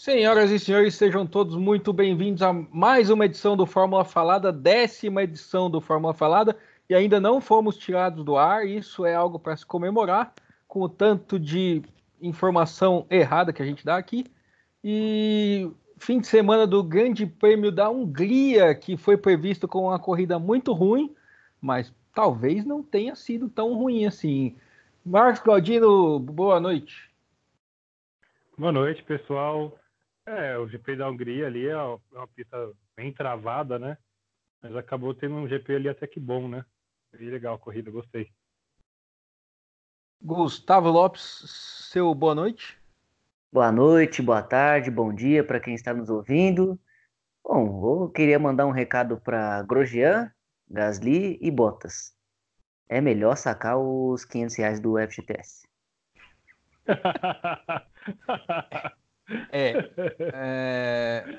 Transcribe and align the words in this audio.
Senhoras 0.00 0.52
e 0.52 0.60
senhores, 0.60 0.94
sejam 0.94 1.26
todos 1.26 1.56
muito 1.56 1.92
bem-vindos 1.92 2.40
a 2.40 2.52
mais 2.52 3.10
uma 3.10 3.24
edição 3.24 3.56
do 3.56 3.66
Fórmula 3.66 4.04
Falada, 4.04 4.52
décima 4.52 5.24
edição 5.24 5.68
do 5.68 5.80
Fórmula 5.80 6.14
Falada, 6.14 6.56
e 6.88 6.94
ainda 6.94 7.18
não 7.18 7.40
fomos 7.40 7.76
tirados 7.76 8.24
do 8.24 8.36
ar, 8.36 8.64
isso 8.64 9.04
é 9.04 9.12
algo 9.12 9.40
para 9.40 9.56
se 9.56 9.66
comemorar, 9.66 10.32
com 10.68 10.82
o 10.82 10.88
tanto 10.88 11.36
de 11.36 11.82
informação 12.22 13.06
errada 13.10 13.52
que 13.52 13.60
a 13.60 13.64
gente 13.64 13.84
dá 13.84 13.96
aqui. 13.96 14.24
E 14.84 15.68
fim 15.98 16.20
de 16.20 16.28
semana 16.28 16.64
do 16.64 16.80
Grande 16.80 17.26
Prêmio 17.26 17.72
da 17.72 17.90
Hungria, 17.90 18.72
que 18.76 18.96
foi 18.96 19.16
previsto 19.16 19.66
com 19.66 19.86
uma 19.86 19.98
corrida 19.98 20.38
muito 20.38 20.72
ruim, 20.72 21.12
mas 21.60 21.92
talvez 22.14 22.64
não 22.64 22.84
tenha 22.84 23.16
sido 23.16 23.48
tão 23.48 23.74
ruim 23.74 24.06
assim. 24.06 24.54
Marcos 25.04 25.40
Claudino, 25.40 26.20
boa 26.20 26.60
noite. 26.60 27.10
Boa 28.56 28.70
noite, 28.70 29.02
pessoal. 29.02 29.76
É, 30.28 30.58
o 30.58 30.68
GP 30.68 30.94
da 30.94 31.08
Hungria 31.08 31.46
ali 31.46 31.66
é 31.66 31.82
uma 32.12 32.28
pista 32.28 32.70
bem 32.94 33.10
travada, 33.10 33.78
né? 33.78 33.96
Mas 34.60 34.76
acabou 34.76 35.14
tendo 35.14 35.36
um 35.36 35.48
GP 35.48 35.76
ali 35.76 35.88
até 35.88 36.06
que 36.06 36.20
bom, 36.20 36.46
né? 36.46 36.66
Bem 37.10 37.30
legal 37.30 37.54
a 37.54 37.58
corrida, 37.58 37.90
gostei. 37.90 38.30
Gustavo 40.20 40.90
Lopes, 40.90 41.88
seu 41.90 42.14
boa 42.14 42.34
noite. 42.34 42.78
Boa 43.50 43.72
noite, 43.72 44.20
boa 44.20 44.42
tarde, 44.42 44.90
bom 44.90 45.14
dia 45.14 45.42
para 45.42 45.60
quem 45.60 45.74
está 45.74 45.94
nos 45.94 46.10
ouvindo. 46.10 46.78
Bom, 47.42 48.02
eu 48.02 48.10
queria 48.10 48.38
mandar 48.38 48.66
um 48.66 48.70
recado 48.70 49.18
para 49.18 49.62
Grosjean, 49.62 50.30
Gasly 50.68 51.38
e 51.40 51.50
Bottas. 51.50 52.14
É 52.86 53.00
melhor 53.00 53.34
sacar 53.34 53.78
os 53.78 54.26
500 54.26 54.56
reais 54.56 54.78
do 54.78 54.98
FGTS. 54.98 55.66
é, 59.50 59.90
é 60.18 61.38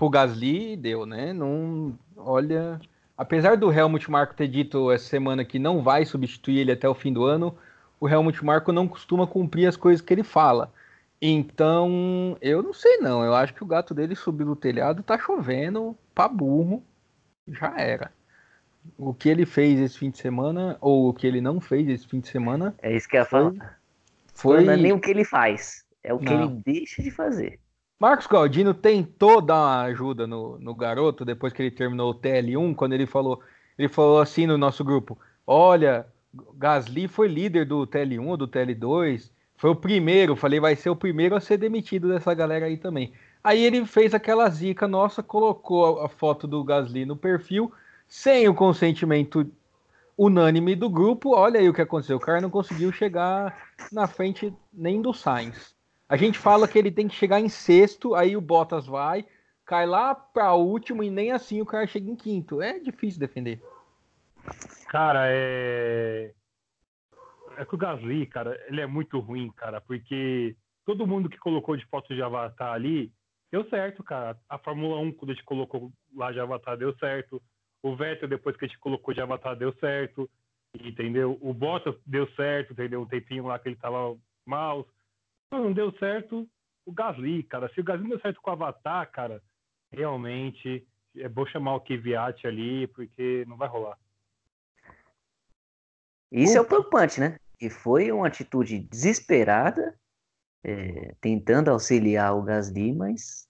pro 0.00 0.08
Gasly 0.08 0.76
deu, 0.76 1.04
né? 1.04 1.34
Não, 1.34 1.92
olha, 2.16 2.80
apesar 3.18 3.58
do 3.58 3.70
Helmut 3.70 4.10
Marko 4.10 4.34
ter 4.34 4.48
dito 4.48 4.90
essa 4.90 5.04
semana 5.04 5.44
que 5.44 5.58
não 5.58 5.82
vai 5.82 6.06
substituir 6.06 6.60
ele 6.60 6.72
até 6.72 6.88
o 6.88 6.94
fim 6.94 7.12
do 7.12 7.22
ano, 7.22 7.54
o 8.00 8.08
Helmut 8.08 8.42
Marko 8.42 8.72
não 8.72 8.88
costuma 8.88 9.26
cumprir 9.26 9.66
as 9.66 9.76
coisas 9.76 10.00
que 10.00 10.14
ele 10.14 10.22
fala. 10.22 10.72
Então, 11.20 12.34
eu 12.40 12.62
não 12.62 12.72
sei 12.72 12.96
não, 12.96 13.22
eu 13.22 13.34
acho 13.34 13.52
que 13.52 13.62
o 13.62 13.66
gato 13.66 13.92
dele 13.92 14.16
subiu 14.16 14.46
no 14.46 14.56
telhado, 14.56 15.02
tá 15.02 15.18
chovendo, 15.18 15.94
pra 16.14 16.26
burro, 16.26 16.82
já 17.46 17.78
era. 17.78 18.10
O 18.96 19.12
que 19.12 19.28
ele 19.28 19.44
fez 19.44 19.78
esse 19.78 19.98
fim 19.98 20.08
de 20.08 20.16
semana, 20.16 20.78
ou 20.80 21.10
o 21.10 21.12
que 21.12 21.26
ele 21.26 21.42
não 21.42 21.60
fez 21.60 21.86
esse 21.90 22.06
fim 22.06 22.20
de 22.20 22.28
semana. 22.28 22.74
É 22.80 22.96
isso 22.96 23.06
que 23.06 23.18
eu 23.18 23.20
ia 23.20 23.26
falar. 23.26 23.78
Foi... 24.32 24.64
Não 24.64 24.72
é 24.72 24.76
nem 24.78 24.92
o 24.92 24.98
que 24.98 25.10
ele 25.10 25.26
faz, 25.26 25.84
é 26.02 26.12
o 26.12 26.18
que 26.18 26.32
não. 26.32 26.44
ele 26.44 26.62
deixa 26.64 27.02
de 27.02 27.10
fazer. 27.10 27.58
Marcos 27.98 28.26
Galdino 28.26 28.72
tentou 28.72 29.42
dar 29.42 29.56
uma 29.56 29.82
ajuda 29.82 30.26
no, 30.26 30.58
no 30.58 30.74
garoto 30.74 31.24
depois 31.24 31.52
que 31.52 31.62
ele 31.62 31.70
terminou 31.70 32.12
o 32.12 32.14
TL1, 32.14 32.74
quando 32.74 32.94
ele 32.94 33.06
falou, 33.06 33.42
ele 33.78 33.88
falou 33.88 34.20
assim 34.20 34.46
no 34.46 34.56
nosso 34.56 34.82
grupo: 34.82 35.18
Olha, 35.46 36.06
Gasly 36.54 37.08
foi 37.08 37.28
líder 37.28 37.66
do 37.66 37.86
TL1 37.86 38.26
ou 38.26 38.36
do 38.38 38.48
TL2, 38.48 39.30
foi 39.56 39.68
o 39.68 39.76
primeiro, 39.76 40.34
falei, 40.34 40.58
vai 40.58 40.74
ser 40.74 40.88
o 40.88 40.96
primeiro 40.96 41.36
a 41.36 41.40
ser 41.40 41.58
demitido 41.58 42.08
dessa 42.08 42.32
galera 42.32 42.64
aí 42.64 42.78
também. 42.78 43.12
Aí 43.44 43.62
ele 43.62 43.84
fez 43.84 44.14
aquela 44.14 44.48
zica 44.48 44.88
nossa, 44.88 45.22
colocou 45.22 46.00
a 46.00 46.08
foto 46.08 46.46
do 46.46 46.64
Gasly 46.64 47.04
no 47.04 47.16
perfil, 47.16 47.70
sem 48.08 48.48
o 48.48 48.54
consentimento 48.54 49.46
unânime 50.16 50.74
do 50.74 50.88
grupo. 50.88 51.34
Olha 51.34 51.60
aí 51.60 51.68
o 51.68 51.74
que 51.74 51.82
aconteceu, 51.82 52.16
o 52.16 52.20
cara 52.20 52.40
não 52.40 52.48
conseguiu 52.48 52.90
chegar 52.92 53.68
na 53.92 54.06
frente 54.06 54.54
nem 54.72 55.02
do 55.02 55.12
Sainz. 55.12 55.74
A 56.10 56.16
gente 56.16 56.40
fala 56.40 56.66
que 56.66 56.76
ele 56.76 56.90
tem 56.90 57.06
que 57.06 57.14
chegar 57.14 57.38
em 57.38 57.48
sexto, 57.48 58.16
aí 58.16 58.36
o 58.36 58.40
Bottas 58.40 58.84
vai, 58.84 59.24
cai 59.64 59.86
lá 59.86 60.12
para 60.12 60.52
último 60.54 61.04
e 61.04 61.08
nem 61.08 61.30
assim 61.30 61.60
o 61.60 61.64
cara 61.64 61.86
chega 61.86 62.10
em 62.10 62.16
quinto. 62.16 62.60
É 62.60 62.80
difícil 62.80 63.20
defender. 63.20 63.62
Cara, 64.88 65.26
é. 65.28 66.34
É 67.56 67.64
que 67.64 67.74
o 67.76 67.78
Gasly, 67.78 68.26
cara, 68.26 68.60
ele 68.66 68.80
é 68.80 68.86
muito 68.88 69.20
ruim, 69.20 69.52
cara, 69.52 69.80
porque 69.80 70.56
todo 70.84 71.06
mundo 71.06 71.28
que 71.28 71.38
colocou 71.38 71.76
de 71.76 71.86
foto 71.86 72.12
de 72.12 72.20
avatar 72.20 72.72
ali 72.72 73.12
deu 73.52 73.64
certo, 73.68 74.02
cara. 74.02 74.36
A 74.48 74.58
Fórmula 74.58 74.98
1, 74.98 75.12
quando 75.12 75.30
a 75.30 75.34
gente 75.34 75.44
colocou 75.44 75.92
lá 76.16 76.32
de 76.32 76.40
avatar, 76.40 76.76
deu 76.76 76.92
certo. 76.98 77.40
O 77.84 77.94
Vettel, 77.94 78.28
depois 78.28 78.56
que 78.56 78.64
a 78.64 78.68
gente 78.68 78.80
colocou 78.80 79.14
de 79.14 79.20
avatar, 79.20 79.54
deu 79.54 79.72
certo. 79.74 80.28
Entendeu? 80.74 81.38
O 81.40 81.54
Bottas 81.54 81.94
deu 82.04 82.28
certo, 82.34 82.72
entendeu? 82.72 83.00
Um 83.00 83.06
tempinho 83.06 83.46
lá 83.46 83.60
que 83.60 83.68
ele 83.68 83.76
tava 83.76 84.16
mal 84.44 84.84
não 85.58 85.72
deu 85.72 85.92
certo 85.98 86.48
o 86.86 86.92
Gasly, 86.92 87.42
cara. 87.42 87.70
Se 87.74 87.80
o 87.80 87.84
Gasly 87.84 88.02
não 88.02 88.10
deu 88.10 88.20
certo 88.20 88.40
com 88.40 88.50
o 88.50 88.52
Avatar, 88.52 89.10
cara, 89.10 89.42
realmente 89.90 90.86
é 91.16 91.28
bom 91.28 91.44
chamar 91.46 91.74
o 91.74 91.80
Kvyat 91.80 92.46
ali, 92.46 92.86
porque 92.88 93.44
não 93.48 93.56
vai 93.56 93.68
rolar. 93.68 93.98
Isso 96.30 96.56
é 96.56 96.60
o 96.60 96.64
preocupante, 96.64 97.18
né? 97.18 97.38
E 97.60 97.68
foi 97.68 98.12
uma 98.12 98.28
atitude 98.28 98.78
desesperada, 98.78 99.98
é, 100.62 101.14
tentando 101.20 101.70
auxiliar 101.70 102.36
o 102.36 102.42
Gasly, 102.42 102.94
mas 102.94 103.48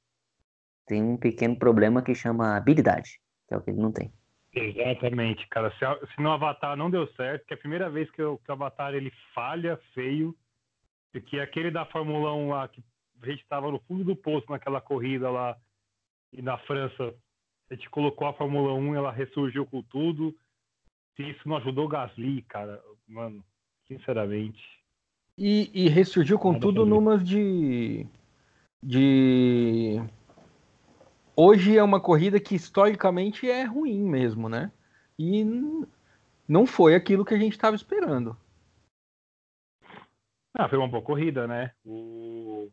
tem 0.87 1.03
um 1.03 1.17
pequeno 1.17 1.57
problema 1.57 2.03
que 2.03 2.15
chama 2.15 2.57
habilidade, 2.57 3.21
que 3.47 3.55
é 3.55 3.57
o 3.57 3.61
que 3.61 3.71
ele 3.71 3.81
não 3.81 3.93
tem. 3.93 4.13
Exatamente, 4.53 5.47
cara. 5.49 5.71
Se, 5.73 6.15
se 6.15 6.21
no 6.21 6.33
Avatar 6.33 6.77
não 6.77 6.91
deu 6.91 7.07
certo, 7.15 7.47
que 7.47 7.55
é 7.55 7.57
a 7.57 7.61
primeira 7.61 7.89
vez 7.89 8.11
que, 8.11 8.17
que 8.17 8.23
o 8.23 8.39
Avatar 8.49 8.95
ele 8.95 9.13
falha 9.33 9.79
feio, 9.95 10.37
porque 11.13 11.39
aquele 11.41 11.71
da 11.71 11.85
Fórmula 11.87 12.35
1 12.35 12.49
lá, 12.49 12.69
que 12.69 12.83
a 13.23 13.27
gente 13.27 13.43
estava 13.43 13.71
no 13.71 13.81
fundo 13.81 14.05
do 14.05 14.17
poço 14.17 14.47
naquela 14.51 14.81
corrida 14.81 15.31
lá, 15.31 15.57
e 16.33 16.41
na 16.41 16.57
França, 16.59 17.15
a 17.71 17.75
gente 17.75 17.91
colocou 17.91 18.27
a 18.27 18.35
Fórmula 18.35 18.73
1 18.75 18.95
ela 18.95 19.13
ressurgiu 19.13 19.67
com 19.67 19.83
tudo. 19.83 20.35
Se 21.17 21.23
isso 21.23 21.49
não 21.49 21.57
ajudou 21.57 21.87
o 21.87 21.89
Gasly, 21.89 22.43
cara, 22.43 22.81
mano, 23.07 23.45
sinceramente. 23.87 24.63
E, 25.37 25.71
e 25.73 25.89
ressurgiu 25.89 26.39
com 26.39 26.59
tudo 26.59 26.87
numas 26.87 27.25
de. 27.25 28.07
de. 28.83 30.01
Hoje 31.35 31.77
é 31.77 31.83
uma 31.83 32.01
corrida 32.01 32.39
que 32.39 32.55
historicamente 32.55 33.49
é 33.49 33.65
ruim 33.65 34.03
mesmo, 34.03 34.49
né? 34.49 34.71
E 35.19 35.45
não 36.47 36.67
foi 36.67 36.95
aquilo 36.95 37.25
que 37.25 37.35
a 37.35 37.39
gente 37.39 37.53
estava 37.53 37.75
esperando. 37.75 38.37
Ah, 40.61 40.69
foi 40.69 40.77
uma 40.77 40.89
boa 40.89 41.03
corrida, 41.03 41.47
né? 41.47 41.73
O... 41.87 42.71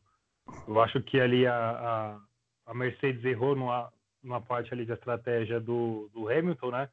Eu 0.68 0.82
acho 0.82 1.02
que 1.04 1.22
ali 1.22 1.48
a, 1.48 1.56
a, 1.56 2.20
a 2.66 2.74
Mercedes 2.74 3.24
errou 3.24 3.56
numa, 3.56 3.90
numa 4.22 4.42
parte 4.42 4.74
ali 4.74 4.86
da 4.86 4.96
estratégia 4.96 5.58
do, 5.58 6.10
do 6.14 6.28
Hamilton, 6.28 6.72
né? 6.72 6.90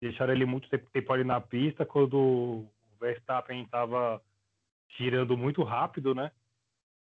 Deixaram 0.00 0.32
ele 0.32 0.44
muito 0.44 0.68
tempo, 0.68 0.90
tempo 0.90 1.12
ali 1.12 1.22
na 1.22 1.40
pista 1.40 1.86
quando 1.86 2.18
o 2.18 2.68
Verstappen 3.00 3.62
estava 3.62 4.20
girando 4.98 5.36
muito 5.36 5.62
rápido, 5.62 6.12
né? 6.12 6.32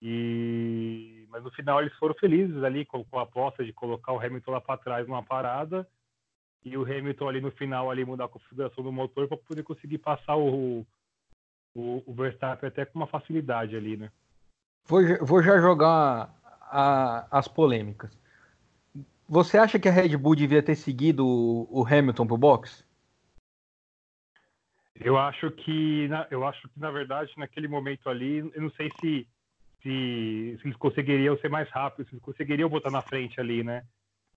E 0.02 1.28
mas 1.30 1.44
no 1.44 1.52
final 1.52 1.82
eles 1.82 1.94
foram 1.96 2.16
felizes 2.16 2.64
ali 2.64 2.86
com, 2.86 3.04
com 3.04 3.20
a 3.20 3.24
aposta 3.24 3.66
de 3.66 3.74
colocar 3.74 4.14
o 4.14 4.20
Hamilton 4.20 4.52
lá 4.52 4.62
para 4.62 4.80
trás 4.80 5.06
numa 5.06 5.24
parada 5.24 5.86
e 6.64 6.78
o 6.78 6.84
Hamilton 6.84 7.28
ali 7.28 7.42
no 7.42 7.52
final 7.52 7.92
ali 7.92 8.06
mudar 8.06 8.26
a 8.26 8.30
configuração 8.30 8.82
do 8.82 8.94
motor 8.94 9.28
para 9.28 9.36
poder 9.36 9.64
conseguir 9.64 9.98
passar 9.98 10.38
o, 10.38 10.88
o, 11.76 12.02
o 12.06 12.14
Verstappen 12.14 12.68
até 12.68 12.86
com 12.86 12.98
uma 12.98 13.08
facilidade 13.08 13.76
ali, 13.76 13.98
né? 13.98 14.10
Vou, 14.86 15.02
vou 15.22 15.44
já 15.44 15.60
jogar 15.60 16.34
a, 16.62 17.28
as 17.30 17.48
polêmicas. 17.48 18.18
Você 19.28 19.58
acha 19.58 19.80
que 19.80 19.90
a 19.90 19.92
Red 19.92 20.16
Bull 20.16 20.36
devia 20.36 20.64
ter 20.64 20.76
seguido 20.76 21.26
o, 21.28 21.82
o 21.82 21.86
Hamilton 21.86 22.28
pro 22.28 22.38
box? 22.38 22.86
Eu 24.96 25.18
acho 25.18 25.52
que, 25.52 26.08
na, 26.08 26.26
eu 26.32 26.48
acho 26.48 26.70
que 26.70 26.80
na 26.80 26.90
verdade 26.90 27.32
naquele 27.36 27.68
momento 27.68 28.10
ali, 28.10 28.38
eu 28.38 28.62
não 28.62 28.70
sei 28.72 28.90
se, 29.02 29.28
se, 29.82 30.58
se 30.62 30.68
eles 30.68 30.78
conseguiriam 30.78 31.38
ser 31.40 31.50
mais 31.50 31.70
rápidos, 31.70 32.08
se 32.08 32.16
eles 32.16 32.24
conseguiriam 32.24 32.70
botar 32.70 32.92
na 32.92 33.02
frente 33.02 33.40
ali, 33.40 33.64
né? 33.64 33.86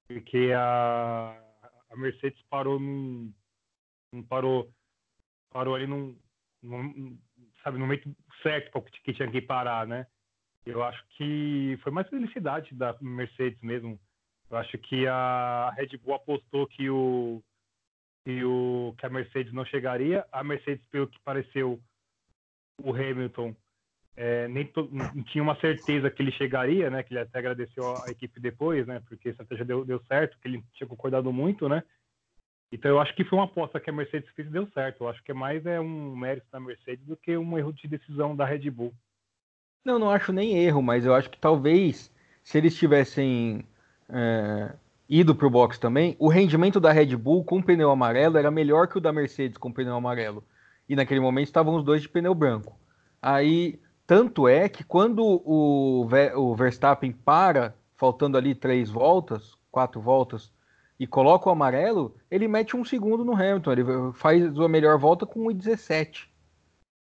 Porque 0.08 0.50
a, 0.56 1.38
a 1.90 1.96
Mercedes 1.96 2.42
parou 2.50 2.80
num, 2.80 3.32
num 4.12 4.22
parou 4.22 4.72
parou 5.50 5.74
ali 5.74 5.86
num, 5.86 6.16
num, 6.62 7.18
sabe, 7.68 7.78
no 7.78 7.86
momento 7.86 8.10
certo 8.42 8.70
para 8.72 8.82
que 8.82 9.12
tinha 9.12 9.30
que 9.30 9.42
parar, 9.42 9.86
né? 9.86 10.06
Eu 10.64 10.82
acho 10.82 11.02
que 11.16 11.78
foi 11.82 11.92
mais 11.92 12.08
felicidade 12.08 12.74
da 12.74 12.96
Mercedes 13.00 13.60
mesmo. 13.62 13.98
Eu 14.50 14.56
acho 14.56 14.76
que 14.78 15.06
a 15.06 15.70
Red 15.76 15.96
Bull 15.98 16.14
apostou 16.14 16.66
que 16.66 16.88
o 16.88 17.42
que, 18.24 18.44
o, 18.44 18.94
que 18.98 19.06
a 19.06 19.10
Mercedes 19.10 19.52
não 19.52 19.64
chegaria. 19.64 20.26
A 20.32 20.42
Mercedes, 20.42 20.84
pelo 20.90 21.06
que 21.06 21.18
pareceu, 21.20 21.80
o 22.82 22.92
Hamilton 22.92 23.54
é, 24.16 24.48
nem 24.48 24.66
to, 24.66 24.88
não 24.92 25.22
tinha 25.24 25.42
uma 25.42 25.58
certeza 25.60 26.10
que 26.10 26.22
ele 26.22 26.32
chegaria, 26.32 26.90
né? 26.90 27.02
Que 27.02 27.12
ele 27.12 27.20
até 27.20 27.38
agradeceu 27.38 27.96
a 28.04 28.10
equipe 28.10 28.40
depois, 28.40 28.86
né? 28.86 29.00
Porque 29.08 29.28
a 29.28 29.30
estratégia 29.30 29.64
deu, 29.64 29.84
deu 29.84 30.00
certo, 30.04 30.38
que 30.40 30.48
ele 30.48 30.62
tinha 30.74 30.88
concordado 30.88 31.32
muito, 31.32 31.68
né? 31.68 31.82
Então 32.70 32.90
eu 32.90 33.00
acho 33.00 33.14
que 33.14 33.24
foi 33.24 33.38
uma 33.38 33.46
aposta 33.46 33.80
que 33.80 33.88
a 33.88 33.92
Mercedes 33.92 34.28
fez 34.34 34.46
e 34.48 34.50
deu 34.50 34.66
certo. 34.68 35.02
Eu 35.02 35.08
acho 35.08 35.22
que 35.22 35.30
é 35.30 35.34
mais 35.34 35.64
é 35.64 35.80
um 35.80 36.14
mérito 36.16 36.46
da 36.52 36.60
Mercedes 36.60 37.04
do 37.06 37.16
que 37.16 37.36
um 37.36 37.58
erro 37.58 37.72
de 37.72 37.88
decisão 37.88 38.36
da 38.36 38.44
Red 38.44 38.70
Bull. 38.70 38.92
Não, 39.84 39.98
não 39.98 40.10
acho 40.10 40.32
nem 40.32 40.58
erro, 40.58 40.82
mas 40.82 41.06
eu 41.06 41.14
acho 41.14 41.30
que 41.30 41.38
talvez 41.38 42.12
se 42.42 42.58
eles 42.58 42.74
tivessem 42.74 43.64
é, 44.08 44.74
ido 45.08 45.34
para 45.34 45.46
o 45.46 45.50
box 45.50 45.78
também, 45.78 46.16
o 46.18 46.28
rendimento 46.28 46.78
da 46.78 46.92
Red 46.92 47.16
Bull 47.16 47.44
com 47.44 47.62
pneu 47.62 47.90
amarelo 47.90 48.36
era 48.36 48.50
melhor 48.50 48.86
que 48.88 48.98
o 48.98 49.00
da 49.00 49.12
Mercedes 49.12 49.56
com 49.56 49.72
pneu 49.72 49.94
amarelo. 49.94 50.44
E 50.88 50.94
naquele 50.94 51.20
momento 51.20 51.46
estavam 51.46 51.74
os 51.74 51.84
dois 51.84 52.02
de 52.02 52.08
pneu 52.08 52.34
branco. 52.34 52.78
Aí, 53.20 53.80
tanto 54.06 54.46
é 54.46 54.68
que 54.68 54.84
quando 54.84 55.22
o, 55.24 56.06
o 56.36 56.54
Verstappen 56.54 57.12
para, 57.12 57.74
faltando 57.96 58.36
ali 58.36 58.54
três 58.54 58.90
voltas, 58.90 59.54
quatro 59.70 60.00
voltas, 60.00 60.52
e 60.98 61.06
coloca 61.06 61.48
o 61.48 61.52
amarelo, 61.52 62.14
ele 62.30 62.48
mete 62.48 62.76
um 62.76 62.84
segundo 62.84 63.24
no 63.24 63.34
Hamilton. 63.34 63.72
Ele 63.72 63.84
faz 64.14 64.58
a 64.58 64.68
melhor 64.68 64.98
volta 64.98 65.24
com 65.24 65.44
1,17. 65.44 66.26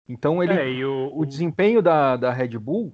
Então 0.08 0.42
ele, 0.42 0.52
é, 0.52 0.84
o, 0.84 1.10
o, 1.14 1.26
desempenho 1.26 1.82
da, 1.82 2.16
da 2.16 2.32
Red 2.32 2.58
Bull 2.58 2.92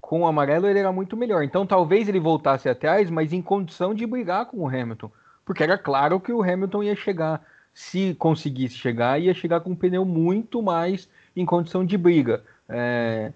com 0.00 0.22
o 0.22 0.26
amarelo 0.26 0.66
ele 0.66 0.78
era 0.78 0.92
muito 0.92 1.16
melhor. 1.16 1.42
Então 1.42 1.66
talvez 1.66 2.08
ele 2.08 2.18
voltasse 2.18 2.68
atrás, 2.68 3.10
mas 3.10 3.32
em 3.32 3.42
condição 3.42 3.94
de 3.94 4.06
brigar 4.06 4.46
com 4.46 4.58
o 4.58 4.68
Hamilton. 4.68 5.10
Porque 5.44 5.62
era 5.62 5.78
claro 5.78 6.20
que 6.20 6.32
o 6.32 6.42
Hamilton 6.42 6.82
ia 6.82 6.96
chegar, 6.96 7.42
se 7.72 8.14
conseguisse 8.14 8.74
chegar, 8.74 9.20
ia 9.20 9.34
chegar 9.34 9.60
com 9.60 9.70
um 9.70 9.76
pneu 9.76 10.04
muito 10.04 10.62
mais 10.62 11.08
em 11.36 11.44
condição 11.44 11.84
de 11.84 11.96
briga. 11.96 12.42
É... 12.68 13.32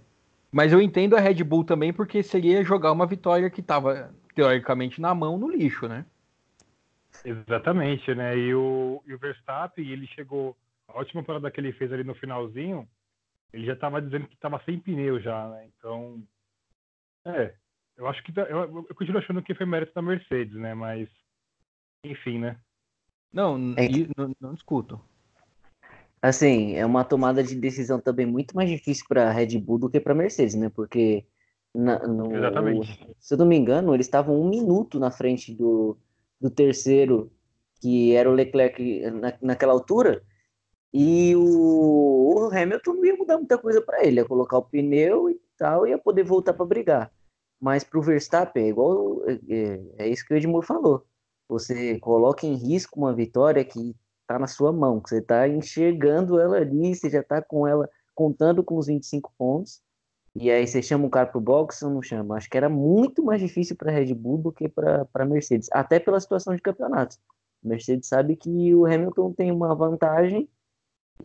Mas 0.51 0.73
eu 0.73 0.81
entendo 0.81 1.17
a 1.17 1.21
Red 1.21 1.43
Bull 1.45 1.65
também, 1.65 1.93
porque 1.93 2.23
seria 2.23 2.63
jogar 2.63 2.93
uma 2.93 3.07
vitória 3.07 3.51
que 3.51 3.61
estava 3.61 4.11
teoricamente 4.35 5.01
na 5.01 5.15
mão 5.15 5.39
no 5.39 5.51
lixo, 5.51 5.89
né? 5.89 6.05
Exatamente, 7.25 8.15
né? 8.15 8.37
E 8.37 8.55
o, 8.55 9.03
e 9.07 9.15
o 9.15 9.19
Verstappen, 9.19 9.87
ele 9.89 10.07
chegou. 10.09 10.57
A 10.89 10.99
última 10.99 11.23
parada 11.23 11.51
que 11.51 11.61
ele 11.61 11.73
fez 11.73 11.93
ali 11.93 12.05
no 12.05 12.15
finalzinho, 12.15 12.89
ele 13.53 13.67
já 13.67 13.73
estava 13.73 14.01
dizendo 14.01 14.27
que 14.27 14.35
estava 14.35 14.63
sem 14.65 14.79
pneu 14.79 15.21
já, 15.21 15.49
né? 15.49 15.69
Então, 15.77 16.23
é, 17.27 17.55
eu 17.97 18.07
acho 18.07 18.23
que 18.23 18.33
tá, 18.33 18.43
eu, 18.43 18.59
eu, 18.61 18.95
continuo 18.95 19.19
achando 19.19 19.43
que 19.43 19.55
foi 19.55 19.65
mérito 19.65 19.95
da 19.95 20.03
Mercedes, 20.03 20.55
né? 20.55 20.75
Mas, 20.75 21.09
enfim, 22.05 22.39
né? 22.39 22.59
Não, 23.33 23.75
é 23.77 23.89
não, 24.17 24.35
não 24.41 24.55
discuto. 24.55 25.01
Assim, 26.21 26.75
é 26.75 26.85
uma 26.85 27.05
tomada 27.05 27.43
de 27.43 27.55
decisão 27.55 28.01
também 28.01 28.27
muito 28.27 28.57
mais 28.57 28.69
difícil 28.69 29.05
para 29.09 29.29
a 29.29 29.33
Red 29.33 29.59
Bull 29.59 29.79
do 29.79 29.91
que 29.91 30.01
para 30.01 30.13
a 30.13 30.17
Mercedes, 30.17 30.55
né? 30.55 30.71
Porque, 30.71 31.27
na, 31.75 31.99
no, 32.07 32.35
Exatamente. 32.35 33.15
se 33.19 33.35
eu 33.35 33.39
não 33.39 33.47
me 33.47 33.57
engano, 33.57 33.95
eles 33.95 34.07
estavam 34.07 34.41
um 34.41 34.49
minuto 34.49 34.99
na 34.99 35.11
frente 35.11 35.55
do, 35.55 35.99
do 36.45 36.51
terceiro, 36.51 37.33
que 37.81 38.15
era 38.15 38.29
o 38.29 38.35
Leclerc 38.35 39.11
na, 39.11 39.33
naquela 39.41 39.73
altura, 39.73 40.23
e 40.93 41.35
o, 41.35 42.35
o, 42.37 42.51
Hamilton 42.53 42.93
não 42.93 43.05
ia 43.07 43.17
mudar 43.17 43.39
muita 43.39 43.57
coisa 43.57 43.81
para 43.81 44.05
ele, 44.05 44.21
ia 44.21 44.27
colocar 44.27 44.59
o 44.59 44.63
pneu 44.63 45.31
e 45.31 45.41
tal, 45.57 45.87
ia 45.87 45.97
poder 45.97 46.23
voltar 46.23 46.53
para 46.53 46.67
brigar. 46.67 47.11
Mas 47.59 47.83
para 47.83 47.99
o 47.99 48.03
Verstappen, 48.03 48.67
é 48.67 48.69
igual 48.69 49.23
é, 49.27 49.81
é, 49.97 50.09
isso 50.09 50.27
que 50.27 50.35
o 50.35 50.37
Edmur 50.37 50.63
falou. 50.63 51.07
Você 51.49 51.99
coloca 51.99 52.47
em 52.47 52.57
risco 52.57 53.01
uma 53.01 53.15
vitória 53.15 53.65
que 53.65 53.97
está 54.21 54.39
na 54.39 54.47
sua 54.47 54.71
mão, 54.71 55.01
que 55.01 55.09
você 55.09 55.21
está 55.21 55.49
enxergando 55.49 56.39
ela 56.39 56.59
ali, 56.59 56.95
você 56.95 57.09
já 57.09 57.21
está 57.21 57.41
com 57.41 57.67
ela 57.67 57.89
contando 58.15 58.63
com 58.63 58.77
os 58.77 58.87
25 58.87 59.33
pontos, 59.39 59.81
e 60.35 60.51
aí 60.51 60.67
você 60.67 60.83
chama 60.83 61.07
um 61.07 61.11
cara 61.11 61.27
pro 61.27 61.41
box 61.41 61.83
ou 61.83 61.91
não 61.91 62.03
chama? 62.03 62.37
Acho 62.37 62.51
que 62.51 62.57
era 62.57 62.69
muito 62.69 63.25
mais 63.25 63.41
difícil 63.41 63.77
para 63.77 63.93
Red 63.93 64.13
Bull 64.15 64.39
do 64.39 64.53
que 64.53 64.69
para 64.69 65.25
Mercedes, 65.25 65.69
até 65.73 66.01
pela 66.01 66.19
situação 66.19 66.55
de 66.57 66.63
campeonato. 66.63 67.17
Mercedes 67.63 68.09
sabe 68.09 68.37
que 68.37 68.75
o 68.75 68.85
Hamilton 68.85 69.33
tem 69.33 69.53
uma 69.53 69.75
vantagem 69.75 70.49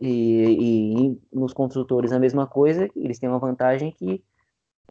e, 0.00 1.10
e 1.10 1.20
nos 1.32 1.52
construtores 1.52 2.12
a 2.12 2.18
mesma 2.18 2.46
coisa, 2.46 2.88
eles 2.94 3.18
têm 3.18 3.28
uma 3.28 3.38
vantagem 3.38 3.90
que 3.90 4.22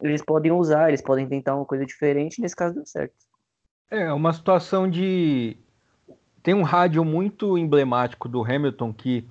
eles 0.02 0.22
podem 0.22 0.52
usar, 0.52 0.88
eles 0.88 1.02
podem 1.02 1.26
tentar 1.26 1.56
uma 1.56 1.64
coisa 1.64 1.86
diferente, 1.86 2.40
nesse 2.40 2.54
caso 2.54 2.74
deu 2.74 2.86
certo. 2.86 3.14
É, 3.90 4.12
uma 4.12 4.32
situação 4.32 4.88
de 4.88 5.56
tem 6.42 6.54
um 6.54 6.62
rádio 6.62 7.04
muito 7.04 7.58
emblemático 7.58 8.28
do 8.28 8.42
Hamilton 8.42 8.92
que 8.92 9.28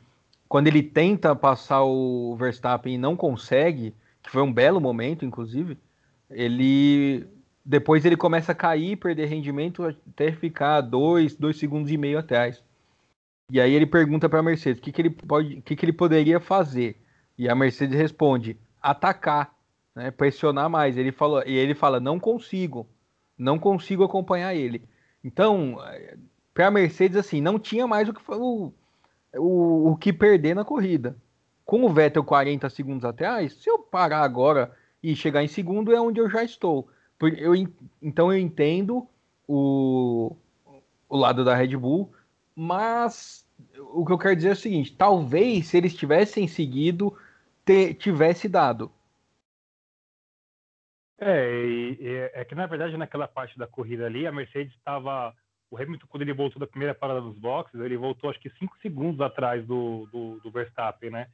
quando 0.47 0.67
ele 0.67 0.81
tenta 0.81 1.35
passar 1.35 1.83
o 1.83 2.35
Verstappen 2.35 2.95
e 2.95 2.97
não 2.97 3.15
consegue, 3.15 3.95
que 4.23 4.29
foi 4.29 4.41
um 4.41 4.51
belo 4.51 4.79
momento, 4.79 5.25
inclusive, 5.25 5.77
ele 6.29 7.27
depois 7.65 8.03
ele 8.03 8.17
começa 8.17 8.51
a 8.51 8.55
cair, 8.55 8.97
perder 8.97 9.27
rendimento 9.27 9.83
até 9.83 10.31
ficar 10.31 10.81
dois, 10.81 11.35
dois 11.35 11.57
segundos 11.57 11.91
e 11.91 11.97
meio 11.97 12.17
atrás. 12.17 12.63
E 13.51 13.59
aí 13.59 13.73
ele 13.73 13.85
pergunta 13.85 14.27
para 14.27 14.39
a 14.39 14.43
Mercedes 14.43 14.79
o 14.79 14.83
que, 14.83 14.91
que 14.91 15.01
ele 15.01 15.09
pode, 15.09 15.61
que, 15.61 15.75
que 15.75 15.85
ele 15.85 15.93
poderia 15.93 16.39
fazer. 16.39 16.99
E 17.37 17.47
a 17.47 17.55
Mercedes 17.55 17.97
responde: 17.97 18.57
atacar, 18.81 19.53
né, 19.95 20.11
pressionar 20.11 20.69
mais. 20.69 20.97
Ele 20.97 21.11
falou 21.11 21.43
e 21.45 21.53
ele 21.55 21.75
fala: 21.75 21.99
não 21.99 22.19
consigo, 22.19 22.87
não 23.37 23.59
consigo 23.59 24.03
acompanhar 24.03 24.55
ele. 24.55 24.83
Então, 25.23 25.77
para 26.53 26.67
a 26.67 26.71
Mercedes 26.71 27.17
assim, 27.17 27.41
não 27.41 27.59
tinha 27.59 27.85
mais 27.85 28.07
o 28.09 28.13
que 28.13 28.21
o, 28.31 28.73
o, 29.35 29.91
o 29.91 29.95
que 29.95 30.13
perder 30.13 30.55
na 30.55 30.65
corrida 30.65 31.15
com 31.69 31.83
o 31.83 31.93
Vettel 31.93 32.23
40 32.23 32.67
segundos 32.71 33.05
atrás, 33.05 33.53
se 33.53 33.69
eu 33.69 33.77
parar 33.77 34.23
agora 34.23 34.75
e 35.03 35.15
chegar 35.15 35.43
em 35.43 35.47
segundo, 35.47 35.93
é 35.93 36.01
onde 36.01 36.19
eu 36.19 36.27
já 36.27 36.43
estou. 36.43 36.89
Eu, 37.37 37.53
então 38.01 38.33
eu 38.33 38.39
entendo 38.39 39.07
o, 39.47 40.35
o 41.07 41.15
lado 41.15 41.45
da 41.45 41.53
Red 41.53 41.77
Bull, 41.77 42.11
mas 42.55 43.47
o 43.93 44.03
que 44.03 44.11
eu 44.11 44.17
quero 44.17 44.35
dizer 44.35 44.49
é 44.49 44.53
o 44.53 44.55
seguinte: 44.55 44.95
talvez 44.95 45.67
se 45.67 45.77
eles 45.77 45.95
tivessem 45.95 46.47
seguido, 46.47 47.15
te, 47.63 47.93
tivesse 47.93 48.49
dado. 48.49 48.91
É, 51.19 51.53
e, 51.53 51.97
e, 51.99 52.31
é 52.33 52.45
que 52.45 52.55
na 52.55 52.65
verdade 52.65 52.97
naquela 52.97 53.27
parte 53.27 53.59
da 53.59 53.67
corrida 53.67 54.07
ali, 54.07 54.25
a 54.25 54.31
Mercedes 54.31 54.73
estava. 54.73 55.35
O 55.69 55.77
Hamilton, 55.77 56.07
quando 56.09 56.23
ele 56.23 56.33
voltou 56.33 56.59
da 56.59 56.65
primeira 56.65 56.95
parada 56.95 57.21
dos 57.21 57.37
boxes, 57.37 57.79
ele 57.79 57.95
voltou 57.95 58.31
acho 58.31 58.39
que 58.39 58.49
cinco 58.57 58.75
segundos 58.81 59.21
atrás 59.21 59.63
do, 59.67 60.07
do, 60.11 60.39
do 60.39 60.49
Verstappen, 60.49 61.11
né? 61.11 61.27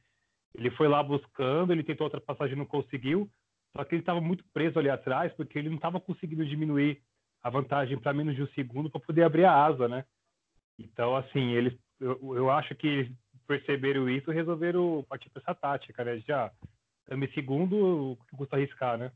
Ele 0.54 0.70
foi 0.70 0.88
lá 0.88 1.02
buscando, 1.02 1.72
ele 1.72 1.82
tentou 1.82 2.04
outra 2.04 2.20
passagem, 2.20 2.56
não 2.56 2.66
conseguiu. 2.66 3.28
Só 3.76 3.84
que 3.84 3.94
ele 3.94 4.02
estava 4.02 4.20
muito 4.20 4.44
preso 4.52 4.78
ali 4.78 4.88
atrás, 4.88 5.32
porque 5.34 5.58
ele 5.58 5.68
não 5.68 5.76
estava 5.76 6.00
conseguindo 6.00 6.46
diminuir 6.46 7.02
a 7.42 7.50
vantagem 7.50 7.98
para 7.98 8.14
menos 8.14 8.34
de 8.34 8.42
um 8.42 8.48
segundo 8.48 8.90
para 8.90 9.00
poder 9.00 9.22
abrir 9.22 9.44
a 9.44 9.64
asa, 9.64 9.86
né? 9.86 10.04
Então, 10.78 11.14
assim, 11.14 11.52
eles, 11.52 11.78
eu, 12.00 12.18
eu 12.34 12.50
acho 12.50 12.74
que 12.74 13.12
perceberam 13.46 14.08
isso 14.08 14.30
e 14.30 14.34
resolveram 14.34 15.04
partir 15.08 15.30
para 15.30 15.42
essa 15.42 15.54
tática, 15.54 16.04
né? 16.04 16.18
Já, 16.20 16.50
também 17.06 17.30
segundo, 17.32 18.18
custa 18.36 18.56
arriscar, 18.56 18.98
né? 18.98 19.12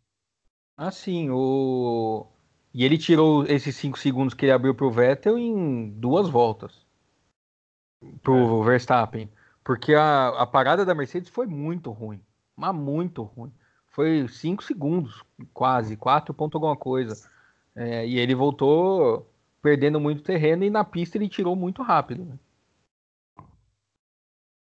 Ah, 0.76 0.90
sim. 0.90 1.28
O... 1.30 2.26
E 2.72 2.84
ele 2.84 2.96
tirou 2.96 3.44
esses 3.44 3.74
cinco 3.76 3.98
segundos 3.98 4.32
que 4.32 4.44
ele 4.44 4.52
abriu 4.52 4.74
para 4.74 4.86
o 4.86 4.90
Vettel 4.90 5.36
em 5.36 5.90
duas 5.90 6.28
voltas. 6.28 6.86
Para 8.22 8.32
o 8.32 8.62
é. 8.62 8.66
Verstappen. 8.66 9.28
Porque 9.64 9.94
a, 9.94 10.28
a 10.28 10.46
parada 10.46 10.84
da 10.84 10.94
Mercedes 10.94 11.28
foi 11.28 11.46
muito 11.46 11.90
ruim. 11.90 12.20
Mas 12.56 12.74
muito 12.74 13.22
ruim. 13.22 13.52
Foi 13.90 14.26
5 14.28 14.62
segundos, 14.62 15.22
quase, 15.52 15.96
4 15.96 16.32
ponto 16.32 16.56
alguma 16.56 16.76
coisa. 16.76 17.28
É, 17.74 18.06
e 18.06 18.18
ele 18.18 18.34
voltou 18.34 19.30
perdendo 19.62 20.00
muito 20.00 20.22
terreno 20.22 20.64
e 20.64 20.70
na 20.70 20.84
pista 20.84 21.18
ele 21.18 21.28
tirou 21.28 21.54
muito 21.54 21.82
rápido. 21.82 22.24
Né? 22.24 22.38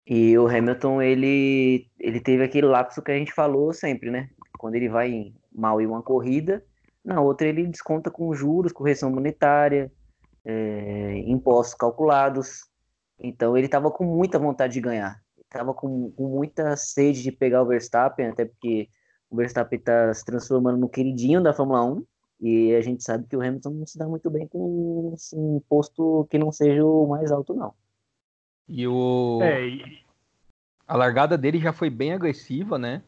E 0.07 0.37
o 0.37 0.49
Hamilton, 0.49 1.01
ele, 1.01 1.89
ele 1.99 2.21
teve 2.21 2.43
aquele 2.43 2.67
lapso 2.67 3.03
que 3.03 3.13
a 3.13 3.17
gente 3.17 3.33
falou 3.33 3.73
sempre, 3.73 4.11
né? 4.11 4.31
Quando 4.59 4.75
ele 4.75 4.89
vai 4.89 5.33
mal 5.53 5.81
em 5.81 5.87
uma 5.87 6.03
corrida, 6.03 6.65
na 7.05 7.21
outra 7.21 7.49
ele 7.49 7.67
desconta 7.67 8.11
com 8.11 8.35
juros, 8.35 8.73
correção 8.73 9.11
monetária, 9.11 9.93
é, 10.45 11.19
impostos 11.27 11.75
calculados. 11.75 12.69
Então 13.23 13.57
ele 13.57 13.67
estava 13.67 13.91
com 13.91 14.05
muita 14.05 14.39
vontade 14.39 14.75
de 14.75 14.81
ganhar. 14.81 15.21
Estava 15.39 15.73
com, 15.73 16.11
com, 16.13 16.29
muita 16.29 16.77
sede 16.77 17.23
de 17.23 17.31
pegar 17.31 17.63
o 17.63 17.67
Verstappen, 17.67 18.27
até 18.27 18.47
porque 18.47 18.89
o 19.31 19.37
Verstappen 19.37 19.79
está 19.79 20.13
se 20.13 20.25
transformando 20.25 20.79
no 20.79 20.89
queridinho 20.89 21.43
da 21.43 21.53
Fórmula 21.53 21.85
1. 21.85 22.05
E 22.41 22.75
a 22.75 22.81
gente 22.81 23.05
sabe 23.05 23.27
que 23.29 23.37
o 23.37 23.41
Hamilton 23.41 23.71
não 23.71 23.87
se 23.87 23.97
dá 23.97 24.09
muito 24.09 24.29
bem 24.29 24.49
com 24.49 25.13
assim, 25.15 25.39
um 25.39 25.63
posto 25.69 26.27
que 26.29 26.37
não 26.39 26.51
seja 26.51 26.85
o 26.85 27.07
mais 27.07 27.31
alto, 27.31 27.55
não. 27.55 27.73
E 28.69 28.87
o. 28.89 29.39
É, 29.41 29.69
e... 29.69 30.03
A 30.89 30.97
largada 30.97 31.39
dele 31.39 31.61
já 31.61 31.73
foi 31.73 31.89
bem 31.89 32.13
agressiva, 32.13 32.79
né? 32.79 33.03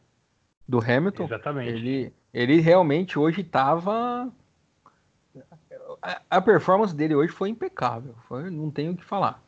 Do 0.67 0.79
Hamilton. 0.79 1.25
Exatamente. 1.25 1.69
Ele, 1.69 2.13
ele 2.33 2.61
realmente 2.61 3.19
hoje 3.19 3.41
estava. 3.41 4.31
A, 6.29 6.41
performance 6.41 6.95
dele 6.95 7.15
hoje 7.15 7.33
foi 7.33 7.49
impecável. 7.49 8.15
Foi, 8.27 8.49
não 8.49 8.71
tenho 8.71 8.93
o 8.93 8.97
que 8.97 9.03
falar. 9.03 9.43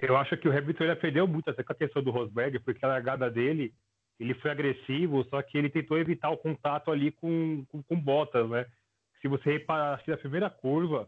Eu 0.00 0.16
acho 0.16 0.36
que 0.36 0.48
o 0.48 0.56
Hamilton 0.56 0.90
aprendeu 0.90 1.26
muito 1.26 1.50
até 1.50 1.62
com 1.62 1.72
a 1.72 1.76
questão 1.76 2.02
do 2.02 2.10
Rosberg, 2.10 2.58
porque 2.60 2.84
a 2.84 2.88
largada 2.88 3.30
dele, 3.30 3.72
ele 4.18 4.34
foi 4.34 4.50
agressivo, 4.50 5.24
só 5.24 5.42
que 5.42 5.58
ele 5.58 5.68
tentou 5.68 5.98
evitar 5.98 6.30
o 6.30 6.38
contato 6.38 6.90
ali 6.90 7.12
com, 7.12 7.64
com, 7.68 7.82
com 7.82 8.00
Bottas, 8.00 8.48
né? 8.48 8.66
Se 9.20 9.28
você 9.28 9.52
reparar 9.52 10.02
na 10.06 10.16
primeira 10.16 10.48
curva, 10.48 11.06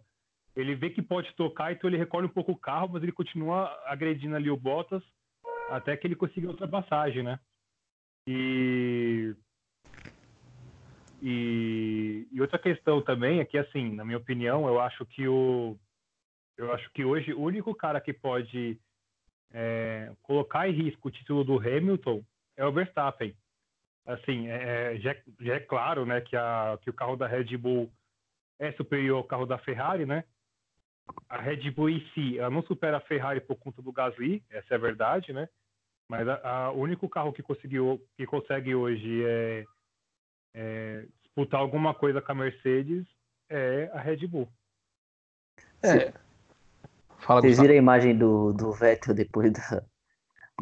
ele 0.54 0.74
vê 0.74 0.90
que 0.90 1.00
pode 1.00 1.32
tocar, 1.34 1.72
então 1.72 1.88
ele 1.88 1.96
recolhe 1.96 2.26
um 2.26 2.30
pouco 2.30 2.52
o 2.52 2.58
carro, 2.58 2.90
mas 2.92 3.02
ele 3.02 3.12
continua 3.12 3.74
agredindo 3.86 4.36
ali 4.36 4.50
o 4.50 4.56
Bottas 4.56 5.02
até 5.70 5.96
que 5.96 6.06
ele 6.06 6.14
conseguiu 6.14 6.50
a 6.50 6.52
ultrapassagem, 6.52 7.22
né? 7.22 7.38
E... 8.28 9.34
E, 11.24 12.26
e 12.32 12.40
outra 12.40 12.58
questão 12.58 13.00
também 13.00 13.38
é 13.38 13.44
que, 13.44 13.56
assim, 13.56 13.94
na 13.94 14.04
minha 14.04 14.18
opinião, 14.18 14.66
eu 14.66 14.80
acho 14.80 15.06
que 15.06 15.28
o. 15.28 15.78
Eu 16.56 16.72
acho 16.72 16.90
que 16.92 17.04
hoje 17.04 17.32
o 17.32 17.40
único 17.40 17.74
cara 17.74 18.00
que 18.00 18.12
pode 18.12 18.78
é, 19.52 20.12
colocar 20.22 20.68
em 20.68 20.72
risco 20.72 21.08
o 21.08 21.10
título 21.10 21.44
do 21.44 21.58
Hamilton 21.58 22.24
é 22.56 22.64
o 22.64 22.72
Verstappen. 22.72 23.36
Assim, 24.06 24.48
é, 24.48 24.96
já, 24.98 25.16
já, 25.40 25.54
é 25.54 25.60
claro, 25.60 26.04
né, 26.04 26.20
que, 26.20 26.36
a, 26.36 26.78
que 26.82 26.90
o 26.90 26.94
carro 26.94 27.16
da 27.16 27.26
Red 27.26 27.56
Bull 27.56 27.90
é 28.58 28.72
superior 28.72 29.18
ao 29.18 29.24
carro 29.24 29.46
da 29.46 29.58
Ferrari, 29.58 30.04
né? 30.06 30.24
A 31.28 31.40
Red 31.40 31.70
Bull 31.70 31.90
em 31.90 32.00
si, 32.10 32.38
ela 32.38 32.50
não 32.50 32.62
supera 32.62 32.96
a 32.96 33.00
Ferrari 33.00 33.40
por 33.40 33.56
conta 33.56 33.82
do 33.82 33.92
Gasly, 33.92 34.42
essa 34.50 34.74
é 34.74 34.76
a 34.76 34.80
verdade, 34.80 35.32
né? 35.32 35.48
Mas 36.08 36.26
o 36.74 36.78
único 36.78 37.08
carro 37.08 37.32
que 37.32 37.42
conseguiu, 37.42 38.04
que 38.16 38.26
consegue 38.26 38.74
hoje 38.74 39.24
é, 39.24 39.64
é, 40.54 41.06
disputar 41.22 41.60
alguma 41.60 41.94
coisa 41.94 42.20
com 42.20 42.32
a 42.32 42.34
Mercedes 42.34 43.06
é 43.48 43.90
a 43.94 44.00
Red 44.00 44.26
Bull. 44.26 44.48
É. 45.82 46.12
Fala, 47.22 47.40
Vocês 47.40 47.60
viram 47.60 47.74
a 47.74 47.76
imagem 47.76 48.18
do, 48.18 48.52
do 48.52 48.72
Vettel 48.72 49.14
depois 49.14 49.52
da, 49.52 49.82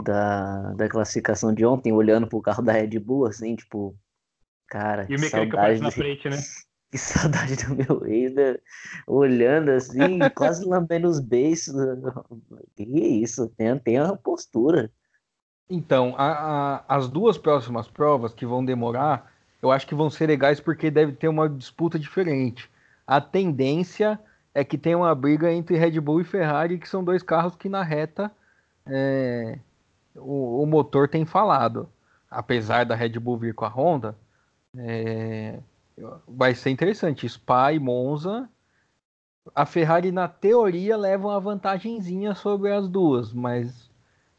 da, 0.03 0.73
da 0.75 0.89
classificação 0.89 1.55
de 1.55 1.65
ontem, 1.65 1.91
olhando 1.91 2.27
pro 2.27 2.43
carro 2.43 2.63
da 2.63 2.73
Red 2.73 2.99
Bull, 2.99 3.27
assim, 3.27 3.57
tipo, 3.57 3.97
cara, 4.69 5.07
e 5.09 5.17
o 5.17 5.21
mecânico 5.21 5.57
saudade 5.57 5.81
na 5.81 5.91
frente, 5.91 6.29
né? 6.29 6.37
Que 6.91 6.99
saudade 6.99 7.55
do 7.55 7.77
meu 7.77 8.05
ex, 8.05 8.35
né? 8.35 8.57
olhando 9.07 9.71
assim, 9.71 10.19
quase 10.35 10.65
lambendo 10.65 11.07
os 11.07 11.21
beiços. 11.21 11.73
Que 12.75 12.83
isso, 12.83 13.49
tem, 13.57 13.79
tem 13.79 13.99
a 13.99 14.17
postura. 14.17 14.91
Então, 15.69 16.17
a, 16.19 16.33
a, 16.89 16.97
as 16.97 17.09
duas 17.09 17.39
próximas 17.39 17.87
provas 17.87 18.35
que 18.35 18.45
vão 18.45 18.65
demorar, 18.65 19.33
eu 19.63 19.71
acho 19.71 19.87
que 19.87 19.95
vão 19.95 20.11
ser 20.11 20.27
legais 20.27 20.59
porque 20.59 20.91
deve 20.91 21.13
ter 21.13 21.29
uma 21.29 21.49
disputa 21.49 21.97
diferente. 21.97 22.69
A 23.07 23.21
tendência 23.21 24.19
é 24.55 24.65
que 24.65 24.77
tenha 24.77 24.99
uma 24.99 25.15
briga 25.15 25.53
entre 25.53 25.77
Red 25.77 26.01
Bull 26.01 26.21
e 26.21 26.25
Ferrari, 26.25 26.79
que 26.79 26.89
são 26.89 27.05
dois 27.05 27.23
carros 27.23 27.55
que 27.55 27.69
na 27.69 27.83
reta 27.83 28.31
é, 28.87 29.59
o, 30.17 30.63
o, 30.63 30.67
motor 30.67 31.09
tem 31.09 31.25
falado. 31.25 31.89
Apesar 32.31 32.85
da 32.85 32.95
Red 32.95 33.19
Bull 33.19 33.39
vir 33.39 33.55
com 33.55 33.65
a 33.65 33.69
Honda, 33.69 34.17
é, 34.77 35.59
vai 36.27 36.55
ser 36.55 36.71
interessante. 36.71 37.29
Spa 37.29 37.73
e 37.73 37.79
Monza, 37.79 38.49
a 39.55 39.67
Ferrari 39.67 40.13
na 40.13 40.29
teoria 40.29 40.97
leva 40.97 41.29
uma 41.29 41.41
vantagenzinha 41.41 42.35
sobre 42.35 42.73
as 42.73 42.89
duas, 42.89 43.33
mas 43.33 43.91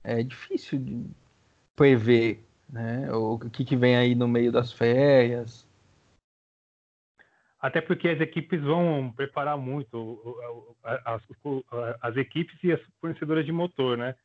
é 0.04 0.24
difícil 0.24 1.10
prever 1.76 2.46
né, 2.70 3.12
o 3.14 3.38
que, 3.38 3.66
que 3.66 3.76
vem 3.76 3.96
aí 3.96 4.16
no 4.16 4.28
meio 4.28 4.52
das 4.52 4.72
férias. 4.72 5.68
Até 7.62 7.80
porque 7.80 8.10
as 8.10 8.20
equipes 8.20 8.60
vão 8.62 9.14
preparar 9.16 9.56
muito 9.56 10.36
as, 11.06 11.22
as 12.02 12.18
equipes 12.18 12.58
e 12.64 12.72
as 12.72 12.82
fornecedoras 13.00 13.46
de 13.46 13.52
motor, 13.52 13.98
né? 13.98 14.16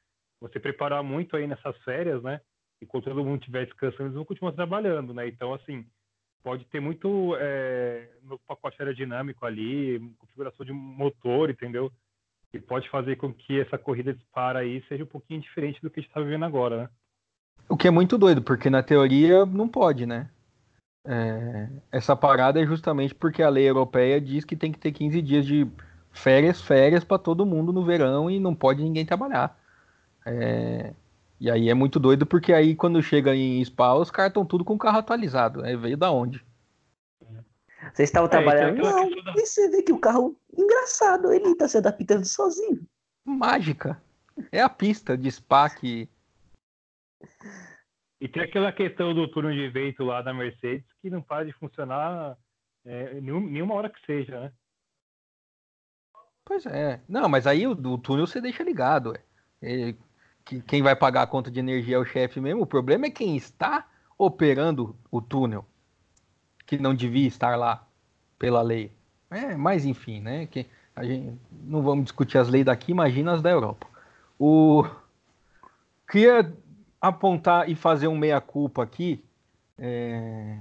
Você 0.41 0.59
preparar 0.59 1.03
muito 1.03 1.37
aí 1.37 1.47
nessas 1.47 1.77
férias, 1.83 2.23
né? 2.23 2.41
E 2.81 2.87
quando 2.87 3.05
todo 3.05 3.25
mundo 3.25 3.41
estiver 3.41 3.67
descansando, 3.67 4.05
eles 4.05 4.15
vão 4.15 4.25
continuar 4.25 4.53
trabalhando, 4.53 5.13
né? 5.13 5.29
Então, 5.29 5.53
assim, 5.53 5.85
pode 6.43 6.65
ter 6.67 6.81
muito 6.81 7.37
é, 7.39 8.09
no 8.23 8.39
pacote 8.39 8.77
aerodinâmico 8.81 9.45
ali, 9.45 9.99
configuração 10.19 10.65
de 10.65 10.73
motor, 10.73 11.51
entendeu? 11.51 11.93
E 12.55 12.59
pode 12.59 12.89
fazer 12.89 13.17
com 13.17 13.35
que 13.35 13.61
essa 13.61 13.77
corrida 13.77 14.15
dispara 14.15 14.61
aí 14.61 14.83
seja 14.89 15.05
um 15.05 15.09
pouquinho 15.09 15.41
diferente 15.41 15.81
do 15.83 15.91
que 15.91 16.01
a 16.01 16.03
gente 16.03 16.09
está 16.09 16.21
vivendo 16.21 16.45
agora, 16.45 16.85
né? 16.85 16.89
O 17.69 17.77
que 17.77 17.89
é 17.89 17.91
muito 17.91 18.17
doido, 18.17 18.41
porque 18.41 18.71
na 18.71 18.83
teoria 18.83 19.45
não 19.45 19.69
pode, 19.69 20.07
né? 20.07 20.31
É, 21.07 21.69
essa 21.93 22.17
parada 22.17 22.61
é 22.61 22.67
justamente 22.67 23.15
porque 23.15 23.43
a 23.43 23.49
lei 23.49 23.69
europeia 23.69 24.21
diz 24.21 24.45
que 24.45 24.57
tem 24.57 24.73
que 24.73 24.79
ter 24.79 24.91
15 24.91 25.23
dias 25.23 25.47
de 25.47 25.67
férias, 26.11 26.61
férias 26.61 27.05
para 27.05 27.19
todo 27.19 27.47
mundo 27.47 27.73
no 27.73 27.85
verão 27.85 28.31
e 28.31 28.41
não 28.41 28.55
pode 28.55 28.83
ninguém 28.83 29.07
trabalhar. 29.07 29.57
É, 30.25 30.93
e 31.39 31.51
aí 31.51 31.69
é 31.69 31.75
muito 31.75 32.01
doido 32.01 32.27
porque 32.27 32.53
aí 32.53 32.75
quando 32.75 33.03
chega 33.03 33.35
em 33.37 33.65
Spa, 33.65 33.95
os 33.95 34.11
caras 34.11 34.31
estão 34.31 34.45
tudo 34.45 34.65
com 34.65 34.75
o 34.75 34.79
carro 34.79 34.99
atualizado. 34.99 35.63
Aí 35.63 35.77
veio 35.77 35.97
da 35.97 36.11
onde? 36.11 36.45
Vocês 37.93 38.09
estavam 38.09 38.27
é, 38.27 38.31
trabalhando? 38.31 38.83
Não, 38.83 39.09
e 39.09 39.47
você 39.47 39.69
vê 39.69 39.83
que 39.83 39.93
o 39.93 39.99
carro, 39.99 40.37
engraçado, 40.57 41.33
ele 41.33 41.51
está 41.51 41.69
se 41.69 41.79
adaptando 41.79 42.25
sozinho. 42.25 42.81
Mágica. 43.25 44.01
É 44.51 44.61
a 44.61 44.69
pista 44.69 45.17
de 45.17 45.31
Spa 45.31 45.71
que. 45.71 46.09
E 48.21 48.29
tem 48.29 48.43
aquela 48.43 48.73
questão 48.73 49.15
do 49.15 49.29
túnel 49.29 49.53
de 49.53 49.69
vento 49.69 50.05
lá 50.05 50.23
da 50.23 50.33
Mercedes 50.33 50.87
que 51.03 51.11
não 51.11 51.21
para 51.21 51.45
de 51.45 51.53
funcionar 51.53 52.37
é, 52.85 53.21
nenhuma 53.21 53.75
hora 53.75 53.91
que 53.91 54.05
seja, 54.07 54.41
né? 54.41 54.53
Pois 56.45 56.65
é. 56.65 57.01
Não, 57.09 57.29
mas 57.29 57.47
aí 57.47 57.67
o, 57.67 57.73
o 57.73 57.99
túnel 57.99 58.27
você 58.27 58.41
deixa 58.41 58.63
ligado. 58.63 59.15
É 59.61 59.95
que 60.47 60.63
quem 60.63 60.81
vai 60.81 60.95
pagar 60.95 61.23
a 61.23 61.27
conta 61.27 61.51
de 61.51 61.59
energia 61.59 61.97
é 61.97 61.99
o 61.99 62.05
chefe 62.05 62.41
mesmo. 62.41 62.63
O 62.63 62.67
problema 62.67 63.07
é 63.07 63.11
quem 63.11 63.37
está 63.37 63.87
operando 64.17 64.97
o 65.11 65.21
túnel, 65.21 65.67
que 66.65 66.79
não 66.79 66.95
devia 66.95 67.27
estar 67.27 67.57
lá 67.57 67.87
pela 68.39 68.63
lei. 68.63 68.93
É, 69.29 69.57
mas 69.57 69.85
enfim, 69.85 70.21
né? 70.21 70.47
Que 70.47 70.67
a 70.95 71.05
gente 71.05 71.37
não 71.51 71.83
vamos 71.83 72.05
discutir 72.05 72.39
as 72.39 72.49
leis 72.49 72.65
daqui, 72.65 72.93
imagina 72.93 73.35
as 73.35 73.43
da 73.43 73.51
Europa. 73.51 73.89
O 74.39 74.85
queria 76.09 76.57
apontar 77.09 77.69
e 77.69 77.75
fazer 77.75 78.09
um 78.09 78.17
meia 78.17 78.41
culpa 78.41 78.83
aqui 78.83 79.25
é... 79.79 80.59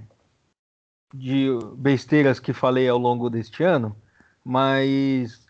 de 1.13 1.47
besteiras 1.77 2.39
que 2.39 2.53
falei 2.53 2.87
ao 2.87 2.97
longo 2.97 3.29
deste 3.29 3.63
ano, 3.63 3.95
mas 4.43 5.45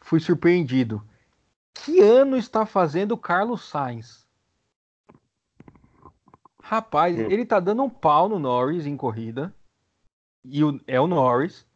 fui 0.00 0.20
surpreendido 0.20 1.02
que 1.84 2.00
ano 2.00 2.36
está 2.36 2.66
fazendo 2.66 3.12
o 3.12 3.18
Carlos 3.18 3.68
Sainz? 3.68 4.26
Rapaz, 6.62 7.18
é. 7.18 7.22
ele 7.22 7.44
tá 7.44 7.58
dando 7.58 7.82
um 7.82 7.90
pau 7.90 8.28
no 8.28 8.38
Norris 8.38 8.86
em 8.86 8.96
corrida. 8.96 9.54
E 10.44 10.62
o, 10.62 10.80
é 10.86 11.00
o 11.00 11.06
Norris. 11.06 11.66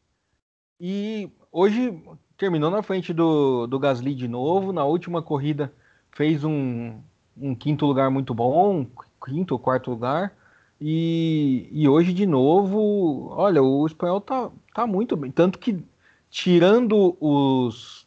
E 0.79 1.31
hoje 1.51 2.03
terminou 2.37 2.71
na 2.71 2.83
frente 2.83 3.13
do, 3.13 3.67
do 3.67 3.79
Gasly 3.79 4.15
de 4.15 4.29
novo. 4.29 4.73
Na 4.73 4.85
última 4.85 5.23
corrida 5.23 5.73
fez 6.13 6.45
um, 6.45 7.03
um 7.37 7.55
quinto 7.55 7.87
lugar 7.87 8.11
muito 8.11 8.35
bom, 8.35 8.87
quinto 9.25 9.55
ou 9.55 9.59
quarto 9.59 9.91
lugar. 9.91 10.37
E, 10.81 11.69
e 11.71 11.89
hoje 11.89 12.13
de 12.13 12.27
novo, 12.27 13.29
olha, 13.31 13.63
o 13.63 13.87
espanhol 13.87 14.21
tá, 14.21 14.51
tá 14.75 14.87
muito 14.87 15.17
bem. 15.17 15.31
Tanto 15.31 15.59
que, 15.59 15.83
tirando 16.31 17.17
os 17.21 18.05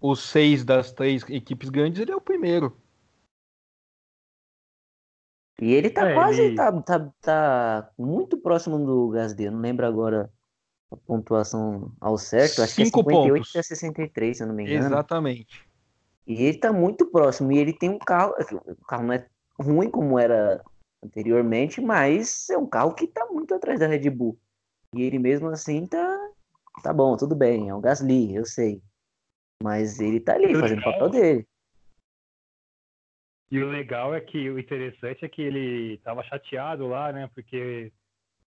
os 0.00 0.20
seis 0.20 0.64
das 0.64 0.92
três 0.92 1.28
equipes 1.28 1.68
grandes, 1.68 2.00
ele 2.00 2.12
é 2.12 2.16
o 2.16 2.20
primeiro. 2.20 2.76
E 5.60 5.72
ele 5.72 5.88
tá 5.88 6.10
é, 6.10 6.14
quase, 6.14 6.42
ele... 6.42 6.54
Tá, 6.54 6.82
tá, 6.82 7.12
tá 7.20 7.90
muito 7.98 8.36
próximo 8.36 8.78
do 8.78 9.08
Gasly, 9.08 9.46
eu 9.46 9.52
não 9.52 9.60
lembro 9.60 9.86
agora 9.86 10.30
a 10.92 10.96
pontuação 10.96 11.92
ao 11.98 12.18
certo, 12.18 12.62
acho 12.62 12.74
Cinco 12.74 13.02
que 13.02 13.10
é 13.10 13.14
58 13.14 13.34
pontos. 13.34 13.56
a 13.56 13.62
63, 13.62 14.36
se 14.36 14.42
eu 14.42 14.46
não 14.48 14.54
me 14.54 14.64
engano. 14.64 14.86
Exatamente. 14.86 15.65
E 16.26 16.42
ele 16.44 16.58
tá 16.58 16.72
muito 16.72 17.06
próximo, 17.06 17.52
e 17.52 17.58
ele 17.58 17.72
tem 17.72 17.88
um 17.88 17.98
carro, 17.98 18.34
o 18.66 18.84
carro 18.84 19.04
não 19.04 19.12
é 19.14 19.26
ruim 19.60 19.90
como 19.90 20.18
era 20.18 20.62
anteriormente, 21.02 21.80
mas 21.80 22.48
é 22.50 22.58
um 22.58 22.66
carro 22.66 22.94
que 22.94 23.06
tá 23.06 23.26
muito 23.26 23.54
atrás 23.54 23.78
da 23.78 23.86
Red 23.86 24.10
Bull. 24.10 24.38
E 24.92 25.02
ele 25.02 25.18
mesmo 25.18 25.48
assim 25.48 25.86
tá, 25.86 26.30
tá 26.82 26.92
bom, 26.92 27.16
tudo 27.16 27.36
bem, 27.36 27.68
é 27.68 27.74
um 27.74 27.80
Gasly, 27.80 28.34
eu 28.34 28.44
sei. 28.44 28.82
Mas 29.62 30.00
ele 30.00 30.20
tá 30.20 30.34
ali, 30.34 30.54
fazendo 30.54 30.80
o 30.80 30.84
papel 30.84 31.08
dele. 31.08 31.48
E 33.50 33.62
o 33.62 33.68
legal 33.68 34.14
é 34.14 34.20
que 34.20 34.50
o 34.50 34.58
interessante 34.58 35.24
é 35.24 35.28
que 35.28 35.40
ele 35.40 35.98
tava 35.98 36.22
chateado 36.24 36.88
lá, 36.88 37.12
né? 37.12 37.30
Porque 37.32 37.92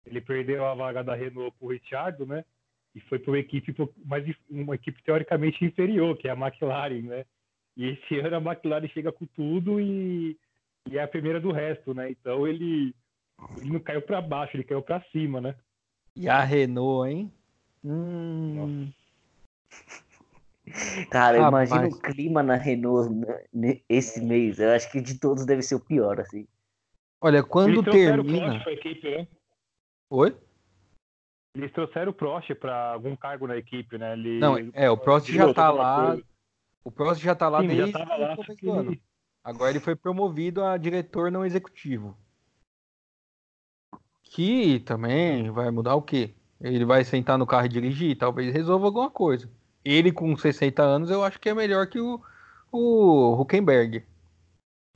ele 0.05 0.21
perdeu 0.21 0.65
a 0.65 0.75
vaga 0.75 1.03
da 1.03 1.15
Renault 1.15 1.57
pro 1.57 1.69
Richard, 1.69 2.23
né? 2.25 2.45
E 2.93 3.01
foi 3.01 3.17
para 3.17 3.31
uma 3.31 3.39
equipe 3.39 3.75
uma 4.49 4.75
equipe 4.75 5.01
teoricamente 5.03 5.65
inferior, 5.65 6.15
que 6.15 6.27
é 6.27 6.31
a 6.31 6.35
McLaren, 6.35 7.01
né? 7.01 7.25
E 7.75 7.89
esse 7.89 8.19
ano 8.21 8.35
a 8.35 8.51
McLaren 8.51 8.87
chega 8.87 9.11
com 9.11 9.25
tudo 9.25 9.79
e, 9.79 10.37
e 10.89 10.97
é 10.97 11.03
a 11.03 11.07
primeira 11.07 11.39
do 11.39 11.51
resto, 11.51 11.93
né? 11.93 12.11
Então 12.11 12.47
ele, 12.47 12.93
ele 13.57 13.71
não 13.71 13.79
caiu 13.79 14.01
para 14.01 14.21
baixo, 14.21 14.55
ele 14.55 14.63
caiu 14.63 14.81
para 14.81 15.03
cima, 15.11 15.41
né? 15.41 15.55
E 16.15 16.29
a 16.29 16.43
Renault, 16.43 17.09
hein? 17.09 17.31
Hum... 17.83 18.91
Cara, 21.11 21.41
Rapaz. 21.41 21.69
imagina 21.69 21.93
o 21.93 21.99
clima 21.99 22.41
na 22.41 22.55
Renault 22.55 23.09
esse 23.89 24.23
mês. 24.23 24.59
Eu 24.59 24.71
acho 24.71 24.89
que 24.91 25.01
de 25.01 25.19
todos 25.19 25.45
deve 25.45 25.61
ser 25.61 25.75
o 25.75 25.79
pior, 25.79 26.21
assim. 26.21 26.47
Olha, 27.19 27.43
quando 27.43 27.83
termina. 27.83 28.63
O 28.65 28.69
equipe, 28.69 29.09
né? 29.09 29.27
Oi? 30.09 30.35
Eles 31.55 31.71
trouxeram 31.71 32.11
o 32.11 32.13
Prost 32.13 32.53
para 32.55 32.93
algum 32.93 33.15
cargo 33.15 33.45
na 33.45 33.57
equipe, 33.57 33.97
né? 33.97 34.13
Ele... 34.13 34.39
Não, 34.39 34.57
é, 34.73 34.89
o 34.89 34.97
Prost 34.97 35.29
já 35.29 35.53
tá 35.53 35.69
lá. 35.69 36.17
O 36.83 36.91
Prost 36.91 37.21
já 37.21 37.33
tá 37.33 37.47
lá 37.47 37.61
Sim, 37.61 37.67
desde 37.67 37.91
já 37.91 37.99
lá, 37.99 38.35
que... 38.37 38.69
ano. 38.69 38.97
Agora 39.43 39.71
ele 39.71 39.79
foi 39.79 39.95
promovido 39.95 40.63
a 40.63 40.77
diretor 40.77 41.31
não 41.31 41.45
executivo. 41.45 42.17
Que 44.23 44.79
também 44.81 45.51
vai 45.51 45.69
mudar 45.69 45.95
o 45.95 46.01
quê? 46.01 46.33
Ele 46.59 46.85
vai 46.85 47.03
sentar 47.03 47.37
no 47.37 47.45
carro 47.45 47.65
e 47.65 47.69
dirigir, 47.69 48.17
talvez 48.17 48.53
resolva 48.53 48.85
alguma 48.85 49.09
coisa. 49.09 49.49
Ele 49.83 50.11
com 50.11 50.35
60 50.35 50.81
anos, 50.81 51.09
eu 51.09 51.23
acho 51.23 51.39
que 51.39 51.49
é 51.49 51.53
melhor 51.53 51.87
que 51.87 51.99
o, 51.99 52.21
o 52.71 53.33
Huckenberg. 53.39 54.05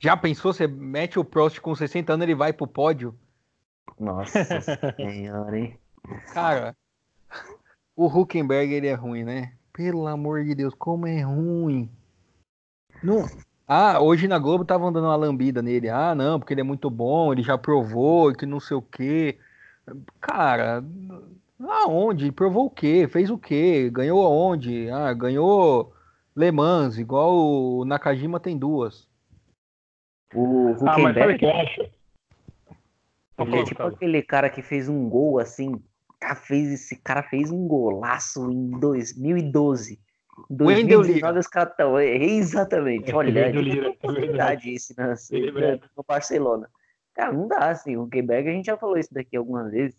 Já 0.00 0.16
pensou, 0.16 0.52
você 0.52 0.66
mete 0.66 1.18
o 1.18 1.24
Prost 1.24 1.60
com 1.60 1.74
60 1.74 2.12
anos, 2.12 2.24
ele 2.24 2.34
vai 2.34 2.52
pro 2.52 2.66
pódio? 2.66 3.14
Nossa 3.98 4.44
senhora, 4.96 5.58
hein? 5.58 5.78
Cara, 6.32 6.74
o 7.94 8.06
Huckenberg 8.06 8.72
ele 8.72 8.86
é 8.86 8.94
ruim, 8.94 9.24
né? 9.24 9.57
Pelo 9.78 10.08
amor 10.08 10.42
de 10.42 10.56
Deus, 10.56 10.74
como 10.74 11.06
é 11.06 11.20
ruim. 11.20 11.88
Não. 13.00 13.26
Ah, 13.64 14.00
hoje 14.00 14.26
na 14.26 14.36
Globo 14.36 14.62
estavam 14.62 14.92
dando 14.92 15.04
uma 15.04 15.14
lambida 15.14 15.62
nele. 15.62 15.88
Ah, 15.88 16.16
não, 16.16 16.40
porque 16.40 16.52
ele 16.52 16.62
é 16.62 16.64
muito 16.64 16.90
bom, 16.90 17.32
ele 17.32 17.44
já 17.44 17.56
provou 17.56 18.34
que 18.34 18.44
não 18.44 18.58
sei 18.58 18.76
o 18.76 18.82
quê. 18.82 19.38
Cara, 20.20 20.82
aonde? 21.60 22.32
Provou 22.32 22.66
o 22.66 22.70
quê? 22.70 23.06
Fez 23.08 23.30
o 23.30 23.38
quê? 23.38 23.88
Ganhou 23.88 24.26
aonde? 24.26 24.90
Ah, 24.90 25.12
ganhou 25.14 25.94
Le 26.34 26.50
Mans, 26.50 26.98
igual 26.98 27.36
o 27.36 27.84
Nakajima 27.84 28.40
tem 28.40 28.58
duas. 28.58 29.06
O 30.34 30.74
Ah, 30.88 30.98
mas 30.98 31.14
sabe 31.14 31.34
o 31.34 31.36
Huckenberg, 31.36 31.38
que 31.38 31.44
eu 31.44 31.56
acho? 31.56 31.82
ele 33.38 33.56
é 33.58 33.64
tipo 33.64 33.82
aquele 33.84 34.22
cara 34.24 34.50
que 34.50 34.60
fez 34.60 34.88
um 34.88 35.08
gol 35.08 35.38
assim. 35.38 35.80
Cara, 36.20 36.34
fez, 36.34 36.72
esse 36.72 36.96
cara 36.96 37.22
fez 37.22 37.50
um 37.50 37.66
golaço 37.68 38.50
em 38.50 38.70
2012. 38.78 39.94
Em 39.94 40.64
Wendel 40.64 41.02
2019 41.02 41.12
Lira. 41.12 41.40
os 41.40 41.46
caras 41.46 41.70
estão. 41.72 41.98
Exatamente, 42.00 43.12
olha, 43.14 43.32
tem 43.34 43.42
é 43.44 43.52
verdade. 44.12 44.76
na- 44.96 45.14
Ele 45.30 45.48
é 45.48 45.52
verdade. 45.52 45.82
no 45.96 46.04
Barcelona. 46.06 46.68
Cara, 47.14 47.32
não 47.32 47.48
dá 47.48 47.70
assim. 47.70 47.96
O 47.96 48.02
Huckenberg, 48.04 48.48
a 48.48 48.52
gente 48.52 48.66
já 48.66 48.76
falou 48.76 48.96
isso 48.98 49.12
daqui 49.12 49.36
algumas 49.36 49.70
vezes, 49.72 49.96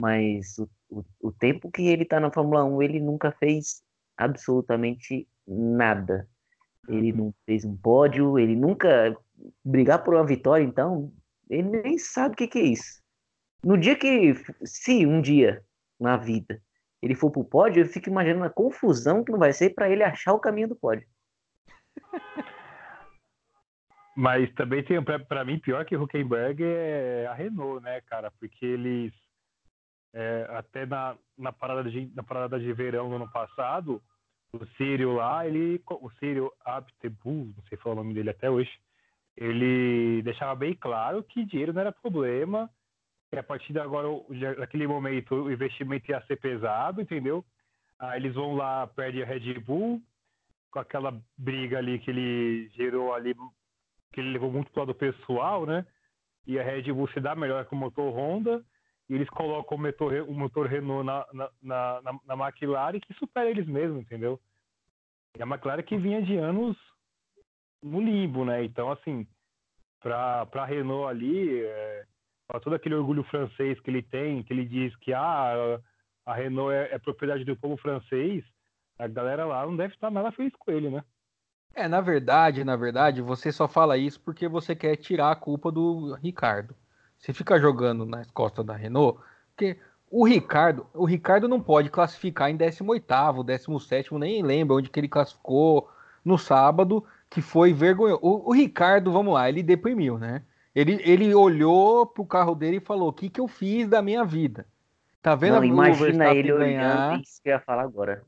mas 0.00 0.58
o, 0.58 0.68
o, 0.90 1.04
o 1.20 1.32
tempo 1.32 1.70
que 1.70 1.86
ele 1.88 2.04
tá 2.04 2.18
na 2.20 2.30
Fórmula 2.30 2.64
1, 2.64 2.82
ele 2.82 3.00
nunca 3.00 3.30
fez 3.32 3.82
absolutamente 4.16 5.28
nada. 5.46 6.28
Ele 6.88 7.12
não 7.12 7.34
fez 7.44 7.64
um 7.64 7.76
pódio, 7.76 8.38
ele 8.38 8.54
nunca 8.56 9.16
brigar 9.64 10.02
por 10.04 10.14
uma 10.14 10.24
vitória, 10.24 10.64
então 10.64 11.12
ele 11.50 11.82
nem 11.82 11.98
sabe 11.98 12.34
o 12.34 12.36
que, 12.36 12.46
que 12.46 12.58
é 12.58 12.62
isso. 12.62 13.02
No 13.66 13.76
dia 13.76 13.96
que, 13.96 14.32
se 14.64 15.04
um 15.04 15.20
dia 15.20 15.60
na 15.98 16.16
vida 16.16 16.62
ele 17.02 17.16
for 17.16 17.32
pro 17.32 17.44
pódio, 17.44 17.82
eu 17.82 17.88
fico 17.88 18.08
imaginando 18.08 18.44
a 18.44 18.50
confusão 18.50 19.24
que 19.24 19.32
não 19.32 19.40
vai 19.40 19.52
ser 19.52 19.74
para 19.74 19.90
ele 19.90 20.04
achar 20.04 20.34
o 20.34 20.38
caminho 20.38 20.68
do 20.68 20.76
pódio. 20.76 21.04
Mas 24.16 24.54
também 24.54 24.84
tem, 24.84 25.02
pra 25.02 25.44
mim, 25.44 25.58
pior 25.58 25.84
que 25.84 25.96
Huckenberg 25.96 26.62
é 26.62 27.26
a 27.26 27.34
Renault, 27.34 27.82
né, 27.82 28.00
cara? 28.02 28.30
Porque 28.38 28.64
eles, 28.64 29.12
é, 30.14 30.46
até 30.50 30.86
na, 30.86 31.18
na, 31.36 31.52
parada 31.52 31.90
de, 31.90 32.08
na 32.14 32.22
parada 32.22 32.60
de 32.60 32.72
verão 32.72 33.10
do 33.10 33.16
ano 33.16 33.28
passado, 33.32 34.00
o 34.52 34.64
Círio 34.76 35.16
lá, 35.16 35.44
ele, 35.44 35.82
o 35.90 36.08
Círio 36.20 36.52
Abtebu, 36.64 37.52
não 37.56 37.64
sei 37.68 37.76
falar 37.78 37.96
o 37.96 37.98
nome 37.98 38.14
dele 38.14 38.30
até 38.30 38.48
hoje, 38.48 38.70
ele 39.36 40.22
deixava 40.22 40.54
bem 40.54 40.72
claro 40.72 41.20
que 41.24 41.44
dinheiro 41.44 41.72
não 41.72 41.80
era 41.80 41.90
problema, 41.90 42.70
que 43.36 43.40
a 43.40 43.42
partir 43.42 43.74
de 43.74 43.78
agora, 43.78 44.08
naquele 44.56 44.86
momento, 44.86 45.34
o 45.34 45.52
investimento 45.52 46.10
ia 46.10 46.22
ser 46.22 46.36
pesado, 46.36 47.02
entendeu? 47.02 47.44
Aí 47.98 48.18
eles 48.18 48.32
vão 48.34 48.56
lá, 48.56 48.86
perde 48.86 49.22
a 49.22 49.26
Red 49.26 49.60
Bull, 49.60 50.00
com 50.70 50.78
aquela 50.78 51.22
briga 51.36 51.76
ali 51.76 51.98
que 51.98 52.10
ele 52.10 52.70
gerou 52.70 53.12
ali 53.12 53.34
que 54.14 54.20
ele 54.20 54.30
levou 54.32 54.50
muito 54.50 54.72
pro 54.72 54.80
lado 54.80 54.94
pessoal, 54.94 55.66
né? 55.66 55.86
E 56.46 56.58
a 56.58 56.62
Red 56.62 56.90
Bull 56.90 57.08
se 57.08 57.20
dá 57.20 57.34
melhor 57.34 57.66
com 57.66 57.76
o 57.76 57.78
motor 57.78 58.10
Honda, 58.10 58.64
e 59.06 59.14
eles 59.14 59.28
colocam 59.28 59.76
o 59.76 59.80
motor, 59.82 60.14
o 60.22 60.32
motor 60.32 60.66
Renault 60.66 61.04
na, 61.04 61.26
na, 61.34 61.50
na, 62.02 62.18
na- 62.24 62.46
McLaren 62.46 62.98
que 63.00 63.12
supera 63.14 63.50
eles 63.50 63.66
mesmos, 63.66 64.00
entendeu? 64.00 64.40
E 65.38 65.42
a 65.42 65.46
McLaren 65.46 65.82
que 65.82 65.98
vinha 65.98 66.22
de 66.22 66.38
anos 66.38 66.74
no 67.82 68.00
limbo, 68.00 68.46
né? 68.46 68.64
Então, 68.64 68.90
assim, 68.90 69.26
para 70.00 70.48
a 70.54 70.64
Renault 70.64 71.10
ali, 71.10 71.62
é, 71.64 72.06
todo 72.62 72.74
aquele 72.74 72.94
orgulho 72.94 73.24
francês 73.24 73.78
que 73.80 73.90
ele 73.90 74.02
tem, 74.02 74.42
que 74.42 74.52
ele 74.52 74.64
diz 74.64 74.94
que 74.96 75.12
ah, 75.12 75.80
a 76.24 76.34
Renault 76.34 76.72
é, 76.72 76.94
é 76.94 76.98
propriedade 76.98 77.44
do 77.44 77.56
povo 77.56 77.76
francês, 77.76 78.44
a 78.98 79.06
galera 79.06 79.44
lá 79.44 79.64
não 79.66 79.76
deve 79.76 79.94
estar 79.94 80.10
nada 80.10 80.32
feliz 80.32 80.52
com 80.58 80.70
ele, 80.70 80.90
né? 80.90 81.04
É, 81.74 81.86
na 81.86 82.00
verdade, 82.00 82.64
na 82.64 82.74
verdade, 82.74 83.20
você 83.20 83.52
só 83.52 83.68
fala 83.68 83.98
isso 83.98 84.18
porque 84.20 84.48
você 84.48 84.74
quer 84.74 84.96
tirar 84.96 85.30
a 85.30 85.36
culpa 85.36 85.70
do 85.70 86.14
Ricardo. 86.14 86.74
Você 87.18 87.32
fica 87.32 87.60
jogando 87.60 88.06
nas 88.06 88.30
costas 88.30 88.64
da 88.64 88.74
Renault, 88.74 89.20
porque 89.48 89.78
o 90.10 90.24
Ricardo, 90.24 90.86
o 90.94 91.04
Ricardo 91.04 91.48
não 91.48 91.60
pode 91.60 91.90
classificar 91.90 92.50
em 92.50 92.56
18º, 92.56 93.44
17º, 93.44 94.18
nem 94.18 94.42
lembro 94.42 94.76
onde 94.76 94.88
que 94.88 94.98
ele 94.98 95.08
classificou 95.08 95.90
no 96.24 96.38
sábado, 96.38 97.04
que 97.28 97.42
foi 97.42 97.72
vergonhoso. 97.72 98.20
O, 98.22 98.50
o 98.50 98.52
Ricardo, 98.52 99.12
vamos 99.12 99.34
lá, 99.34 99.48
ele 99.48 99.62
deprimiu, 99.62 100.18
né? 100.18 100.42
Ele, 100.76 101.00
ele 101.02 101.34
olhou 101.34 102.06
pro 102.06 102.26
carro 102.26 102.54
dele 102.54 102.76
e 102.76 102.80
falou: 102.80 103.08
"O 103.08 103.12
que 103.12 103.30
que 103.30 103.40
eu 103.40 103.48
fiz 103.48 103.88
da 103.88 104.02
minha 104.02 104.24
vida?" 104.24 104.66
Tá 105.22 105.34
vendo 105.34 105.54
Não, 105.54 105.60
o 105.62 105.64
imagina 105.64 106.04
Verstappen 106.04 106.38
ele 106.38 106.52
ganhar? 106.52 107.08
olhando 107.08 107.22
isso 107.22 107.42
que 107.42 107.48
eu 107.48 107.54
ia 107.54 107.60
falar 107.60 107.82
agora. 107.82 108.22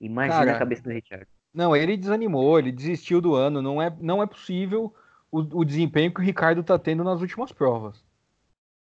Imagina 0.00 0.38
Cara, 0.38 0.56
a 0.56 0.58
cabeça 0.58 0.82
do 0.84 0.90
Richard. 0.90 1.26
Não, 1.52 1.74
ele 1.74 1.96
desanimou, 1.96 2.58
ele 2.58 2.72
desistiu 2.72 3.20
do 3.20 3.34
ano. 3.34 3.60
Não 3.60 3.82
é, 3.82 3.94
não 4.00 4.22
é 4.22 4.26
possível 4.26 4.94
o, 5.30 5.40
o 5.40 5.64
desempenho 5.64 6.14
que 6.14 6.20
o 6.20 6.24
Ricardo 6.24 6.62
tá 6.62 6.78
tendo 6.78 7.04
nas 7.04 7.20
últimas 7.20 7.52
provas. 7.52 8.02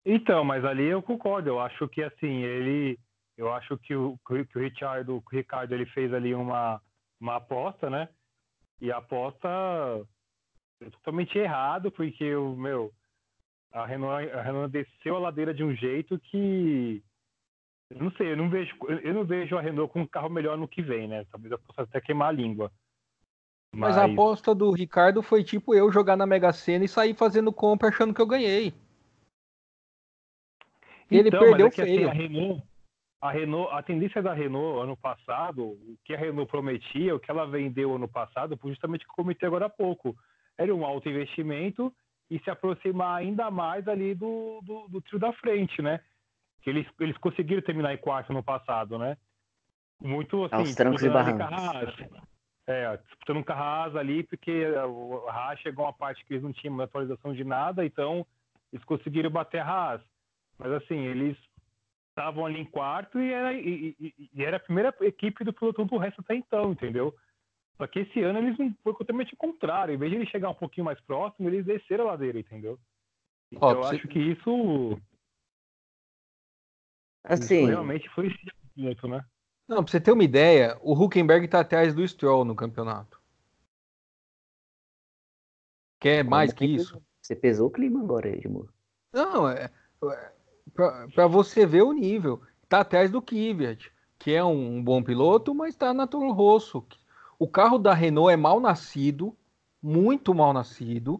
Então, 0.05 0.43
mas 0.43 0.63
ali 0.63 0.85
eu 0.85 1.01
concordo. 1.01 1.49
Eu 1.49 1.59
acho 1.59 1.89
que 1.89 2.03
assim, 2.03 2.43
ele. 2.43 2.99
Eu 3.35 3.51
acho 3.51 3.77
que 3.79 3.95
o, 3.95 4.19
que 4.27 4.57
o 4.57 4.61
Richard, 4.61 5.09
o 5.09 5.23
Ricardo 5.31 5.73
ele 5.73 5.87
fez 5.87 6.13
ali 6.13 6.35
uma, 6.35 6.79
uma 7.19 7.37
aposta, 7.37 7.89
né? 7.89 8.07
E 8.79 8.91
a 8.91 8.97
aposta 8.97 9.47
é 9.47 10.03
totalmente 10.89 11.37
errado, 11.37 11.91
porque 11.91 12.35
o 12.35 12.55
meu. 12.55 12.91
A 13.71 13.85
Renault, 13.85 14.29
a 14.31 14.41
Renault 14.41 14.71
desceu 14.71 15.15
a 15.15 15.19
ladeira 15.19 15.53
de 15.53 15.63
um 15.63 15.75
jeito 15.75 16.19
que. 16.19 17.03
Eu 17.89 18.03
não 18.03 18.11
sei, 18.11 18.31
eu 18.31 18.37
não 18.37 18.49
vejo, 18.49 18.75
eu 19.03 19.13
não 19.13 19.25
vejo 19.25 19.57
a 19.57 19.61
Renault 19.61 19.91
com 19.91 20.01
um 20.01 20.07
carro 20.07 20.29
melhor 20.29 20.57
no 20.57 20.67
que 20.67 20.81
vem, 20.81 21.07
né? 21.07 21.25
Talvez 21.31 21.51
eu 21.51 21.59
possa 21.59 21.83
até 21.83 21.99
queimar 22.01 22.29
a 22.29 22.31
língua. 22.31 22.71
Mas, 23.73 23.97
a 23.97 24.05
aposta 24.05 24.53
do 24.53 24.71
Ricardo 24.71 25.21
foi 25.21 25.43
tipo 25.43 25.73
eu 25.73 25.91
jogar 25.91 26.17
na 26.17 26.25
Mega 26.25 26.51
Sena 26.51 26.83
e 26.83 26.89
sair 26.89 27.13
fazendo 27.13 27.53
compra 27.53 27.87
achando 27.87 28.13
que 28.13 28.21
eu 28.21 28.27
ganhei. 28.27 28.73
Ele 31.09 31.29
Então, 31.29 31.39
perdeu 31.39 31.67
mas 31.67 31.73
é 31.73 31.75
que, 31.75 31.81
assim, 31.81 31.95
feio. 31.95 32.09
a 32.09 32.13
Renault, 32.13 32.63
a 33.21 33.31
Renault, 33.31 33.73
a 33.73 33.83
tendência 33.83 34.21
da 34.21 34.33
Renault 34.33 34.81
ano 34.81 34.97
passado, 34.97 35.63
o 35.63 35.97
que 36.03 36.13
a 36.13 36.17
Renault 36.17 36.49
prometia, 36.49 37.15
o 37.15 37.19
que 37.19 37.29
ela 37.29 37.45
vendeu 37.45 37.95
ano 37.95 38.07
passado, 38.07 38.57
foi 38.57 38.71
justamente 38.71 39.03
o 39.03 39.05
que 39.05 39.11
eu 39.11 39.23
comentei 39.23 39.47
agora 39.47 39.67
há 39.67 39.69
pouco. 39.69 40.15
Era 40.61 40.73
um 40.75 40.85
alto 40.85 41.09
investimento 41.09 41.93
e 42.29 42.39
se 42.39 42.49
aproximar 42.49 43.17
ainda 43.19 43.49
mais 43.51 43.87
ali 43.87 44.13
do, 44.15 44.61
do, 44.63 44.87
do 44.87 45.01
trio 45.01 45.19
da 45.19 45.33
frente, 45.33 45.81
né? 45.81 45.99
Que 46.61 46.69
eles, 46.69 46.87
eles 46.99 47.17
conseguiram 47.17 47.61
terminar 47.61 47.93
em 47.93 47.97
quarto 47.97 48.31
no 48.31 48.43
passado, 48.43 48.97
né? 48.97 49.17
Muito 49.99 50.45
assim, 50.45 50.55
Aos 50.55 50.75
trancos 50.75 51.03
e 51.03 51.09
barrancos. 51.09 51.95
É, 52.67 52.95
disputando 52.97 53.37
um 53.37 53.43
carro 53.43 53.97
ali, 53.97 54.23
porque 54.23 54.65
o- 54.87 55.27
Haas 55.27 55.59
chegou 55.59 55.85
uma 55.85 55.93
parte 55.93 56.23
que 56.25 56.33
eles 56.33 56.43
não 56.43 56.53
tinham 56.53 56.79
atualização 56.79 57.33
de 57.33 57.43
nada, 57.43 57.83
então 57.85 58.25
eles 58.71 58.85
conseguiram 58.85 59.29
bater 59.29 59.59
a 59.59 59.65
Haas. 59.65 60.01
Mas 60.57 60.71
assim, 60.73 60.99
eles 60.99 61.35
estavam 62.09 62.45
ali 62.45 62.59
em 62.61 62.65
quarto 62.65 63.19
e 63.19 63.33
era, 63.33 63.53
e, 63.53 63.95
e- 63.99 64.29
e 64.33 64.43
era 64.45 64.57
a 64.57 64.59
primeira 64.59 64.93
equipe 65.01 65.43
do 65.43 65.51
pelotão 65.51 65.85
do 65.85 65.97
resto 65.97 66.21
até 66.21 66.35
então, 66.35 66.71
entendeu? 66.71 67.13
Só 67.81 67.87
que 67.87 68.01
esse 68.01 68.21
ano 68.21 68.37
eles 68.37 68.59
não 68.59 68.71
foi 68.83 68.93
totalmente 68.93 69.33
o 69.33 69.37
contrário. 69.37 69.91
Em 69.91 69.97
vez 69.97 70.11
de 70.11 70.17
eles 70.19 70.29
chegar 70.29 70.51
um 70.51 70.53
pouquinho 70.53 70.85
mais 70.85 71.01
próximo, 71.01 71.49
eles 71.49 71.65
desceram 71.65 72.03
a 72.03 72.11
ladeira, 72.11 72.37
entendeu? 72.37 72.79
Então 73.51 73.69
Ó, 73.69 73.71
eu 73.71 73.81
você- 73.81 73.95
acho 73.95 74.07
que 74.07 74.19
isso, 74.19 74.91
isso 74.91 75.01
Assim, 77.23 77.65
realmente 77.65 78.07
foi 78.09 78.31
muito, 78.75 79.07
né? 79.07 79.25
Não, 79.67 79.83
pra 79.83 79.91
você 79.91 79.99
ter 79.99 80.11
uma 80.11 80.23
ideia, 80.23 80.77
o 80.83 80.93
Huckenberg 80.93 81.47
tá 81.47 81.61
atrás 81.61 81.95
do 81.95 82.07
Stroll 82.07 82.45
no 82.45 82.55
campeonato. 82.55 83.19
Quer 85.99 86.23
mais 86.23 86.53
que 86.53 86.65
isso? 86.65 87.01
Você 87.19 87.35
pesou 87.35 87.67
o 87.67 87.71
clima 87.71 87.99
agora, 88.03 88.29
Edmur. 88.29 88.69
Não, 89.11 89.49
é, 89.49 89.71
é 90.03 90.31
pra, 90.71 91.07
pra 91.07 91.25
você 91.25 91.65
ver 91.65 91.81
o 91.81 91.93
nível. 91.93 92.43
Tá 92.69 92.81
atrás 92.81 93.09
do 93.09 93.23
Kvyat, 93.23 93.91
que 94.19 94.31
é 94.31 94.43
um, 94.43 94.75
um 94.75 94.83
bom 94.83 95.01
piloto, 95.01 95.55
mas 95.55 95.75
tá 95.75 95.91
na 95.95 96.05
Toro 96.05 96.31
Rosso. 96.31 96.85
O 97.41 97.47
carro 97.47 97.79
da 97.79 97.91
Renault 97.91 98.31
é 98.31 98.37
mal 98.37 98.59
nascido, 98.59 99.35
muito 99.81 100.31
mal 100.31 100.53
nascido, 100.53 101.19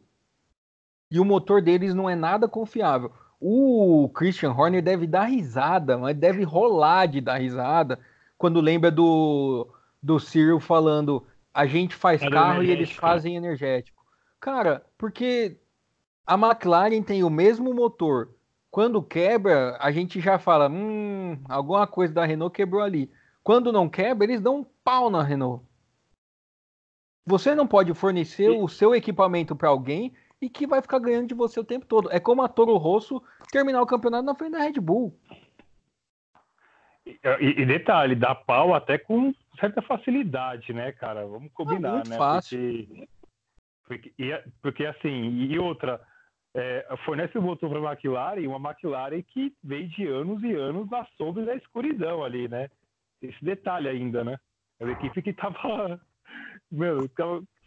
e 1.09 1.19
o 1.19 1.25
motor 1.25 1.63
deles 1.63 1.95
não 1.95 2.07
é 2.07 2.13
nada 2.13 2.47
confiável. 2.47 3.11
O 3.39 4.07
Christian 4.13 4.51
Horner 4.51 4.83
deve 4.83 5.07
dar 5.07 5.23
risada, 5.23 5.97
mas 5.97 6.15
deve 6.15 6.43
rolar 6.43 7.07
de 7.07 7.21
dar 7.21 7.37
risada 7.37 7.97
quando 8.37 8.61
lembra 8.61 8.91
do, 8.91 9.67
do 9.99 10.19
Cyril 10.19 10.59
falando 10.59 11.25
a 11.51 11.65
gente 11.65 11.95
faz 11.95 12.21
do 12.21 12.29
carro 12.29 12.61
e 12.61 12.69
eles 12.69 12.91
fazem 12.91 13.35
energético. 13.35 14.05
Cara, 14.39 14.85
porque 14.99 15.57
a 16.23 16.35
McLaren 16.35 17.01
tem 17.01 17.23
o 17.23 17.31
mesmo 17.31 17.73
motor 17.73 18.29
quando 18.69 19.01
quebra, 19.01 19.75
a 19.79 19.91
gente 19.91 20.21
já 20.21 20.37
fala, 20.37 20.69
hum, 20.69 21.39
alguma 21.49 21.87
coisa 21.87 22.13
da 22.13 22.25
Renault 22.25 22.55
quebrou 22.55 22.83
ali. 22.83 23.09
Quando 23.43 23.71
não 23.71 23.89
quebra, 23.89 24.23
eles 24.23 24.39
dão 24.39 24.57
um 24.57 24.65
pau 24.83 25.09
na 25.09 25.23
Renault. 25.23 25.65
Você 27.25 27.53
não 27.53 27.67
pode 27.67 27.93
fornecer 27.93 28.49
o 28.49 28.67
seu 28.67 28.95
equipamento 28.95 29.55
para 29.55 29.69
alguém 29.69 30.13
e 30.41 30.49
que 30.49 30.65
vai 30.65 30.81
ficar 30.81 30.99
ganhando 30.99 31.27
de 31.27 31.35
você 31.35 31.59
o 31.59 31.63
tempo 31.63 31.85
todo. 31.85 32.11
É 32.11 32.19
como 32.19 32.41
a 32.41 32.49
Toro 32.49 32.75
Rosso 32.77 33.21
terminar 33.51 33.81
o 33.81 33.85
campeonato 33.85 34.25
na 34.25 34.35
frente 34.35 34.53
da 34.53 34.59
Red 34.59 34.79
Bull. 34.79 35.15
E, 37.05 37.61
e, 37.61 37.65
detalhe, 37.65 38.15
dá 38.15 38.33
pau 38.33 38.73
até 38.73 38.97
com 38.97 39.33
certa 39.59 39.81
facilidade, 39.81 40.73
né, 40.73 40.91
cara? 40.91 41.25
Vamos 41.25 41.51
combinar, 41.53 41.89
é 41.89 41.93
muito 41.93 42.09
né? 42.09 42.17
Fácil. 42.17 42.87
Porque, 43.85 44.13
porque, 44.15 44.43
porque 44.61 44.85
assim, 44.85 45.29
e 45.29 45.59
outra, 45.59 45.99
é, 46.53 46.85
fornece 47.05 47.37
o 47.37 47.41
motor 47.41 47.69
para 47.69 47.79
a 47.79 47.93
McLaren, 47.93 48.47
uma 48.47 48.69
McLaren 48.69 49.21
que 49.21 49.53
veio 49.63 49.87
de 49.89 50.07
anos 50.07 50.43
e 50.43 50.53
anos 50.53 50.89
na 50.89 51.05
sombra 51.17 51.45
da 51.45 51.55
escuridão 51.55 52.23
ali, 52.23 52.47
né? 52.47 52.69
Esse 53.21 53.43
detalhe 53.43 53.87
ainda, 53.87 54.23
né? 54.23 54.37
É 54.79 54.83
uma 54.83 54.93
equipe 54.93 55.21
que 55.21 55.33
tava, 55.33 55.99
meu, 56.71 57.09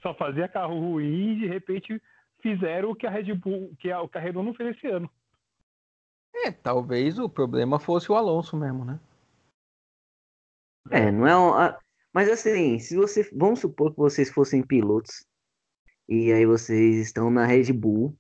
só 0.02 0.14
fazia 0.14 0.48
carro 0.48 0.78
ruim 0.78 1.32
e 1.32 1.40
de 1.40 1.46
repente 1.46 2.00
fizeram 2.40 2.90
o 2.90 2.94
que 2.94 3.06
a 3.06 3.10
Red 3.10 3.34
Bull, 3.34 3.74
que 3.78 3.90
a, 3.90 4.02
o 4.02 4.08
que 4.08 4.18
a 4.18 4.20
Renault 4.20 4.46
não 4.46 4.54
fez 4.54 4.76
esse 4.76 4.86
ano. 4.86 5.10
É, 6.34 6.50
talvez 6.50 7.18
o 7.18 7.28
problema 7.28 7.78
fosse 7.78 8.10
o 8.10 8.14
Alonso 8.14 8.56
mesmo, 8.56 8.84
né? 8.84 8.98
É, 10.90 11.10
não 11.10 11.26
é 11.26 11.36
um, 11.36 11.76
mas 12.12 12.28
assim, 12.28 12.78
se 12.78 12.96
você, 12.96 13.28
vamos 13.32 13.60
supor 13.60 13.92
que 13.92 13.98
vocês 13.98 14.30
fossem 14.30 14.62
pilotos 14.62 15.24
e 16.08 16.30
aí 16.32 16.44
vocês 16.44 16.96
estão 16.96 17.30
na 17.30 17.46
Red 17.46 17.72
Bull 17.72 18.14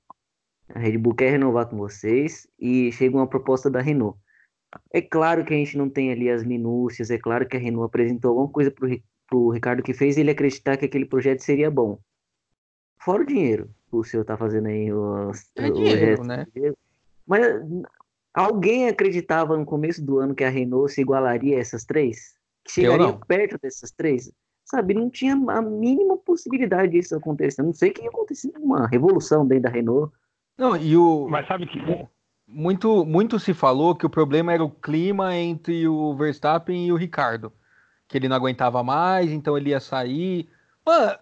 a 0.68 0.78
Red 0.78 0.98
Bull 0.98 1.14
quer 1.14 1.30
renovar 1.30 1.68
com 1.68 1.76
vocês 1.76 2.46
e 2.58 2.90
chega 2.92 3.16
uma 3.16 3.28
proposta 3.28 3.70
da 3.70 3.80
Renault. 3.80 4.18
É 4.92 5.00
claro 5.00 5.44
que 5.44 5.52
a 5.52 5.56
gente 5.56 5.76
não 5.76 5.88
tem 5.88 6.10
ali 6.10 6.30
as 6.30 6.44
minúcias, 6.44 7.10
é 7.10 7.18
claro 7.18 7.46
que 7.46 7.56
a 7.56 7.60
Renault 7.60 7.86
apresentou 7.86 8.30
alguma 8.30 8.50
coisa 8.50 8.72
para 9.34 9.38
o 9.38 9.50
Ricardo 9.50 9.82
que 9.82 9.92
fez 9.92 10.16
ele 10.16 10.30
acreditar 10.30 10.76
que 10.76 10.84
aquele 10.84 11.04
projeto 11.04 11.40
seria 11.40 11.70
bom. 11.70 11.98
Fora 12.98 13.22
o 13.22 13.26
dinheiro, 13.26 13.70
o 13.90 14.04
senhor 14.04 14.24
tá 14.24 14.36
fazendo 14.36 14.68
aí 14.68 14.92
o, 14.92 15.30
é 15.56 15.70
dinheiro, 15.70 16.22
o 16.22 16.24
né? 16.24 16.46
Mas 17.26 17.42
alguém 18.32 18.88
acreditava 18.88 19.56
no 19.56 19.64
começo 19.64 20.04
do 20.04 20.18
ano 20.18 20.34
que 20.34 20.44
a 20.44 20.48
Renault 20.48 20.92
se 20.92 21.00
igualaria 21.00 21.56
a 21.56 21.60
essas 21.60 21.84
três? 21.84 22.34
Que 22.64 22.72
chegaria 22.72 23.12
perto 23.26 23.58
dessas 23.60 23.90
três? 23.90 24.32
Sabe, 24.64 24.94
não 24.94 25.10
tinha 25.10 25.34
a 25.34 25.60
mínima 25.60 26.16
possibilidade 26.16 26.92
disso 26.92 27.14
acontecer. 27.14 27.62
Não 27.62 27.74
sei 27.74 27.90
que 27.90 28.02
ia 28.02 28.08
acontecer 28.08 28.52
uma 28.56 28.86
revolução 28.86 29.46
dentro 29.46 29.64
da 29.64 29.70
Renault 29.70 30.10
não, 30.56 30.76
e 30.76 30.96
o. 30.96 31.26
Mas 31.28 31.46
sabe 31.46 31.66
que. 31.66 31.78
Muito, 32.46 33.04
muito 33.04 33.38
se 33.38 33.52
falou 33.52 33.94
que 33.94 34.06
o 34.06 34.10
problema 34.10 34.52
era 34.52 34.62
o 34.62 34.70
clima 34.70 35.34
entre 35.34 35.88
o 35.88 36.14
Verstappen 36.14 36.86
e 36.86 36.92
o 36.92 36.96
Ricardo. 36.96 37.52
Que 38.14 38.18
ele 38.18 38.28
não 38.28 38.36
aguentava 38.36 38.80
mais, 38.84 39.32
então 39.32 39.58
ele 39.58 39.70
ia 39.70 39.80
sair. 39.80 40.48
Mano, 40.86 41.18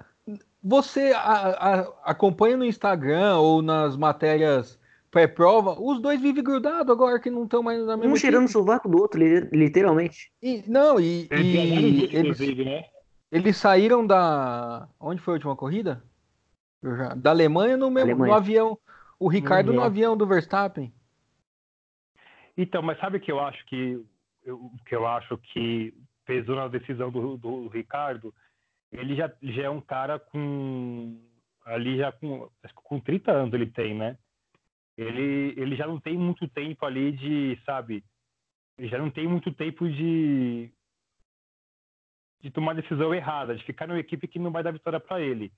você 0.62 1.10
a, 1.16 1.20
a, 1.22 1.80
acompanha 2.04 2.54
no 2.54 2.66
Instagram 2.66 3.38
ou 3.38 3.62
nas 3.62 3.96
matérias 3.96 4.78
pré-prova, 5.10 5.74
os 5.80 6.02
dois 6.02 6.20
vivem 6.20 6.44
grudados 6.44 6.90
agora 6.92 7.18
que 7.18 7.30
não 7.30 7.44
estão 7.44 7.62
mais 7.62 7.82
na 7.86 7.96
mesma. 7.96 8.12
Um 8.12 8.16
cheirando 8.16 8.44
o 8.44 8.50
sovaco 8.50 8.90
do 8.90 8.98
outro, 8.98 9.18
literalmente. 9.50 10.30
E, 10.42 10.62
não, 10.66 11.00
e, 11.00 11.26
e 11.32 12.14
eles, 12.14 12.38
né? 12.58 12.84
eles 13.30 13.56
saíram 13.56 14.06
da. 14.06 14.86
Onde 15.00 15.22
foi 15.22 15.32
a 15.32 15.36
última 15.36 15.56
corrida? 15.56 16.04
Da 17.16 17.30
Alemanha 17.30 17.78
no, 17.78 17.90
mesmo, 17.90 18.10
Alemanha. 18.10 18.32
no 18.32 18.36
avião. 18.36 18.78
O 19.18 19.28
Ricardo 19.28 19.68
uhum. 19.68 19.76
no 19.76 19.82
avião 19.82 20.14
do 20.14 20.26
Verstappen. 20.26 20.92
Então, 22.54 22.82
mas 22.82 23.00
sabe 23.00 23.18
que 23.18 23.32
eu 23.32 23.40
acho 23.40 23.64
que 23.64 23.98
eu, 24.44 24.70
que 24.84 24.94
eu 24.94 25.06
acho 25.06 25.38
que 25.38 25.94
pesou 26.24 26.56
na 26.56 26.68
decisão 26.68 27.10
do, 27.10 27.36
do 27.36 27.68
Ricardo? 27.68 28.34
Ele 28.90 29.14
já, 29.14 29.32
já 29.42 29.64
é 29.64 29.70
um 29.70 29.80
cara 29.80 30.18
com 30.18 31.20
ali 31.64 31.96
já 31.98 32.10
com, 32.12 32.50
com 32.74 33.00
30 33.00 33.30
anos 33.30 33.54
ele 33.54 33.66
tem, 33.66 33.94
né? 33.94 34.18
Ele, 34.96 35.54
ele 35.56 35.76
já 35.76 35.86
não 35.86 35.98
tem 35.98 36.16
muito 36.16 36.46
tempo 36.48 36.84
ali 36.84 37.12
de, 37.12 37.58
sabe? 37.64 38.04
Ele 38.76 38.88
já 38.88 38.98
não 38.98 39.10
tem 39.10 39.26
muito 39.26 39.52
tempo 39.52 39.88
de 39.88 40.70
de 42.42 42.50
tomar 42.50 42.74
decisão 42.74 43.14
errada, 43.14 43.54
de 43.54 43.64
ficar 43.64 43.86
numa 43.86 44.00
equipe 44.00 44.26
que 44.26 44.38
não 44.38 44.50
vai 44.50 44.64
dar 44.64 44.72
vitória 44.72 44.98
para 44.98 45.20
ele. 45.20 45.52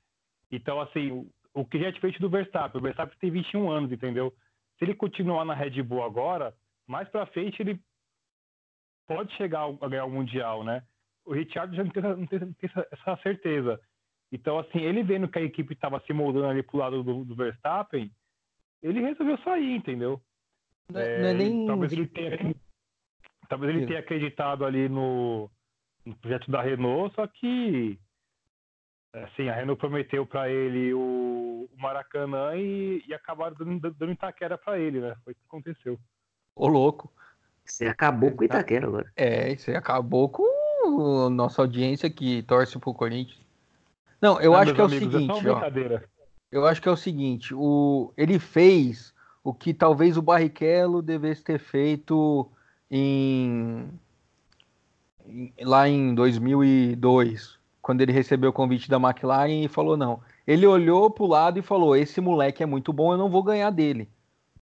Então, 0.53 0.79
assim, 0.81 1.27
o 1.55 1.65
que 1.65 1.79
já 1.79 1.89
é 1.89 1.91
diferente 1.91 2.21
do 2.21 2.29
Verstappen. 2.29 2.79
O 2.79 2.83
Verstappen 2.83 3.17
tem 3.19 3.31
21 3.31 3.71
anos, 3.71 3.91
entendeu? 3.91 4.35
Se 4.79 4.85
ele 4.85 4.95
continuar 4.95 5.47
na 5.47 5.55
Red 5.55 5.83
Bull 5.83 6.03
agora, 6.03 6.55
mais 6.87 7.09
para 7.09 7.25
frente 7.27 7.63
ele 7.63 7.81
pode 9.07 9.33
chegar 9.35 9.63
a 9.81 9.89
ganhar 9.89 10.05
o 10.05 10.11
Mundial, 10.11 10.65
né? 10.65 10.83
O 11.25 11.33
Richard 11.33 11.75
já 11.75 11.85
não 11.85 11.91
tem, 11.91 12.03
não 12.03 12.27
tem, 12.27 12.39
não 12.41 12.53
tem 12.53 12.71
essa 12.91 13.17
certeza. 13.23 13.81
Então, 14.33 14.59
assim, 14.59 14.81
ele 14.81 15.03
vendo 15.03 15.29
que 15.29 15.39
a 15.39 15.43
equipe 15.43 15.75
estava 15.75 16.01
se 16.01 16.13
moldando 16.13 16.49
ali 16.49 16.63
pro 16.63 16.79
lado 16.79 17.03
do, 17.03 17.25
do, 17.25 17.35
Verstappen, 17.35 18.11
ele 18.83 19.01
resolveu 19.01 19.39
sair, 19.39 19.77
entendeu? 19.77 20.21
Não, 20.91 21.01
é, 21.01 21.19
não 21.21 21.29
é 21.29 21.35
nem... 21.35 21.67
Talvez 21.67 21.93
ele 21.93 22.07
tenha, 22.09 22.55
talvez 23.49 23.75
ele 23.75 23.87
tenha 23.87 24.01
acreditado 24.01 24.65
ali 24.65 24.89
no, 24.89 25.51
no 26.05 26.17
projeto 26.17 26.51
da 26.51 26.61
Renault, 26.61 27.15
só 27.15 27.27
que 27.27 27.99
assim, 29.13 29.49
a 29.49 29.55
Renault 29.55 29.79
prometeu 29.79 30.27
para 30.27 30.51
ele 30.51 30.93
o, 30.93 31.69
o, 31.73 31.81
Maracanã 31.81 32.57
e, 32.57 33.05
e 33.07 33.15
acabaram 33.15 33.55
dando, 33.57 33.95
dando 33.95 34.13
Itaquera 34.13 34.59
para 34.59 34.79
ele, 34.79 35.01
né? 35.01 35.15
Foi 35.23 35.33
o 35.33 35.37
que 35.37 35.43
aconteceu. 35.47 35.99
Ô, 36.57 36.67
louco. 36.67 37.13
Você 37.65 37.87
acabou 37.87 38.31
com 38.31 38.43
o 38.43 38.45
Itaquera 38.45 38.87
agora. 38.87 39.11
É, 39.17 39.57
você 39.57 39.75
acabou 39.75 40.29
com 40.29 40.45
a 41.27 41.31
nossa 41.31 41.63
audiência 41.63 42.11
que 42.11 42.43
torce 42.43 42.79
pro 42.79 42.93
Corinthians. 42.93 43.41
Não, 44.21 44.41
eu 44.41 44.55
acho 44.55 44.75
que 44.75 44.81
é 44.81 44.85
o 44.85 44.87
amigos, 44.87 45.15
é 45.15 45.19
seguinte, 45.19 45.47
é 45.47 45.51
ó. 45.51 46.01
Eu 46.53 46.67
acho 46.67 46.81
que 46.81 46.89
é 46.89 46.93
o 46.93 46.97
seguinte, 46.97 47.55
o, 47.55 48.13
ele 48.17 48.39
fez 48.39 49.13
o 49.43 49.53
que 49.53 49.75
talvez 49.75 50.17
o 50.17 50.23
Barrichello 50.23 51.03
devesse 51.03 51.43
ter 51.43 51.59
feito 51.59 52.49
em, 52.91 53.89
em 55.27 55.53
lá 55.63 55.89
em 55.89 56.15
2002 56.15 57.59
quando 57.83 58.01
ele 58.01 58.13
recebeu 58.13 58.51
o 58.51 58.53
convite 58.53 58.89
da 58.89 58.97
McLaren 58.97 59.65
e 59.65 59.69
falou 59.69 59.97
não. 59.97 60.21
Ele 60.47 60.67
olhou 60.67 61.11
para 61.11 61.25
o 61.25 61.29
lado 61.29 61.59
e 61.59 61.63
falou: 61.63 61.97
esse 61.97 62.21
moleque 62.21 62.63
é 62.63 62.67
muito 62.67 62.93
bom, 62.93 63.13
eu 63.13 63.19
não 63.19 63.29
vou 63.29 63.43
ganhar 63.43 63.71
dele 63.71 64.09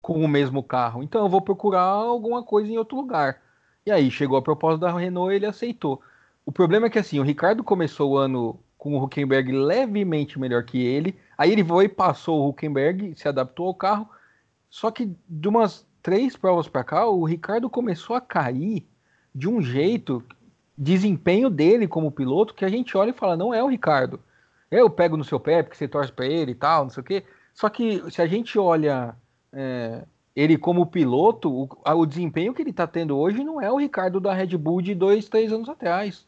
com 0.02 0.14
o 0.24 0.28
mesmo 0.28 0.64
carro. 0.64 1.04
Então 1.04 1.22
eu 1.22 1.30
vou 1.30 1.42
procurar 1.42 1.82
alguma 1.82 2.44
coisa 2.44 2.72
em 2.72 2.78
outro 2.78 2.98
lugar. 2.98 3.42
E 3.86 3.92
aí 3.92 4.10
chegou 4.10 4.38
a 4.38 4.42
proposta 4.42 4.80
da 4.80 4.92
Renault 4.92 5.34
ele 5.34 5.46
aceitou. 5.46 6.02
O 6.46 6.52
problema 6.52 6.88
é 6.88 6.90
que 6.90 7.00
assim, 7.00 7.20
o 7.20 7.24
Ricardo 7.24 7.64
começou 7.64 8.12
o 8.12 8.18
ano 8.18 8.60
com 8.78 8.98
o 8.98 9.04
Huckenberg 9.04 9.52
levemente 9.52 10.40
melhor 10.40 10.64
que 10.64 10.84
ele. 10.84 11.18
Aí 11.38 11.52
ele 11.52 11.64
foi 11.64 11.86
e 11.86 11.90
passou 11.90 12.42
o 12.42 12.50
Huckenberg, 12.50 13.14
se 13.16 13.28
adaptou 13.28 13.68
ao 13.68 13.76
carro. 13.76 14.10
Só 14.70 14.90
que 14.90 15.16
de 15.30 15.48
umas 15.48 15.86
três 16.02 16.36
provas 16.36 16.68
para 16.68 16.84
cá, 16.84 17.08
o 17.08 17.24
Ricardo 17.24 17.70
começou 17.70 18.16
a 18.16 18.22
cair 18.22 18.88
de 19.34 19.48
um 19.48 19.62
jeito 19.62 20.24
desempenho 20.78 21.50
dele 21.50 21.88
como 21.88 22.12
piloto 22.12 22.56
que 22.56 22.66
a 22.66 22.70
gente 22.70 22.98
olha 22.98 23.12
e 23.12 23.14
fala, 23.14 23.38
não 23.38 23.54
é 23.54 23.64
o 23.64 23.68
Ricardo. 23.68 24.20
Eu 24.72 24.90
pego 24.90 25.16
no 25.16 25.24
seu 25.24 25.40
pé 25.40 25.62
porque 25.62 25.78
você 25.78 25.88
torce 25.88 26.12
para 26.12 26.26
ele 26.26 26.54
e 26.54 26.56
tal, 26.56 26.84
não 26.84 26.90
sei 26.90 27.02
o 27.02 27.06
quê. 27.06 27.24
Só 27.54 27.70
que 27.70 28.10
se 28.10 28.22
a 28.22 28.26
gente 28.26 28.58
olha 28.58 29.16
é, 29.54 30.06
ele 30.36 30.58
como 30.58 30.86
piloto, 30.86 31.52
o, 31.52 31.70
o, 31.86 32.06
desempenho 32.06 32.54
que 32.54 32.62
ele 32.62 32.70
está 32.70 32.88
tendo 32.88 33.18
hoje 33.18 33.44
não 33.44 33.62
é 33.62 33.70
o 33.72 33.78
Ricardo 33.78 34.20
da 34.20 34.34
Red 34.34 34.58
Bull 34.58 34.82
de 34.82 34.96
dois, 34.96 35.28
três 35.28 35.52
anos 35.52 35.68
atrás. 35.68 36.28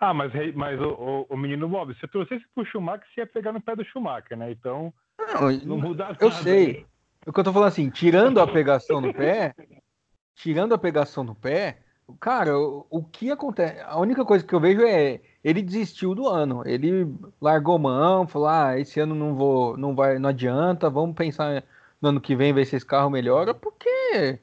Ah, 0.00 0.14
mas, 0.14 0.32
mas 0.54 0.80
o, 0.80 0.88
o, 0.90 1.26
o 1.30 1.36
menino 1.36 1.68
Bob, 1.68 1.94
se 1.94 2.04
eu 2.04 2.08
trouxesse 2.08 2.44
pro 2.54 2.64
Schumacher, 2.64 3.06
você 3.12 3.20
ia 3.20 3.26
pegar 3.26 3.52
no 3.52 3.60
pé 3.60 3.74
do 3.74 3.84
Schumacher, 3.84 4.36
né? 4.36 4.50
Então, 4.50 4.92
não, 5.18 5.50
não 5.64 5.78
muda 5.78 6.04
nada. 6.04 6.18
Eu 6.20 6.30
sei. 6.30 6.72
Né? 6.72 6.84
O 7.26 7.32
que 7.32 7.40
eu 7.40 7.44
tô 7.44 7.52
falando 7.52 7.68
assim, 7.68 7.90
tirando 7.90 8.40
a 8.40 8.46
pegação 8.46 9.00
no 9.00 9.12
pé, 9.12 9.54
tirando 10.34 10.72
a 10.72 10.78
pegação 10.78 11.24
no 11.24 11.34
pé, 11.34 11.78
Cara, 12.20 12.58
o, 12.58 12.86
o, 12.88 13.04
que 13.04 13.30
acontece? 13.30 13.80
A 13.82 13.98
única 13.98 14.24
coisa 14.24 14.44
que 14.44 14.54
eu 14.54 14.60
vejo 14.60 14.80
é 14.82 15.20
ele 15.44 15.60
desistiu 15.60 16.14
do 16.14 16.26
ano. 16.26 16.62
Ele 16.66 17.06
largou 17.40 17.78
mão, 17.78 18.26
falou: 18.26 18.48
"Ah, 18.48 18.78
esse 18.78 18.98
ano 18.98 19.14
não 19.14 19.34
vou, 19.34 19.76
não 19.76 19.94
vai, 19.94 20.18
não 20.18 20.30
adianta, 20.30 20.88
vamos 20.88 21.14
pensar 21.14 21.62
no 22.00 22.10
ano 22.10 22.20
que 22.20 22.36
vem 22.36 22.52
ver 22.52 22.64
se 22.64 22.76
esse 22.76 22.86
carro 22.86 23.10
melhora", 23.10 23.54
porque 23.54 24.38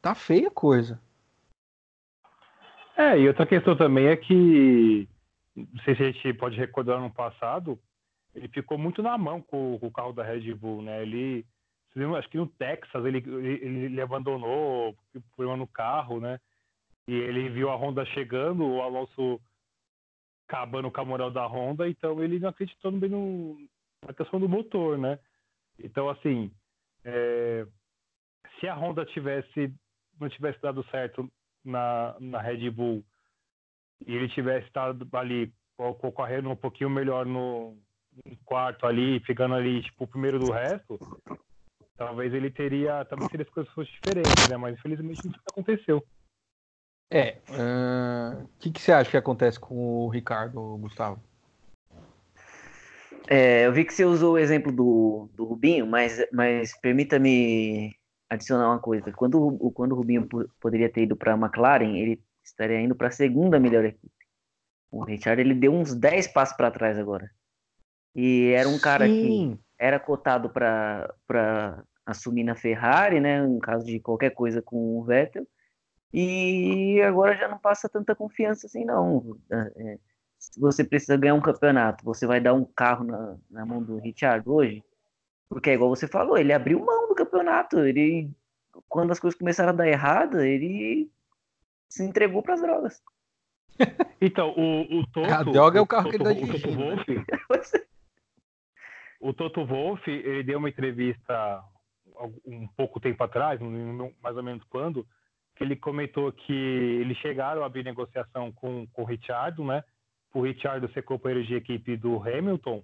tá 0.00 0.14
feia 0.14 0.48
a 0.48 0.52
coisa. 0.52 1.00
É, 2.96 3.18
e 3.18 3.26
outra 3.26 3.46
questão 3.46 3.76
também 3.76 4.06
é 4.06 4.16
que 4.16 5.08
não 5.56 5.82
sei 5.84 5.94
se 5.94 6.02
a 6.02 6.10
gente 6.10 6.34
pode 6.34 6.56
recordar 6.56 7.00
no 7.00 7.10
passado, 7.10 7.78
ele 8.34 8.48
ficou 8.48 8.78
muito 8.78 9.02
na 9.02 9.16
mão 9.18 9.40
com, 9.40 9.78
com 9.78 9.86
o 9.86 9.92
carro 9.92 10.12
da 10.12 10.22
Red 10.22 10.54
Bull, 10.54 10.82
né? 10.82 11.02
Ele 11.02 11.46
acho 12.18 12.28
que 12.30 12.38
no 12.38 12.46
Texas 12.46 13.04
ele, 13.04 13.18
ele, 13.18 13.84
ele 13.84 14.00
abandonou, 14.00 14.96
foi 15.36 15.44
no 15.56 15.66
carro, 15.66 16.20
né? 16.20 16.40
E 17.06 17.12
ele 17.12 17.50
viu 17.50 17.68
a 17.68 17.76
Honda 17.76 18.04
chegando, 18.06 18.64
o 18.64 18.80
Alonso 18.80 19.40
acabando 20.48 20.90
com 20.90 21.00
a 21.00 21.04
moral 21.04 21.30
da 21.30 21.46
Honda, 21.46 21.88
então 21.88 22.22
ele 22.22 22.38
não 22.38 22.48
acreditou 22.48 22.92
bem 22.92 23.10
no, 23.10 23.58
na 24.06 24.14
questão 24.14 24.40
do 24.40 24.48
motor, 24.48 24.96
né? 24.96 25.18
Então, 25.78 26.08
assim, 26.08 26.50
é, 27.04 27.66
se 28.58 28.68
a 28.68 28.74
Honda 28.74 29.04
tivesse 29.04 29.74
não 30.20 30.28
tivesse 30.28 30.60
dado 30.60 30.84
certo 30.90 31.30
na, 31.64 32.16
na 32.20 32.40
Red 32.40 32.70
Bull 32.70 33.04
e 34.06 34.14
ele 34.14 34.28
tivesse 34.28 34.66
estado 34.66 35.08
ali 35.16 35.52
correndo 36.14 36.50
um 36.50 36.56
pouquinho 36.56 36.90
melhor 36.90 37.26
no, 37.26 37.76
quarto 38.44 38.86
ali, 38.86 39.20
ficando 39.20 39.54
ali 39.54 39.82
tipo 39.82 40.04
o 40.04 40.06
primeiro 40.06 40.38
do 40.38 40.52
resto, 40.52 40.98
talvez 41.96 42.32
ele 42.32 42.50
teria, 42.50 43.04
talvez 43.04 43.30
seria 43.30 43.44
as 43.44 43.52
coisas 43.52 43.72
fossem 43.72 43.92
diferentes, 43.94 44.48
né? 44.48 44.56
Mas 44.56 44.74
infelizmente 44.78 45.26
isso 45.26 45.40
aconteceu. 45.46 46.04
É, 47.10 47.38
o 47.48 48.44
uh, 48.44 48.48
que, 48.58 48.70
que 48.70 48.80
você 48.80 48.92
acha 48.92 49.10
que 49.10 49.16
acontece 49.16 49.60
com 49.60 50.06
o 50.06 50.08
Ricardo, 50.08 50.78
Gustavo? 50.78 51.22
É, 53.28 53.66
eu 53.66 53.72
vi 53.72 53.84
que 53.84 53.94
você 53.94 54.04
usou 54.04 54.34
o 54.34 54.38
exemplo 54.38 54.72
do, 54.72 55.30
do 55.34 55.44
Rubinho, 55.44 55.86
mas, 55.86 56.24
mas 56.32 56.78
permita-me 56.80 57.94
adicionar 58.28 58.68
uma 58.68 58.78
coisa. 58.78 59.12
Quando, 59.12 59.58
quando 59.74 59.92
o 59.92 59.94
Rubinho 59.94 60.28
poderia 60.60 60.90
ter 60.90 61.02
ido 61.02 61.16
para 61.16 61.34
a 61.34 61.36
McLaren, 61.36 61.96
ele 61.96 62.22
estaria 62.44 62.80
indo 62.80 62.94
para 62.94 63.08
a 63.08 63.12
segunda 63.12 63.60
melhor 63.60 63.84
equipe. 63.84 64.12
O 64.90 65.04
Richard 65.04 65.40
ele 65.40 65.54
deu 65.54 65.72
uns 65.72 65.94
10 65.94 66.28
passos 66.28 66.56
para 66.56 66.70
trás 66.70 66.98
agora. 66.98 67.30
E 68.14 68.50
era 68.50 68.68
um 68.68 68.78
cara 68.78 69.06
Sim. 69.06 69.56
que 69.56 69.60
era 69.78 69.98
cotado 69.98 70.50
para 70.50 71.84
assumir 72.04 72.44
na 72.44 72.54
Ferrari, 72.54 73.20
né, 73.20 73.38
em 73.38 73.58
caso 73.58 73.86
de 73.86 73.98
qualquer 74.00 74.30
coisa 74.30 74.60
com 74.60 74.98
o 74.98 75.04
Vettel. 75.04 75.46
E 76.12 77.00
agora 77.00 77.34
já 77.34 77.48
não 77.48 77.58
passa 77.58 77.88
tanta 77.88 78.14
confiança 78.14 78.66
assim, 78.66 78.84
não. 78.84 79.38
É, 79.50 79.98
se 80.42 80.58
você 80.58 80.82
precisa 80.82 81.16
ganhar 81.16 81.34
um 81.34 81.40
campeonato, 81.40 82.04
você 82.04 82.26
vai 82.26 82.40
dar 82.40 82.52
um 82.52 82.64
carro 82.64 83.04
na, 83.04 83.36
na 83.48 83.64
mão 83.64 83.80
do 83.80 83.98
Richard 83.98 84.48
hoje? 84.48 84.82
Porque 85.48 85.70
é 85.70 85.74
igual 85.74 85.88
você 85.88 86.08
falou, 86.08 86.36
ele 86.36 86.52
abriu 86.52 86.84
mão 86.84 87.08
do 87.08 87.14
campeonato. 87.14 87.78
Ele, 87.78 88.28
quando 88.88 89.12
as 89.12 89.20
coisas 89.20 89.38
começaram 89.38 89.70
a 89.70 89.76
dar 89.76 89.86
errado, 89.86 90.40
ele 90.40 91.08
se 91.88 92.02
entregou 92.02 92.42
para 92.42 92.54
as 92.54 92.60
drogas. 92.60 93.02
Então, 94.24 94.54
o, 94.56 95.00
o 95.00 95.06
Toto. 95.08 95.32
A 95.32 95.42
droga 95.42 95.78
é 95.80 95.82
o 95.82 95.86
carro 95.86 96.08
que 96.08 96.14
ele 96.14 96.22
dá 96.22 96.32
de 96.32 96.46
Toto 96.46 96.70
Wolff, 96.76 97.04
O 99.20 99.32
Toto 99.32 99.66
Wolff, 99.66 100.08
ele 100.08 100.44
deu 100.44 100.60
uma 100.60 100.68
entrevista 100.68 101.60
um 102.46 102.68
pouco 102.76 103.00
tempo 103.00 103.24
atrás, 103.24 103.58
mais 104.22 104.36
ou 104.36 104.42
menos 104.44 104.62
quando, 104.70 105.04
que 105.56 105.64
ele 105.64 105.74
comentou 105.74 106.30
que 106.30 106.52
eles 106.52 107.16
chegaram 107.18 107.64
a 107.64 107.66
abrir 107.66 107.82
negociação 107.82 108.52
com, 108.52 108.86
com 108.92 109.02
o 109.02 109.04
Richard, 109.04 109.60
né? 109.64 109.82
O 110.34 110.40
Richard 110.42 110.92
ser 110.92 111.02
companheiro 111.02 111.46
de 111.46 111.54
equipe 111.54 111.96
do 111.96 112.16
Hamilton. 112.22 112.82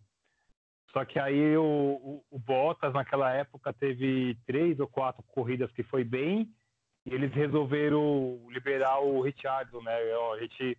Só 0.93 1.05
que 1.05 1.19
aí 1.19 1.57
o, 1.57 1.63
o, 1.63 2.25
o, 2.31 2.39
Bottas, 2.39 2.93
naquela 2.93 3.33
época, 3.33 3.73
teve 3.73 4.37
três 4.47 4.81
ou 4.81 4.87
quatro 4.87 5.23
corridas 5.29 5.71
que 5.73 5.83
foi 5.83 6.03
bem, 6.03 6.51
e 7.05 7.15
eles 7.15 7.33
resolveram 7.33 8.41
liberar 8.51 9.01
o 9.01 9.21
Richard, 9.21 9.71
né? 9.83 10.15
Ó, 10.15 10.35
a 10.35 10.41
gente, 10.41 10.79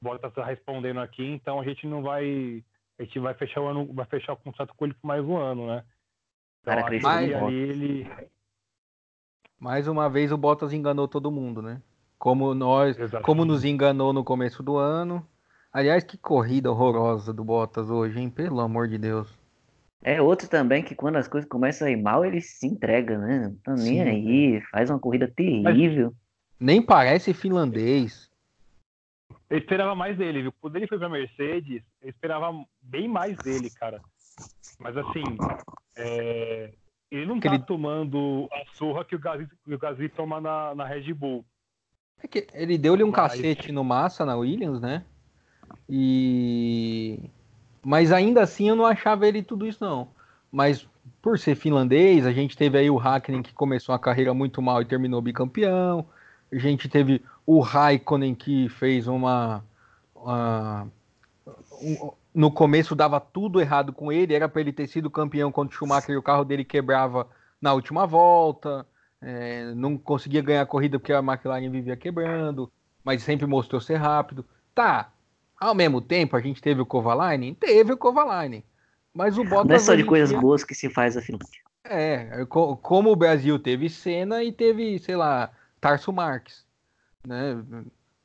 Bottas 0.00 0.30
está 0.30 0.44
respondendo 0.44 1.00
aqui, 1.00 1.24
então 1.24 1.60
a 1.60 1.64
gente 1.64 1.86
não 1.86 2.02
vai 2.02 2.64
a 2.98 3.04
gente 3.04 3.18
vai 3.20 3.34
fechar 3.34 3.60
o 3.60 3.68
ano, 3.68 3.92
vai 3.92 4.06
fechar 4.06 4.32
o 4.32 4.36
contrato 4.36 4.74
com 4.74 4.84
ele 4.84 4.94
por 4.94 5.06
mais 5.06 5.24
um 5.24 5.36
ano, 5.36 5.66
né? 5.68 5.84
Então, 6.62 6.74
Cara, 6.74 7.00
mais, 7.00 7.32
ali 7.34 7.54
ele 7.54 8.10
mais 9.58 9.88
uma 9.88 10.08
vez 10.08 10.30
o 10.30 10.36
Bottas 10.36 10.72
enganou 10.72 11.08
todo 11.08 11.30
mundo, 11.30 11.60
né? 11.60 11.82
Como 12.18 12.54
nós, 12.54 12.98
Exatamente. 12.98 13.24
como 13.24 13.44
nos 13.44 13.64
enganou 13.64 14.12
no 14.12 14.24
começo 14.24 14.62
do 14.62 14.76
ano. 14.76 15.26
Aliás, 15.78 16.02
que 16.02 16.18
corrida 16.18 16.72
horrorosa 16.72 17.32
do 17.32 17.44
Bottas 17.44 17.88
hoje, 17.88 18.18
hein? 18.18 18.28
Pelo 18.28 18.58
amor 18.58 18.88
de 18.88 18.98
Deus. 18.98 19.32
É 20.02 20.20
outro 20.20 20.48
também 20.48 20.82
que 20.82 20.92
quando 20.92 21.14
as 21.14 21.28
coisas 21.28 21.48
começam 21.48 21.86
a 21.86 21.90
ir 21.92 21.96
mal, 21.96 22.24
ele 22.24 22.40
se 22.40 22.66
entrega, 22.66 23.16
né? 23.16 23.46
Não 23.46 23.54
tá 23.58 23.74
nem 23.76 23.94
Sim. 23.94 24.00
aí, 24.00 24.60
faz 24.72 24.90
uma 24.90 24.98
corrida 24.98 25.28
terrível. 25.28 26.06
Mas... 26.06 26.18
Nem 26.58 26.82
parece 26.82 27.32
finlandês. 27.32 28.28
Eu 29.48 29.56
esperava 29.56 29.94
mais 29.94 30.18
dele, 30.18 30.42
viu? 30.42 30.52
Quando 30.60 30.74
ele 30.74 30.88
foi 30.88 30.98
pra 30.98 31.08
Mercedes, 31.08 31.80
eu 32.02 32.08
esperava 32.08 32.52
bem 32.82 33.06
mais 33.06 33.36
dele, 33.36 33.70
cara. 33.70 34.00
Mas 34.80 34.96
assim, 34.96 35.22
é... 35.96 36.72
ele 37.08 37.24
não 37.24 37.38
tá 37.38 37.54
ele... 37.54 37.62
tomando 37.62 38.48
a 38.50 38.64
surra 38.74 39.04
que 39.04 39.14
o 39.14 39.20
Gasly, 39.20 39.46
o 39.64 39.78
Gasly 39.78 40.08
toma 40.08 40.40
na, 40.40 40.74
na 40.74 40.84
Red 40.84 41.14
Bull. 41.14 41.46
É 42.20 42.26
que 42.26 42.48
ele 42.52 42.76
deu-lhe 42.76 43.04
um 43.04 43.12
Mas... 43.12 43.16
cacete 43.16 43.70
no 43.70 43.84
Massa, 43.84 44.26
na 44.26 44.34
Williams, 44.34 44.80
né? 44.80 45.04
E. 45.88 47.18
Mas 47.84 48.12
ainda 48.12 48.42
assim 48.42 48.68
eu 48.68 48.76
não 48.76 48.84
achava 48.84 49.26
ele 49.26 49.42
tudo 49.42 49.66
isso, 49.66 49.82
não. 49.82 50.08
Mas 50.50 50.86
por 51.22 51.38
ser 51.38 51.54
finlandês, 51.54 52.26
a 52.26 52.32
gente 52.32 52.56
teve 52.56 52.78
aí 52.78 52.90
o 52.90 52.98
Hakkinen 52.98 53.42
que 53.42 53.52
começou 53.52 53.94
a 53.94 53.98
carreira 53.98 54.32
muito 54.32 54.60
mal 54.62 54.80
e 54.82 54.84
terminou 54.84 55.20
bicampeão. 55.20 56.06
A 56.50 56.56
gente 56.56 56.88
teve 56.88 57.22
o 57.46 57.60
Raikkonen 57.60 58.34
que 58.34 58.68
fez 58.68 59.06
uma. 59.06 59.64
um, 61.80 62.10
no 62.34 62.50
começo 62.50 62.94
dava 62.94 63.20
tudo 63.20 63.60
errado 63.60 63.92
com 63.92 64.12
ele, 64.12 64.34
era 64.34 64.48
para 64.48 64.60
ele 64.60 64.72
ter 64.72 64.86
sido 64.86 65.10
campeão 65.10 65.50
quando 65.50 65.70
o 65.70 65.72
Schumacher 65.72 66.14
e 66.14 66.16
o 66.16 66.22
carro 66.22 66.44
dele 66.44 66.64
quebrava 66.64 67.26
na 67.60 67.72
última 67.72 68.06
volta, 68.06 68.86
é, 69.20 69.74
não 69.74 69.98
conseguia 69.98 70.40
ganhar 70.40 70.62
a 70.62 70.66
corrida 70.66 70.98
porque 70.98 71.12
a 71.12 71.18
McLaren 71.18 71.70
vivia 71.70 71.96
quebrando, 71.96 72.70
mas 73.02 73.22
sempre 73.22 73.46
mostrou 73.46 73.80
ser 73.80 73.96
rápido. 73.96 74.44
Tá, 74.74 75.10
ao 75.60 75.74
mesmo 75.74 76.00
tempo 76.00 76.36
a 76.36 76.40
gente 76.40 76.60
teve 76.60 76.80
o 76.80 76.86
Kovalainen? 76.86 77.54
Teve 77.54 77.92
o 77.92 77.96
Kovalainen, 77.96 78.64
mas 79.12 79.38
o 79.38 79.44
Bottas... 79.44 79.66
Não 79.66 79.76
é 79.76 79.78
só 79.78 79.94
de 79.94 80.04
coisas 80.04 80.30
dia... 80.30 80.40
boas 80.40 80.64
que 80.64 80.74
se 80.74 80.88
faz 80.90 81.16
a. 81.16 81.20
É, 81.84 82.44
como 82.46 83.10
o 83.10 83.16
Brasil 83.16 83.58
teve 83.58 83.88
Senna 83.88 84.42
e 84.44 84.52
teve, 84.52 84.98
sei 84.98 85.16
lá, 85.16 85.50
Tarso 85.80 86.12
Marques 86.12 86.68
né? 87.26 87.62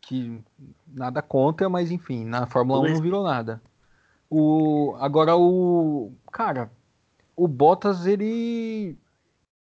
Que 0.02 0.42
nada 0.88 1.22
contra, 1.22 1.70
mas 1.70 1.92
enfim, 1.92 2.26
na 2.26 2.46
Fórmula 2.46 2.82
1 2.82 2.94
não 2.94 3.02
virou 3.02 3.24
nada. 3.24 3.62
O, 4.30 4.96
agora 5.00 5.36
o. 5.36 6.12
Cara, 6.32 6.72
o 7.36 7.48
Bottas, 7.48 8.06
ele. 8.06 8.98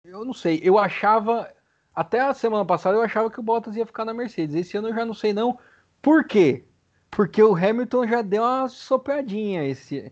Eu 0.03 0.25
não 0.25 0.33
sei, 0.33 0.59
eu 0.63 0.77
achava. 0.77 1.49
Até 1.95 2.19
a 2.19 2.33
semana 2.33 2.65
passada 2.65 2.97
eu 2.97 3.03
achava 3.03 3.29
que 3.29 3.39
o 3.39 3.43
Bottas 3.43 3.75
ia 3.75 3.85
ficar 3.85 4.03
na 4.03 4.13
Mercedes. 4.13 4.55
Esse 4.55 4.75
ano 4.75 4.89
eu 4.89 4.95
já 4.95 5.05
não 5.05 5.13
sei 5.13 5.31
não. 5.31 5.59
Por 6.01 6.25
quê? 6.25 6.65
Porque 7.15 7.41
o 7.41 7.55
Hamilton 7.55 8.07
já 8.07 8.21
deu 8.21 8.43
uma 8.43 8.67
sopradinha 8.67 9.65
esse, 9.65 10.11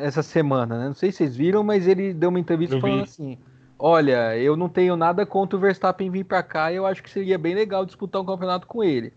essa 0.00 0.22
semana, 0.22 0.78
né? 0.78 0.86
Não 0.86 0.94
sei 0.94 1.10
se 1.10 1.18
vocês 1.18 1.36
viram, 1.36 1.62
mas 1.62 1.86
ele 1.86 2.14
deu 2.14 2.30
uma 2.30 2.40
entrevista 2.40 2.80
falando 2.80 3.02
assim: 3.02 3.38
olha, 3.78 4.36
eu 4.38 4.56
não 4.56 4.68
tenho 4.68 4.96
nada 4.96 5.26
contra 5.26 5.56
o 5.56 5.60
Verstappen 5.60 6.10
vir 6.10 6.24
para 6.24 6.42
cá 6.42 6.72
e 6.72 6.76
eu 6.76 6.86
acho 6.86 7.02
que 7.02 7.10
seria 7.10 7.38
bem 7.38 7.54
legal 7.54 7.84
disputar 7.84 8.22
um 8.22 8.26
campeonato 8.26 8.66
com 8.66 8.82
ele. 8.82 9.12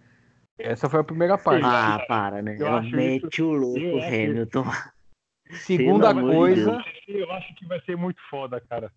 Essa 0.58 0.90
foi 0.90 1.02
a 1.02 1.04
primeira 1.04 1.38
parte. 1.38 1.66
Ah, 1.66 2.04
para, 2.08 2.42
né? 2.42 2.58
Eu 2.60 2.82
mete 2.84 3.42
o 3.42 3.52
louco, 3.52 4.04
Hamilton. 4.06 4.66
Segunda 5.52 6.14
coisa. 6.14 6.82
Eu 7.08 7.32
acho 7.32 7.54
que 7.56 7.66
vai 7.66 7.80
ser 7.82 7.96
muito 7.96 8.22
foda, 8.30 8.60
cara. 8.62 8.92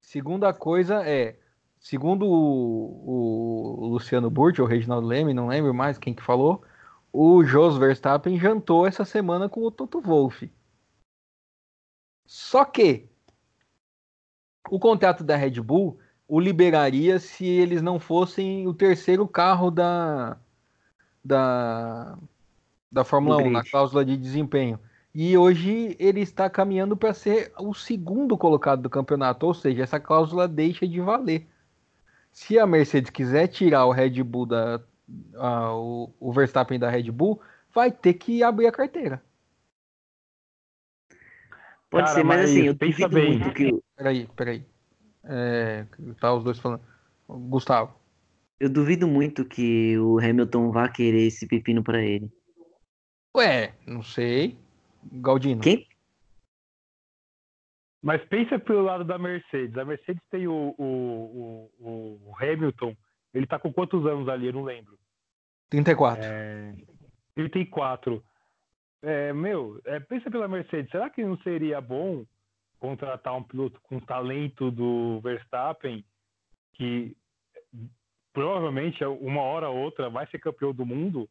Segunda 0.00 0.52
coisa 0.54 1.06
é, 1.06 1.36
segundo 1.78 2.26
o, 2.26 3.84
o 3.84 3.86
Luciano 3.88 4.30
Burti, 4.30 4.60
ou 4.60 4.66
o 4.66 4.70
Reginaldo 4.70 5.06
Leme, 5.06 5.34
não 5.34 5.48
lembro 5.48 5.74
mais 5.74 5.98
quem 5.98 6.14
que 6.14 6.22
falou, 6.22 6.62
o 7.12 7.44
Jos 7.44 7.76
Verstappen 7.78 8.38
jantou 8.38 8.86
essa 8.86 9.04
semana 9.04 9.48
com 9.48 9.62
o 9.62 9.70
Toto 9.70 10.00
Wolff. 10.00 10.50
Só 12.26 12.64
que 12.64 13.08
o 14.70 14.78
contrato 14.78 15.24
da 15.24 15.36
Red 15.36 15.60
Bull 15.60 15.98
o 16.28 16.38
liberaria 16.38 17.18
se 17.18 17.46
eles 17.46 17.80
não 17.80 17.98
fossem 17.98 18.68
o 18.68 18.74
terceiro 18.74 19.26
carro 19.26 19.70
da, 19.70 20.36
da, 21.24 22.18
da 22.92 23.02
Fórmula 23.02 23.38
1, 23.38 23.50
na 23.50 23.64
cláusula 23.64 24.04
de 24.04 24.14
desempenho. 24.14 24.78
E 25.14 25.36
hoje 25.38 25.96
ele 25.98 26.20
está 26.20 26.50
caminhando 26.50 26.96
para 26.96 27.14
ser 27.14 27.50
o 27.58 27.72
segundo 27.72 28.36
colocado 28.36 28.82
do 28.82 28.90
campeonato, 28.90 29.46
ou 29.46 29.54
seja, 29.54 29.82
essa 29.82 29.98
cláusula 29.98 30.46
deixa 30.46 30.86
de 30.86 31.00
valer. 31.00 31.48
Se 32.30 32.58
a 32.58 32.66
Mercedes 32.66 33.10
quiser 33.10 33.48
tirar 33.48 33.86
o 33.86 33.90
Red 33.90 34.22
Bull 34.22 34.44
da 34.44 34.78
a, 35.36 35.74
o, 35.74 36.12
o 36.20 36.32
Verstappen 36.32 36.78
da 36.78 36.90
Red 36.90 37.10
Bull, 37.10 37.40
vai 37.74 37.90
ter 37.90 38.14
que 38.14 38.42
abrir 38.42 38.66
a 38.66 38.72
carteira. 38.72 39.22
Pode 41.90 42.04
Cara, 42.04 42.14
ser, 42.16 42.24
mas, 42.24 42.40
mas 42.40 42.50
assim, 42.50 42.62
eu 42.64 42.76
penso 42.76 43.08
bem. 43.08 43.38
muito 43.38 43.52
que. 43.54 43.82
Peraí, 43.96 44.28
peraí. 44.36 44.66
É, 45.24 45.86
tá 46.20 46.34
os 46.34 46.44
dois 46.44 46.58
falando. 46.58 46.82
Gustavo. 47.28 47.94
Eu 48.60 48.68
duvido 48.68 49.06
muito 49.06 49.44
que 49.44 49.96
o 49.98 50.18
Hamilton 50.18 50.70
vá 50.70 50.88
querer 50.88 51.26
esse 51.26 51.46
pepino 51.46 51.82
para 51.82 52.02
ele. 52.02 52.30
Ué, 53.36 53.74
não 53.86 54.02
sei. 54.02 54.58
Galdino. 55.12 55.62
Quem? 55.62 55.86
Mas 58.02 58.24
pensa 58.24 58.58
pelo 58.58 58.82
lado 58.82 59.04
da 59.04 59.18
Mercedes. 59.18 59.76
A 59.76 59.84
Mercedes 59.84 60.22
tem 60.30 60.46
o, 60.46 60.74
o, 60.76 61.70
o, 61.78 62.20
o 62.30 62.36
Hamilton. 62.36 62.96
Ele 63.38 63.46
tá 63.46 63.56
com 63.56 63.72
quantos 63.72 64.04
anos 64.04 64.28
ali? 64.28 64.48
Eu 64.48 64.52
não 64.52 64.64
lembro. 64.64 64.98
34. 65.70 66.24
É, 66.24 66.74
34. 67.36 68.24
É, 69.00 69.32
meu, 69.32 69.80
é, 69.84 70.00
pensa 70.00 70.28
pela 70.28 70.48
Mercedes, 70.48 70.90
será 70.90 71.08
que 71.08 71.24
não 71.24 71.38
seria 71.38 71.80
bom 71.80 72.26
contratar 72.80 73.36
um 73.36 73.42
piloto 73.44 73.80
com 73.82 74.00
talento 74.00 74.72
do 74.72 75.20
Verstappen 75.20 76.04
que 76.72 77.16
provavelmente 78.32 79.04
uma 79.04 79.42
hora 79.42 79.68
ou 79.68 79.78
outra 79.78 80.10
vai 80.10 80.26
ser 80.28 80.40
campeão 80.40 80.72
do 80.72 80.84
mundo, 80.84 81.28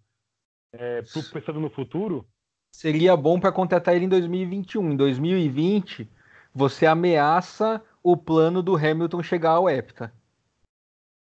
é, 0.71 1.01
pensando 1.33 1.59
no 1.59 1.69
futuro. 1.69 2.25
Seria 2.71 3.17
bom 3.17 3.37
para 3.39 3.51
contratar 3.51 3.95
ele 3.95 4.05
em 4.05 4.09
2021. 4.09 4.91
Em 4.91 4.95
2020, 4.95 6.09
você 6.53 6.85
ameaça 6.85 7.83
o 8.01 8.15
plano 8.15 8.63
do 8.63 8.75
Hamilton 8.75 9.21
chegar 9.23 9.51
ao 9.51 9.69
hepta. 9.69 10.13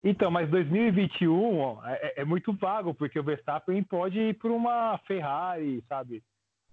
Então, 0.03 0.29
mas 0.29 0.49
2021 0.49 1.81
é, 1.85 2.13
é, 2.17 2.25
muito 2.25 2.51
vago, 2.53 2.93
porque 2.93 3.17
o 3.17 3.23
Verstappen 3.23 3.81
pode 3.83 4.19
ir 4.19 4.33
para 4.37 4.51
uma 4.51 4.97
Ferrari, 5.07 5.83
sabe? 5.87 6.21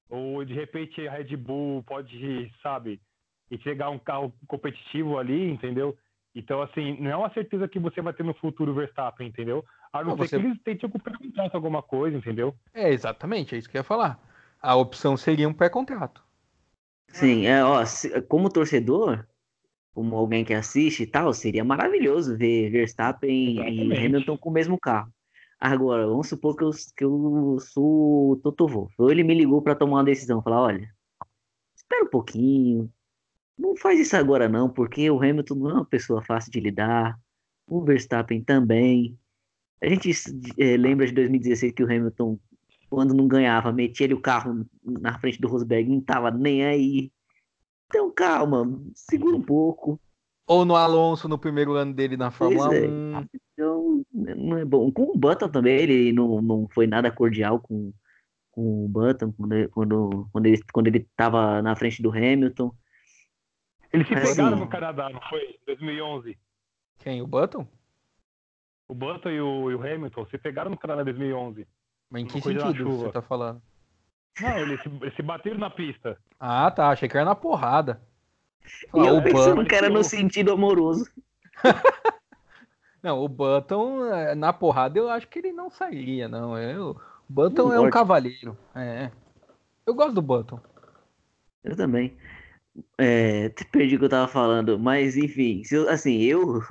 Ou 0.09 0.45
de 0.45 0.53
repente 0.53 1.07
a 1.07 1.13
Red 1.13 1.37
Bull 1.37 1.85
pode, 1.85 2.53
sabe, 2.61 3.01
entregar 3.49 3.91
um 3.91 3.99
carro 3.99 4.33
competitivo 4.49 5.17
ali, 5.17 5.49
entendeu? 5.49 5.97
Então, 6.35 6.61
assim, 6.61 6.97
não 7.01 7.11
é 7.11 7.17
uma 7.17 7.33
certeza 7.33 7.69
que 7.69 7.79
você 7.79 8.01
vai 8.01 8.13
ter 8.13 8.25
no 8.25 8.35
futuro 8.35 8.73
o 8.73 8.75
Verstappen, 8.75 9.29
entendeu? 9.29 9.65
A 9.93 10.03
não, 10.03 10.11
não 10.11 10.19
ser 10.19 10.29
você... 10.29 10.39
que 10.39 10.47
eles 10.47 10.63
tentem 10.63 10.89
ocupar 10.89 11.17
contrato 11.17 11.55
alguma 11.55 11.83
coisa, 11.83 12.17
entendeu? 12.17 12.55
É, 12.75 12.91
exatamente, 12.91 13.55
é 13.55 13.59
isso 13.59 13.69
que 13.69 13.77
eu 13.77 13.81
ia 13.81 13.85
falar. 13.85 14.19
A 14.61 14.75
opção 14.75 15.17
seria 15.17 15.49
um 15.49 15.53
pré-contrato. 15.53 16.23
Sim, 17.09 17.47
é, 17.47 17.65
ó, 17.65 17.83
como 18.29 18.51
torcedor, 18.51 19.25
como 19.95 20.17
alguém 20.17 20.45
que 20.45 20.55
assiste 20.55 21.03
e 21.03 21.07
tal, 21.07 21.33
seria 21.33 21.65
maravilhoso 21.65 22.37
ver 22.37 22.71
Verstappen 22.71 23.53
Exatamente. 23.53 24.01
e 24.01 24.07
Hamilton 24.07 24.39
com 24.39 24.51
o 24.51 24.53
mesmo 24.53 24.79
carro. 24.79 25.13
Agora, 25.59 26.07
vamos 26.07 26.29
supor 26.29 26.57
que 26.57 26.65
eu, 26.65 26.71
que 26.97 27.05
eu 27.05 27.59
sou 27.61 28.33
o 28.33 28.37
Toto 28.37 28.67
Wolff. 28.67 28.95
Ele 29.11 29.23
me 29.23 29.35
ligou 29.35 29.61
para 29.61 29.75
tomar 29.75 29.99
uma 29.99 30.05
decisão, 30.05 30.43
falar, 30.43 30.63
olha, 30.63 30.89
espera 31.77 32.05
um 32.05 32.09
pouquinho, 32.09 32.91
não 33.59 33.77
faz 33.77 34.01
isso 34.01 34.17
agora 34.17 34.49
não, 34.49 34.71
porque 34.71 35.11
o 35.11 35.23
Hamilton 35.23 35.55
não 35.57 35.71
é 35.71 35.75
uma 35.75 35.85
pessoa 35.85 36.23
fácil 36.23 36.51
de 36.51 36.61
lidar, 36.61 37.19
o 37.67 37.85
Verstappen 37.85 38.43
também. 38.43 39.19
A 39.83 39.89
gente 39.89 40.11
é, 40.59 40.77
lembra 40.79 41.07
de 41.07 41.13
2016 41.13 41.73
que 41.73 41.83
o 41.83 41.87
Hamilton, 41.87 42.39
quando 42.89 43.13
não 43.13 43.29
ganhava, 43.29 43.71
metia 43.71 44.05
ele 44.05 44.15
o 44.15 44.21
carro 44.21 44.67
na 44.83 45.19
frente 45.19 45.39
do 45.41 45.49
Rosberg, 45.49 45.91
não 45.91 46.01
tava 46.01 46.31
nem 46.31 46.65
aí. 46.65 47.13
Então, 47.91 48.09
calma, 48.13 48.65
segura 48.95 49.37
um 49.37 49.43
pouco. 49.43 50.01
Ou 50.47 50.65
no 50.65 50.77
Alonso, 50.77 51.29
no 51.29 51.37
primeiro 51.37 51.75
ano 51.75 51.93
dele 51.93 52.17
na 52.17 52.31
Fórmula 52.31 52.73
é. 52.75 52.87
1. 52.87 53.27
Então, 53.53 54.05
não 54.13 54.57
é 54.57 54.65
bom. 54.65 54.91
Com 54.93 55.11
o 55.11 55.19
Button 55.19 55.49
também, 55.49 55.77
ele 55.77 56.13
não, 56.13 56.41
não 56.41 56.69
foi 56.69 56.87
nada 56.87 57.11
cordial 57.11 57.59
com, 57.59 57.93
com 58.53 58.85
o 58.85 58.89
Button 58.89 59.33
quando, 59.33 59.69
quando, 59.71 60.29
quando, 60.33 60.47
ele, 60.47 60.63
quando 60.73 60.87
ele 60.87 61.09
tava 61.17 61.61
na 61.63 61.75
frente 61.75 62.01
do 62.01 62.11
Hamilton. 62.11 62.73
Eles 63.93 64.07
se 64.07 64.15
pegaram 64.15 64.55
assim, 64.55 64.61
no 64.61 64.69
Canadá, 64.69 65.11
não 65.11 65.21
foi? 65.29 65.59
2011. 65.67 66.39
Quem? 67.01 67.23
O 67.23 67.27
Button? 67.27 67.67
O 68.87 68.95
Button 68.95 69.31
e 69.31 69.41
o, 69.41 69.71
e 69.71 69.75
o 69.75 69.83
Hamilton 69.83 70.27
se 70.27 70.39
pegaram 70.39 70.71
no 70.71 70.79
Canadá 70.79 71.03
em 71.03 71.07
2011. 71.07 71.67
Mas 72.09 72.23
em 72.23 72.27
que 72.27 72.41
sentido 72.41 72.91
você 72.91 73.11
tá 73.11 73.23
falando? 73.23 73.61
Não, 74.41 74.59
eles 74.59 74.83
se, 74.83 74.89
eles 74.89 75.15
se 75.15 75.23
bateram 75.23 75.59
na 75.59 75.71
pista. 75.71 76.19
Ah, 76.39 76.71
tá. 76.71 76.91
Achei 76.91 77.09
que 77.09 77.17
era 77.17 77.25
na 77.25 77.35
porrada. 77.35 78.01
E 78.95 78.99
eu 78.99 79.17
o 79.17 79.23
pensando 79.23 79.57
Button... 79.57 79.69
que 79.69 79.75
era 79.75 79.89
no 79.89 80.03
sentido 80.05 80.53
amoroso. 80.53 81.11
não, 83.03 83.19
o 83.23 83.29
Button, 83.29 84.07
é, 84.13 84.35
na 84.35 84.53
porrada, 84.53 84.99
eu 84.99 85.11
acho 85.11 85.29
que 85.29 85.39
ele 85.39 85.53
não 85.53 85.71
sairia, 85.71 86.29
não. 86.29 86.59
Eu, 86.59 86.91
o 86.91 87.33
Button 87.33 87.69
não 87.69 87.75
é 87.75 87.81
um 87.81 87.91
cavaleiro. 87.91 88.57
É. 88.75 89.11
Eu 89.87 89.95
gosto 89.95 90.15
do 90.15 90.23
Button. 90.23 90.61
Eu 91.65 91.77
também. 91.77 92.17
É, 92.97 93.49
perdi 93.73 93.97
o 93.97 93.99
que 93.99 94.05
eu 94.05 94.11
tava 94.11 94.29
falando, 94.29 94.79
mas 94.79 95.17
enfim, 95.17 95.65
se 95.65 95.75
eu, 95.75 95.89
assim, 95.89 96.23
eu 96.23 96.63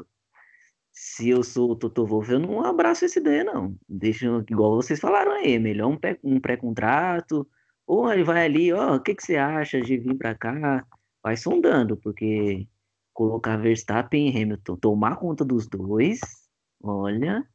se 0.99 1.29
eu 1.29 1.41
sou 1.43 1.71
o 1.71 1.75
Toto 1.77 2.05
Wolff, 2.05 2.29
eu 2.29 2.39
não 2.39 2.61
abraço 2.65 3.05
essa 3.05 3.19
ideia, 3.19 3.41
não. 3.41 3.73
Deixa, 3.87 4.25
igual 4.49 4.75
vocês 4.75 4.99
falaram 4.99 5.31
aí, 5.31 5.57
melhor 5.57 5.87
um, 5.87 5.97
um 6.21 6.41
pré-contrato, 6.41 7.49
ou 7.87 8.11
ele 8.11 8.25
vai 8.25 8.43
ali, 8.43 8.73
ó, 8.73 8.97
o 8.97 8.99
que, 8.99 9.15
que 9.15 9.23
você 9.23 9.37
acha 9.37 9.79
de 9.79 9.97
vir 9.97 10.17
para 10.17 10.35
cá? 10.35 10.85
Vai 11.23 11.37
sondando, 11.37 11.95
porque 11.95 12.67
colocar 13.13 13.55
Verstappen 13.55 14.27
e 14.27 14.43
Hamilton, 14.43 14.75
tomar 14.75 15.15
conta 15.15 15.45
dos 15.45 15.69
dois, 15.69 16.19
olha. 16.83 17.47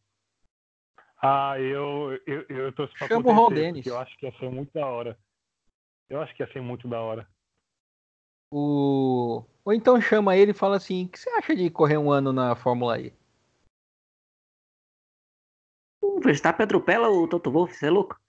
Ah, 1.23 1.61
eu, 1.61 2.19
eu, 2.27 2.47
eu 2.49 2.73
tô 2.73 2.89
Chama 2.97 3.29
o 3.29 3.35
Ron 3.35 3.51
Dennis. 3.51 3.85
Eu 3.85 3.99
acho 3.99 4.17
que 4.17 4.25
ia 4.25 4.33
ser 4.39 4.51
muito 4.51 4.73
da 4.73 4.87
hora. 4.87 5.19
Eu 6.09 6.23
acho 6.23 6.35
que 6.35 6.43
ia 6.43 6.51
ser 6.51 6.63
muito 6.63 6.89
da 6.89 6.99
hora. 6.99 7.29
O... 8.51 9.45
Ou 9.63 9.73
então 9.75 10.01
chama 10.01 10.35
ele 10.35 10.53
e 10.53 10.55
fala 10.55 10.77
assim: 10.77 11.05
o 11.05 11.09
que 11.09 11.19
você 11.19 11.29
acha 11.29 11.55
de 11.55 11.69
correr 11.69 11.99
um 11.99 12.11
ano 12.11 12.33
na 12.33 12.57
Fórmula 12.57 12.99
E? 12.99 13.13
O 16.05 16.21
Verstappen 16.21 16.65
atropela 16.65 17.09
o 17.09 17.27
Toto 17.27 17.51
Wolff, 17.51 17.75
você 17.75 17.87
é 17.87 17.91
louco? 17.91 18.21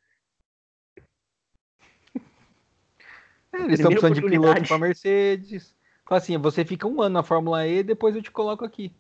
É, 3.51 3.63
eles 3.63 3.79
estão 3.79 3.91
precisando 3.91 4.15
de 4.15 4.21
piloto 4.21 4.63
para 4.63 4.79
Mercedes. 4.79 5.75
Fala 6.05 6.21
assim: 6.21 6.37
você 6.37 6.63
fica 6.63 6.87
um 6.87 7.01
ano 7.01 7.13
na 7.13 7.23
Fórmula 7.23 7.67
E, 7.67 7.83
depois 7.83 8.15
eu 8.15 8.21
te 8.21 8.31
coloco 8.31 8.63
aqui. 8.63 8.95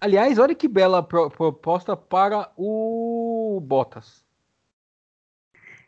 Aliás, 0.00 0.38
olha 0.38 0.54
que 0.54 0.66
bela 0.66 1.02
proposta 1.02 1.96
para 1.96 2.50
o 2.56 3.60
Bottas. 3.62 4.24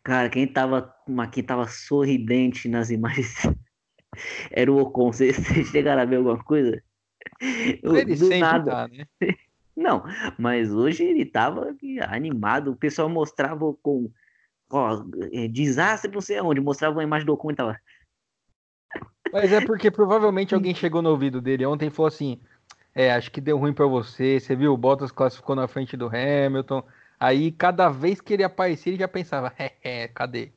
Cara, 0.04 0.28
quem 0.28 0.46
tava, 0.46 0.94
quem 1.32 1.42
tava 1.42 1.66
sorridente 1.66 2.68
nas 2.68 2.90
imagens 2.90 3.34
era 4.50 4.70
o 4.70 4.78
Ocon. 4.78 5.12
Vocês, 5.12 5.36
chegaram 5.72 6.02
a 6.02 6.04
ver 6.04 6.16
alguma 6.16 6.42
coisa? 6.42 6.82
Ele 7.40 8.14
Do 8.14 8.28
nada. 8.38 8.70
Tá, 8.70 8.88
né? 8.88 9.06
Não, 9.82 10.04
mas 10.38 10.72
hoje 10.72 11.04
ele 11.04 11.26
tava 11.26 11.74
animado. 12.08 12.70
O 12.70 12.76
pessoal 12.76 13.08
mostrava 13.08 13.64
Ocon. 13.64 14.10
Ó, 14.70 15.04
é, 15.32 15.48
desastre 15.48 16.10
não 16.10 16.20
sei 16.20 16.38
aonde. 16.38 16.60
Mostrava 16.60 16.96
uma 16.96 17.02
imagem 17.02 17.26
do 17.26 17.32
Ocon 17.34 17.50
e 17.50 17.54
tava. 17.56 17.78
Mas 19.32 19.52
é 19.52 19.60
porque 19.60 19.90
provavelmente 19.90 20.54
alguém 20.54 20.74
chegou 20.76 21.02
no 21.02 21.10
ouvido 21.10 21.40
dele 21.40 21.66
ontem 21.66 21.88
e 21.88 21.90
falou 21.90 22.08
assim: 22.08 22.40
É, 22.94 23.12
acho 23.12 23.30
que 23.30 23.40
deu 23.40 23.58
ruim 23.58 23.72
para 23.72 23.86
você. 23.86 24.38
Você 24.38 24.54
viu, 24.54 24.72
o 24.72 24.76
Bottas 24.76 25.10
classificou 25.10 25.56
na 25.56 25.66
frente 25.66 25.96
do 25.96 26.06
Hamilton. 26.06 26.84
Aí 27.18 27.52
cada 27.52 27.88
vez 27.88 28.20
que 28.20 28.32
ele 28.32 28.44
aparecia, 28.44 28.92
ele 28.92 29.00
já 29.00 29.08
pensava: 29.08 29.52
É, 29.58 29.72
é 29.82 30.08
cadê? 30.08 30.52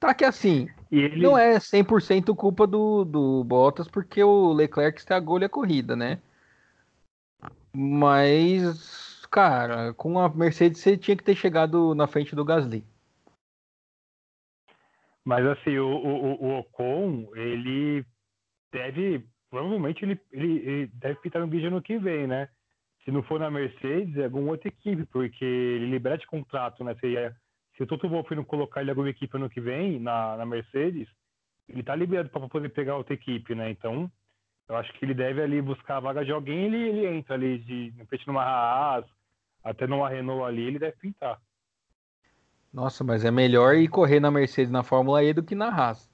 Tá 0.00 0.14
que 0.14 0.24
assim, 0.24 0.68
ele... 0.92 1.20
não 1.20 1.36
é 1.36 1.58
100% 1.58 2.34
culpa 2.36 2.68
do, 2.68 3.04
do 3.04 3.42
Bottas, 3.42 3.88
porque 3.88 4.22
o 4.22 4.52
Leclerc 4.52 4.98
estragou 4.98 5.42
a 5.42 5.48
corrida, 5.48 5.96
né? 5.96 6.20
Mas, 7.72 9.26
cara, 9.30 9.92
com 9.94 10.18
a 10.18 10.28
Mercedes 10.28 10.80
você 10.80 10.96
tinha 10.96 11.16
que 11.16 11.24
ter 11.24 11.34
chegado 11.34 11.94
na 11.94 12.06
frente 12.06 12.34
do 12.34 12.44
Gasly. 12.44 12.84
Mas 15.24 15.44
assim, 15.46 15.76
o, 15.78 15.86
o, 15.86 16.44
o 16.44 16.58
Ocon, 16.60 17.28
ele 17.34 18.04
deve, 18.72 19.26
provavelmente 19.50 20.04
ele, 20.04 20.20
ele, 20.32 20.52
ele 20.66 20.86
deve 20.94 21.20
pintar 21.20 21.42
no 21.42 21.48
vídeo 21.48 21.70
no 21.70 21.82
que 21.82 21.98
vem, 21.98 22.26
né? 22.26 22.48
Se 23.04 23.10
não 23.10 23.22
for 23.22 23.38
na 23.38 23.50
Mercedes, 23.50 24.16
é 24.16 24.24
alguma 24.24 24.52
outra 24.52 24.68
equipe, 24.68 25.04
porque 25.06 25.44
ele 25.44 25.90
libera 25.90 26.16
de 26.16 26.26
contrato, 26.26 26.82
né? 26.82 26.94
Seria 27.00 27.36
se 27.76 27.82
o 27.82 27.86
Toto 27.86 28.08
Wolff 28.08 28.34
não 28.34 28.42
colocar 28.42 28.80
ele 28.80 28.90
alguma 28.90 29.08
equipe 29.08 29.36
ano 29.36 29.48
que 29.48 29.60
vem 29.60 30.00
na, 30.00 30.36
na 30.36 30.44
Mercedes, 30.44 31.08
ele 31.68 31.82
tá 31.82 31.94
liberado 31.94 32.28
para 32.28 32.48
poder 32.48 32.70
pegar 32.70 32.96
outra 32.96 33.14
equipe, 33.14 33.54
né? 33.54 33.70
Então, 33.70 34.10
eu 34.68 34.76
acho 34.76 34.92
que 34.92 35.04
ele 35.04 35.14
deve 35.14 35.42
ali 35.42 35.62
buscar 35.62 35.96
a 35.96 36.00
vaga 36.00 36.24
de 36.24 36.30
alguém, 36.30 36.66
ele, 36.66 36.76
ele 36.76 37.06
entra 37.06 37.34
ali 37.34 37.58
de 37.58 37.90
repente 37.96 38.26
numa 38.26 38.42
Haas, 38.42 39.06
até 39.64 39.86
numa 39.86 40.08
Renault 40.08 40.44
ali, 40.44 40.62
ele 40.62 40.78
deve 40.78 40.96
pintar. 40.96 41.40
Nossa, 42.72 43.02
mas 43.02 43.24
é 43.24 43.30
melhor 43.30 43.74
ir 43.74 43.88
correr 43.88 44.20
na 44.20 44.30
Mercedes 44.30 44.70
na 44.70 44.82
Fórmula 44.82 45.24
E 45.24 45.32
do 45.32 45.42
que 45.42 45.54
na 45.54 45.68
Haas. 45.68 46.10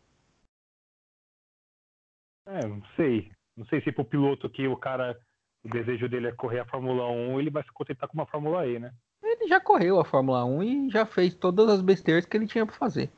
É, 2.47 2.64
não 2.66 2.83
sei. 2.97 3.33
Não 3.57 3.64
sei 3.66 3.81
se 3.83 3.91
pro 3.91 4.05
piloto 4.05 4.49
que 4.49 4.68
o 4.68 4.76
cara, 4.76 5.18
o 5.64 5.68
desejo 5.68 6.09
dele 6.09 6.28
é 6.28 6.33
correr 6.33 6.61
a 6.61 6.66
Fórmula 6.66 7.09
1, 7.09 7.41
ele 7.41 7.51
vai 7.51 7.62
se 7.62 7.72
contentar 7.72 8.09
com 8.09 8.14
uma 8.14 8.26
Fórmula 8.26 8.66
E, 8.66 8.78
né? 8.78 8.93
Ele 9.22 9.49
já 9.49 9.61
correu 9.61 9.99
a 9.99 10.05
Fórmula 10.05 10.45
1 10.45 10.62
e 10.62 10.91
já 10.91 11.05
fez 11.05 11.35
todas 11.35 11.68
as 11.68 11.81
besteiras 11.81 12.26
que 12.26 12.37
ele 12.37 12.47
tinha 12.47 12.66
para 12.66 12.76
fazer. 12.76 13.11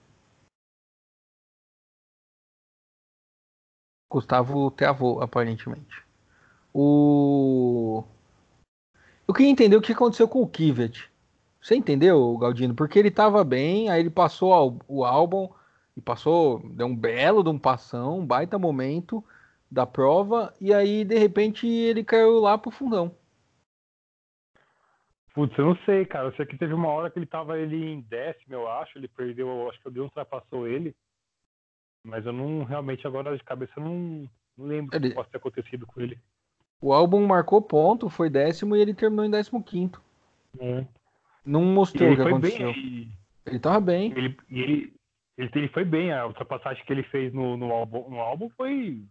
Gustavo 4.08 4.70
travou, 4.70 5.20
aparentemente. 5.20 6.02
O. 6.72 8.04
Eu 9.26 9.34
queria 9.34 9.50
entender 9.50 9.76
o 9.76 9.80
que 9.80 9.92
aconteceu 9.92 10.28
com 10.28 10.40
o 10.42 10.48
Kivet. 10.48 11.10
Você 11.60 11.74
entendeu, 11.74 12.36
Galdino? 12.38 12.74
Porque 12.74 12.98
ele 12.98 13.10
tava 13.10 13.42
bem, 13.42 13.90
aí 13.90 14.00
ele 14.00 14.10
passou 14.10 14.80
o 14.86 15.04
álbum 15.04 15.48
e 15.96 16.00
passou, 16.00 16.60
deu 16.70 16.86
um 16.86 16.94
belo 16.94 17.42
de 17.42 17.48
um 17.48 17.58
passão, 17.58 18.20
um 18.20 18.26
baita 18.26 18.58
momento 18.58 19.24
da 19.68 19.84
prova, 19.84 20.54
e 20.60 20.72
aí 20.72 21.04
de 21.04 21.18
repente 21.18 21.66
ele 21.66 22.04
caiu 22.04 22.38
lá 22.38 22.56
pro 22.56 22.70
fundão. 22.70 23.12
Putz, 25.34 25.58
eu 25.58 25.66
não 25.66 25.76
sei, 25.84 26.06
cara. 26.06 26.28
Eu 26.28 26.32
sei 26.34 26.46
que 26.46 26.56
teve 26.56 26.72
uma 26.72 26.88
hora 26.88 27.10
que 27.10 27.18
ele 27.18 27.26
tava 27.26 27.58
ele 27.58 27.76
em 27.76 28.00
décimo, 28.00 28.54
eu 28.54 28.68
acho. 28.68 28.96
Ele 28.96 29.06
perdeu, 29.06 29.68
acho 29.68 29.78
que 29.82 29.88
o 29.88 29.90
Deus 29.90 30.06
ultrapassou 30.06 30.66
ele. 30.66 30.96
Mas 32.06 32.24
eu 32.24 32.32
não, 32.32 32.62
realmente, 32.62 33.04
agora 33.04 33.36
de 33.36 33.42
cabeça, 33.42 33.72
eu 33.76 33.82
não, 33.82 34.30
não 34.56 34.66
lembro 34.66 34.96
ele... 34.96 35.08
o 35.08 35.10
que 35.10 35.14
pode 35.16 35.28
ter 35.28 35.38
acontecido 35.38 35.86
com 35.86 36.00
ele. 36.00 36.16
O 36.80 36.92
álbum 36.92 37.26
marcou 37.26 37.60
ponto, 37.60 38.08
foi 38.08 38.30
décimo 38.30 38.76
e 38.76 38.80
ele 38.80 38.94
terminou 38.94 39.24
em 39.24 39.30
décimo 39.30 39.62
quinto. 39.62 40.00
É. 40.60 40.86
Não 41.44 41.64
mostrou 41.64 42.12
o 42.12 42.14
que 42.14 42.22
aconteceu. 42.22 42.72
Bem, 42.72 43.12
ele 43.44 43.58
tava 43.58 43.80
bem. 43.80 44.12
Ele, 44.12 44.36
ele, 44.48 44.94
ele, 45.36 45.50
ele, 45.52 45.68
foi 45.68 45.84
bem. 45.84 46.12
A 46.12 46.26
ultrapassagem 46.26 46.84
que 46.84 46.92
ele 46.92 47.02
fez 47.04 47.32
no, 47.32 47.56
no, 47.56 47.72
álbum, 47.72 48.08
no 48.08 48.20
álbum 48.20 48.48
foi 48.50 49.02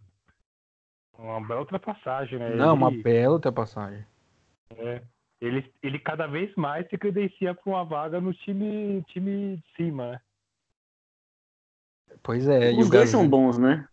uma 1.18 1.46
bela 1.46 1.60
ultrapassagem, 1.60 2.38
né? 2.38 2.54
Não, 2.54 2.74
ele, 2.74 2.82
uma 2.82 2.90
bela 2.90 3.34
ultrapassagem. 3.34 4.06
É, 4.70 5.02
ele, 5.40 5.70
ele 5.82 5.98
cada 5.98 6.26
vez 6.26 6.54
mais 6.54 6.88
se 6.88 6.96
credencia 6.96 7.54
para 7.54 7.70
uma 7.70 7.84
vaga 7.84 8.22
no 8.22 8.32
time, 8.32 9.02
time 9.08 9.56
de 9.56 9.76
cima, 9.76 10.12
né? 10.12 10.20
Pois 12.26 12.48
é. 12.48 12.72
Os 12.72 12.90
dois 12.90 13.08
são 13.08 13.28
bons, 13.28 13.56
né? 13.56 13.86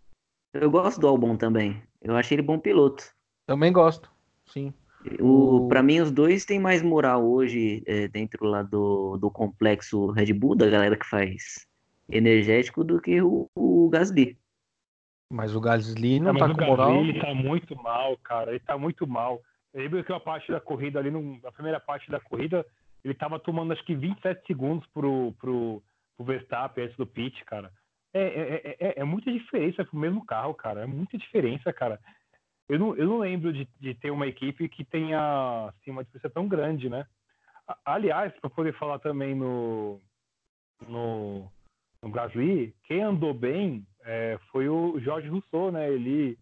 Eu 0.52 0.72
gosto 0.72 1.00
do 1.00 1.08
Albon 1.08 1.38
também. 1.38 1.84
Eu 2.02 2.16
achei 2.16 2.34
ele 2.34 2.42
bom 2.42 2.58
piloto. 2.58 3.04
Também 3.46 3.72
gosto, 3.72 4.10
sim. 4.48 4.74
O, 5.20 5.66
o... 5.66 5.68
Para 5.68 5.84
mim, 5.84 6.00
os 6.00 6.12
dois 6.12 6.44
têm 6.44 6.60
mais 6.60 6.82
moral 6.82 7.24
hoje 7.24 7.84
é, 7.86 8.08
dentro 8.08 8.44
lá 8.48 8.64
do, 8.64 9.18
do 9.18 9.30
complexo 9.30 10.08
Red 10.08 10.34
Bull, 10.34 10.56
da 10.56 10.68
galera 10.68 10.98
que 10.98 11.06
faz 11.06 11.68
energético, 12.10 12.84
do 12.84 13.00
que 13.00 13.22
o, 13.22 13.48
o 13.56 13.88
Gasly. 13.90 14.36
Mas 15.32 15.56
o 15.56 15.62
Gasly 15.62 16.20
não 16.20 16.32
é, 16.32 16.40
tá 16.40 16.48
com 16.48 16.56
Gasly, 16.56 16.72
moral. 16.72 16.96
Ele 17.04 17.20
tá 17.20 17.34
muito 17.36 17.76
mal, 17.76 18.18
cara. 18.18 18.50
Ele 18.50 18.62
tá 18.62 18.76
muito 18.80 19.06
mal. 19.06 19.44
Eu 19.72 19.84
lembro 19.84 20.04
que 20.04 20.12
a 20.12 20.20
parte 20.20 20.52
da 20.52 20.60
corrida 20.60 20.98
ali, 20.98 21.12
na 21.12 21.52
primeira 21.52 21.80
parte 21.80 22.10
da 22.10 22.20
corrida, 22.20 22.66
ele 23.04 23.14
tava 23.14 23.38
tomando 23.38 23.74
acho 23.74 23.86
que 23.86 23.94
27 23.94 24.48
segundos 24.48 24.88
pro, 24.88 25.34
pro, 25.34 25.84
pro 26.18 26.26
Verstappen 26.26 26.86
antes 26.86 26.98
do 26.98 27.06
pit, 27.06 27.46
cara. 27.46 27.72
É, 28.14 28.22
é, 28.22 28.78
é, 28.80 28.94
é, 29.00 29.04
muita 29.04 29.32
diferença 29.32 29.84
pro 29.84 29.98
mesmo 29.98 30.24
carro, 30.26 30.54
cara. 30.54 30.82
É 30.82 30.86
muita 30.86 31.18
diferença, 31.18 31.74
cara. 31.74 32.00
Eu 32.70 32.78
não, 32.78 32.96
eu 32.96 33.08
não 33.08 33.20
lembro 33.20 33.52
de, 33.52 33.68
de 33.80 33.94
ter 33.96 34.12
uma 34.12 34.28
equipe 34.28 34.70
que 34.70 34.86
tenha 34.86 35.70
assim, 35.70 35.92
uma 35.92 36.04
diferença 36.04 36.30
tão 36.30 36.48
grande, 36.48 36.90
né? 36.90 37.06
Aliás, 37.84 38.32
para 38.40 38.50
poder 38.50 38.74
falar 38.74 39.00
também 39.00 39.34
no, 39.34 40.00
no, 40.88 41.52
no 42.02 42.12
Gasly, 42.12 42.76
quem 42.84 43.02
andou 43.02 43.34
bem 43.34 43.86
é, 44.02 44.38
foi 44.52 44.70
o 44.70 45.00
Jorge 45.00 45.28
Rousseau, 45.28 45.72
né? 45.72 45.92
Ele, 45.92 46.38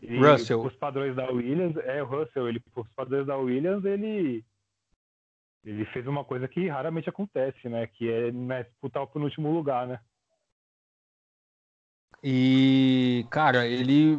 ele 0.00 0.18
Russell. 0.18 0.64
Os 0.64 0.74
padrões 0.76 1.14
da 1.14 1.30
Williams, 1.30 1.76
é 1.78 2.02
o 2.02 2.06
Russell, 2.06 2.48
ele, 2.48 2.62
os 2.74 2.88
padrões 2.90 3.26
da 3.26 3.36
Williams, 3.36 3.84
ele 3.84 4.44
ele 5.68 5.84
fez 5.86 6.06
uma 6.06 6.24
coisa 6.24 6.48
que 6.48 6.66
raramente 6.66 7.10
acontece, 7.10 7.68
né? 7.68 7.86
Que 7.86 8.10
é 8.10 8.32
né, 8.32 8.62
disputar 8.62 9.02
o 9.02 9.06
penúltimo 9.06 9.52
lugar, 9.52 9.86
né? 9.86 10.00
E, 12.24 13.26
cara, 13.30 13.66
ele 13.66 14.18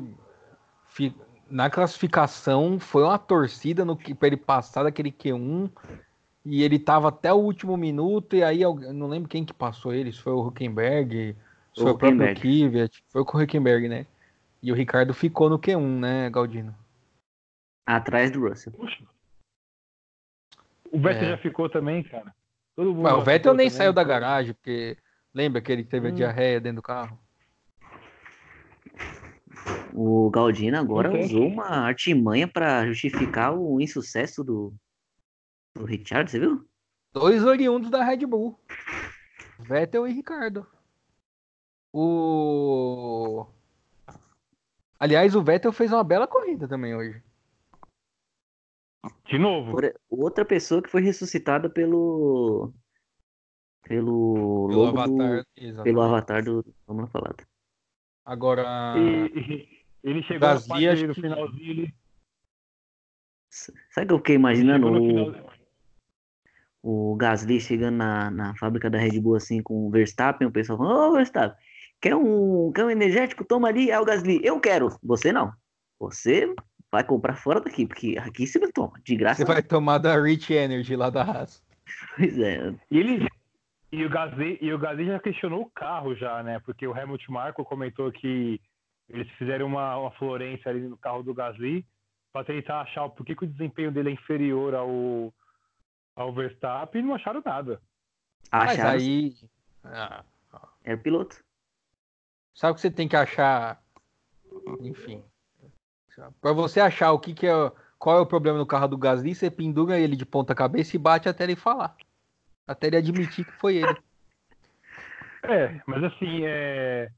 na 1.50 1.70
classificação 1.70 2.80
foi 2.80 3.04
uma 3.04 3.18
torcida 3.18 3.84
no 3.84 3.98
para 3.98 4.28
ele 4.28 4.38
passar 4.38 4.84
daquele 4.84 5.12
Q1 5.12 5.72
e 6.46 6.62
ele 6.64 6.78
tava 6.78 7.10
até 7.10 7.34
o 7.34 7.38
último 7.38 7.76
minuto 7.76 8.36
e 8.36 8.44
aí 8.44 8.62
eu 8.62 8.76
não 8.94 9.08
lembro 9.08 9.28
quem 9.28 9.44
que 9.44 9.54
passou 9.54 9.92
ele, 9.92 10.14
se 10.14 10.22
foi 10.22 10.34
o 10.34 10.46
Huckenberg, 10.46 11.36
se 11.74 11.82
o 11.82 11.84
foi 11.84 11.92
o 11.92 11.98
próprio 11.98 12.36
Kvyat, 12.36 13.04
foi 13.10 13.22
o 13.22 13.26
Huckenberg, 13.26 13.90
né? 13.90 14.06
E 14.62 14.72
o 14.72 14.76
Ricardo 14.76 15.14
ficou 15.14 15.50
no 15.50 15.58
Q1, 15.58 16.00
né, 16.00 16.30
Galdino? 16.30 16.76
Atrás 17.86 18.30
do 18.30 18.48
Russell. 18.48 18.72
Puxa. 18.74 19.04
O 20.92 21.00
Vettel 21.00 21.28
é. 21.28 21.30
já 21.32 21.38
ficou 21.38 21.70
também, 21.70 22.04
cara. 22.04 22.34
Todo 22.76 22.94
mundo 22.94 23.04
Mas 23.04 23.14
o 23.14 23.22
Vettel 23.22 23.54
nem 23.54 23.68
também, 23.68 23.78
saiu 23.78 23.94
da 23.94 24.04
garagem, 24.04 24.54
porque 24.54 24.98
lembra 25.34 25.62
que 25.62 25.72
ele 25.72 25.84
teve 25.84 26.08
hum. 26.08 26.12
a 26.12 26.16
diarreia 26.16 26.60
dentro 26.60 26.78
do 26.78 26.82
carro? 26.82 27.20
O 29.94 30.30
Galdino 30.30 30.78
agora 30.78 31.10
okay. 31.10 31.26
usou 31.26 31.48
uma 31.48 31.68
artimanha 31.68 32.48
para 32.48 32.86
justificar 32.88 33.54
o 33.54 33.82
insucesso 33.82 34.44
do, 34.44 34.74
do 35.76 35.84
Richard, 35.84 36.30
você 36.30 36.40
viu? 36.40 36.66
Dois 37.12 37.44
oriundos 37.44 37.90
da 37.90 38.04
Red 38.04 38.26
Bull. 38.26 38.58
Vettel 39.60 40.08
e 40.08 40.14
Ricardo. 40.14 40.66
O. 41.92 43.46
Aliás, 45.00 45.36
o 45.36 45.42
Vettel 45.42 45.74
fez 45.74 45.92
uma 45.92 46.04
bela 46.04 46.28
corrida 46.28 46.68
também 46.68 46.96
hoje. 46.96 47.22
De 49.26 49.38
novo. 49.38 49.78
Outra 50.10 50.44
pessoa 50.44 50.82
que 50.82 50.90
foi 50.90 51.02
ressuscitada 51.02 51.70
pelo. 51.70 52.74
Pelo, 53.84 54.68
pelo 54.68 54.88
avatar, 54.88 55.46
do, 55.56 55.84
pelo 55.84 56.02
avatar 56.02 56.44
do 56.44 56.66
Vamos 56.86 57.10
falar. 57.12 57.36
Agora. 58.26 58.96
E, 58.98 59.80
ele 60.04 60.22
chegou 60.24 60.48
Gasly, 60.48 60.86
na 60.86 60.92
parte 60.92 61.08
no 61.08 61.16
finalzinho. 61.16 61.72
Ele... 61.72 61.96
Sabe 63.50 64.06
o 64.06 64.08
que 64.08 64.14
eu 64.14 64.18
fiquei 64.18 64.36
imaginando? 64.36 64.88
O, 66.84 67.12
o 67.12 67.16
Gasly 67.16 67.60
chegando 67.60 67.98
na, 67.98 68.30
na 68.30 68.56
fábrica 68.58 68.90
da 68.90 68.98
Red 68.98 69.20
Bull 69.20 69.36
assim 69.36 69.62
com 69.62 69.88
o 69.88 69.90
Verstappen, 69.90 70.48
o 70.48 70.52
pessoal 70.52 70.78
falando, 70.78 70.98
ô 70.98 71.10
oh, 71.10 71.14
Verstappen, 71.14 71.58
quer 72.00 72.16
um, 72.16 72.72
quer 72.72 72.86
um 72.86 72.90
energético? 72.92 73.44
Toma 73.44 73.70
ali, 73.70 73.90
é 73.90 74.00
o 74.00 74.06
Gasly. 74.06 74.40
Eu 74.44 74.60
quero. 74.60 74.90
Você 75.02 75.32
não. 75.32 75.52
Você 76.00 76.54
vai 76.92 77.04
comprar 77.04 77.36
fora 77.36 77.62
daqui, 77.62 77.86
porque 77.86 78.18
aqui 78.18 78.48
você 78.48 78.60
não 78.60 78.72
toma, 78.72 79.00
de 79.04 79.16
graça. 79.16 79.38
Você 79.38 79.46
vai 79.46 79.62
tomar 79.62 79.98
da 79.98 80.20
Rich 80.20 80.54
Energy 80.54 80.96
lá 80.96 81.10
da 81.10 81.24
Haas. 81.24 81.64
Pois 82.16 82.38
é. 82.38 82.72
E 82.92 83.00
ele 83.00 83.28
e 83.92 84.06
o 84.06 84.10
Gasly, 84.10 84.60
e 84.62 84.72
o 84.72 84.78
Gasly 84.78 85.08
já 85.08 85.20
questionou 85.20 85.62
o 85.62 85.72
carro 85.72 86.16
já, 86.16 86.44
né? 86.44 86.60
Porque 86.60 86.86
o 86.86 86.96
Helmut 86.96 87.32
Marko 87.32 87.66
comentou 87.66 88.12
que 88.12 88.62
eles 89.10 89.28
fizeram 89.32 89.66
uma, 89.66 89.98
uma 89.98 90.12
florência 90.12 90.70
ali 90.70 90.82
no 90.82 90.98
carro 90.98 91.24
do 91.24 91.34
Gasly 91.34 91.84
para 92.32 92.46
tentar 92.46 92.82
achar 92.82 93.06
o 93.06 93.10
porquê 93.10 93.36
que 93.36 93.46
o 93.46 93.50
desempenho 93.50 93.92
dele 93.92 94.10
é 94.10 94.14
inferior 94.14 94.76
ao, 94.76 95.34
ao 96.16 96.32
Verstappen 96.32 97.02
e 97.02 97.06
não 97.06 97.16
acharam 97.16 97.42
nada. 97.44 97.82
Mas 98.52 98.80
aí. 98.80 99.36
Ah, 99.84 100.24
é 100.84 100.94
o 100.94 101.00
piloto. 101.00 101.44
Sabe 102.54 102.74
o 102.74 102.76
que 102.76 102.82
você 102.82 102.92
tem 102.92 103.08
que 103.08 103.16
achar? 103.16 103.82
Enfim. 104.82 105.24
Para 106.42 106.54
você 106.54 106.80
achar 106.80 107.12
o 107.12 107.20
que, 107.20 107.34
que 107.34 107.48
é. 107.48 107.72
Qual 107.98 108.18
é 108.18 108.22
o 108.22 108.26
problema 108.26 108.58
no 108.58 108.66
carro 108.66 108.88
do 108.88 108.98
Gasly, 108.98 109.36
você 109.36 109.52
pendura 109.52 110.00
ele 110.00 110.16
de 110.16 110.26
ponta 110.26 110.56
cabeça 110.56 110.96
e 110.96 111.00
bate 111.00 111.28
até 111.28 111.44
ele 111.44 111.56
falar. 111.56 111.96
Até 112.66 112.88
ele 112.88 112.98
admitir 112.98 113.46
que 113.46 113.52
foi 113.54 113.78
ele. 113.78 113.98
É, 115.44 115.82
mas 115.86 116.04
assim, 116.04 116.46
é, 116.46 117.12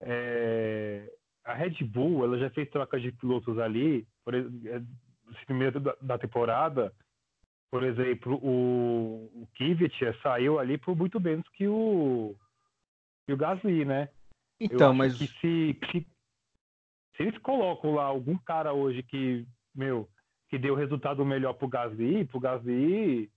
é, 0.00 1.12
a 1.44 1.54
Red 1.54 1.84
Bull 1.84 2.24
ela 2.24 2.38
já 2.38 2.50
fez 2.50 2.68
troca 2.70 3.00
de 3.00 3.10
pilotos 3.12 3.58
ali, 3.58 4.06
por 4.24 4.34
exemplo, 4.34 4.86
primeiro 5.46 5.80
da, 5.80 5.96
da 6.00 6.18
temporada, 6.18 6.92
por 7.70 7.82
exemplo, 7.82 8.34
o, 8.42 9.30
o 9.34 9.48
Kvyat 9.56 9.94
saiu 10.22 10.58
ali 10.58 10.76
por 10.76 10.94
muito 10.94 11.20
menos 11.20 11.48
que 11.50 11.66
o, 11.66 12.34
que 13.26 13.32
o 13.32 13.36
Gasly, 13.36 13.84
né? 13.84 14.08
Então, 14.60 14.92
mas 14.92 15.16
que 15.16 15.26
se, 15.26 15.78
se, 15.90 16.06
se 17.16 17.22
eles 17.22 17.38
colocam 17.38 17.94
lá 17.94 18.04
algum 18.04 18.36
cara 18.38 18.72
hoje 18.72 19.02
que, 19.02 19.46
meu, 19.74 20.08
que 20.48 20.58
deu 20.58 20.74
resultado 20.74 21.24
melhor 21.24 21.54
pro 21.54 21.68
Gasly, 21.68 22.24
pro 22.24 22.40
Gasly 22.40 23.30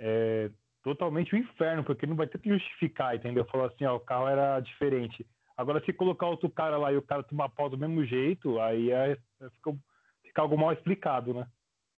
é 0.00 0.50
totalmente 0.82 1.34
o 1.34 1.36
um 1.36 1.40
inferno, 1.40 1.82
porque 1.82 2.06
não 2.06 2.14
vai 2.14 2.26
ter 2.26 2.38
que 2.38 2.48
justificar, 2.48 3.16
entendeu? 3.16 3.44
Falar 3.46 3.66
assim, 3.66 3.84
ó, 3.84 3.96
o 3.96 4.00
carro 4.00 4.28
era 4.28 4.60
diferente. 4.60 5.26
Agora, 5.56 5.82
se 5.84 5.92
colocar 5.92 6.28
outro 6.28 6.48
cara 6.50 6.76
lá 6.76 6.92
e 6.92 6.96
o 6.96 7.02
cara 7.02 7.22
tomar 7.22 7.48
pau 7.48 7.68
do 7.68 7.78
mesmo 7.78 8.04
jeito, 8.04 8.60
aí 8.60 8.90
é, 8.90 9.18
é, 9.40 9.50
fica, 9.50 9.74
fica 10.22 10.42
algo 10.42 10.56
mal 10.56 10.72
explicado, 10.72 11.34
né? 11.34 11.46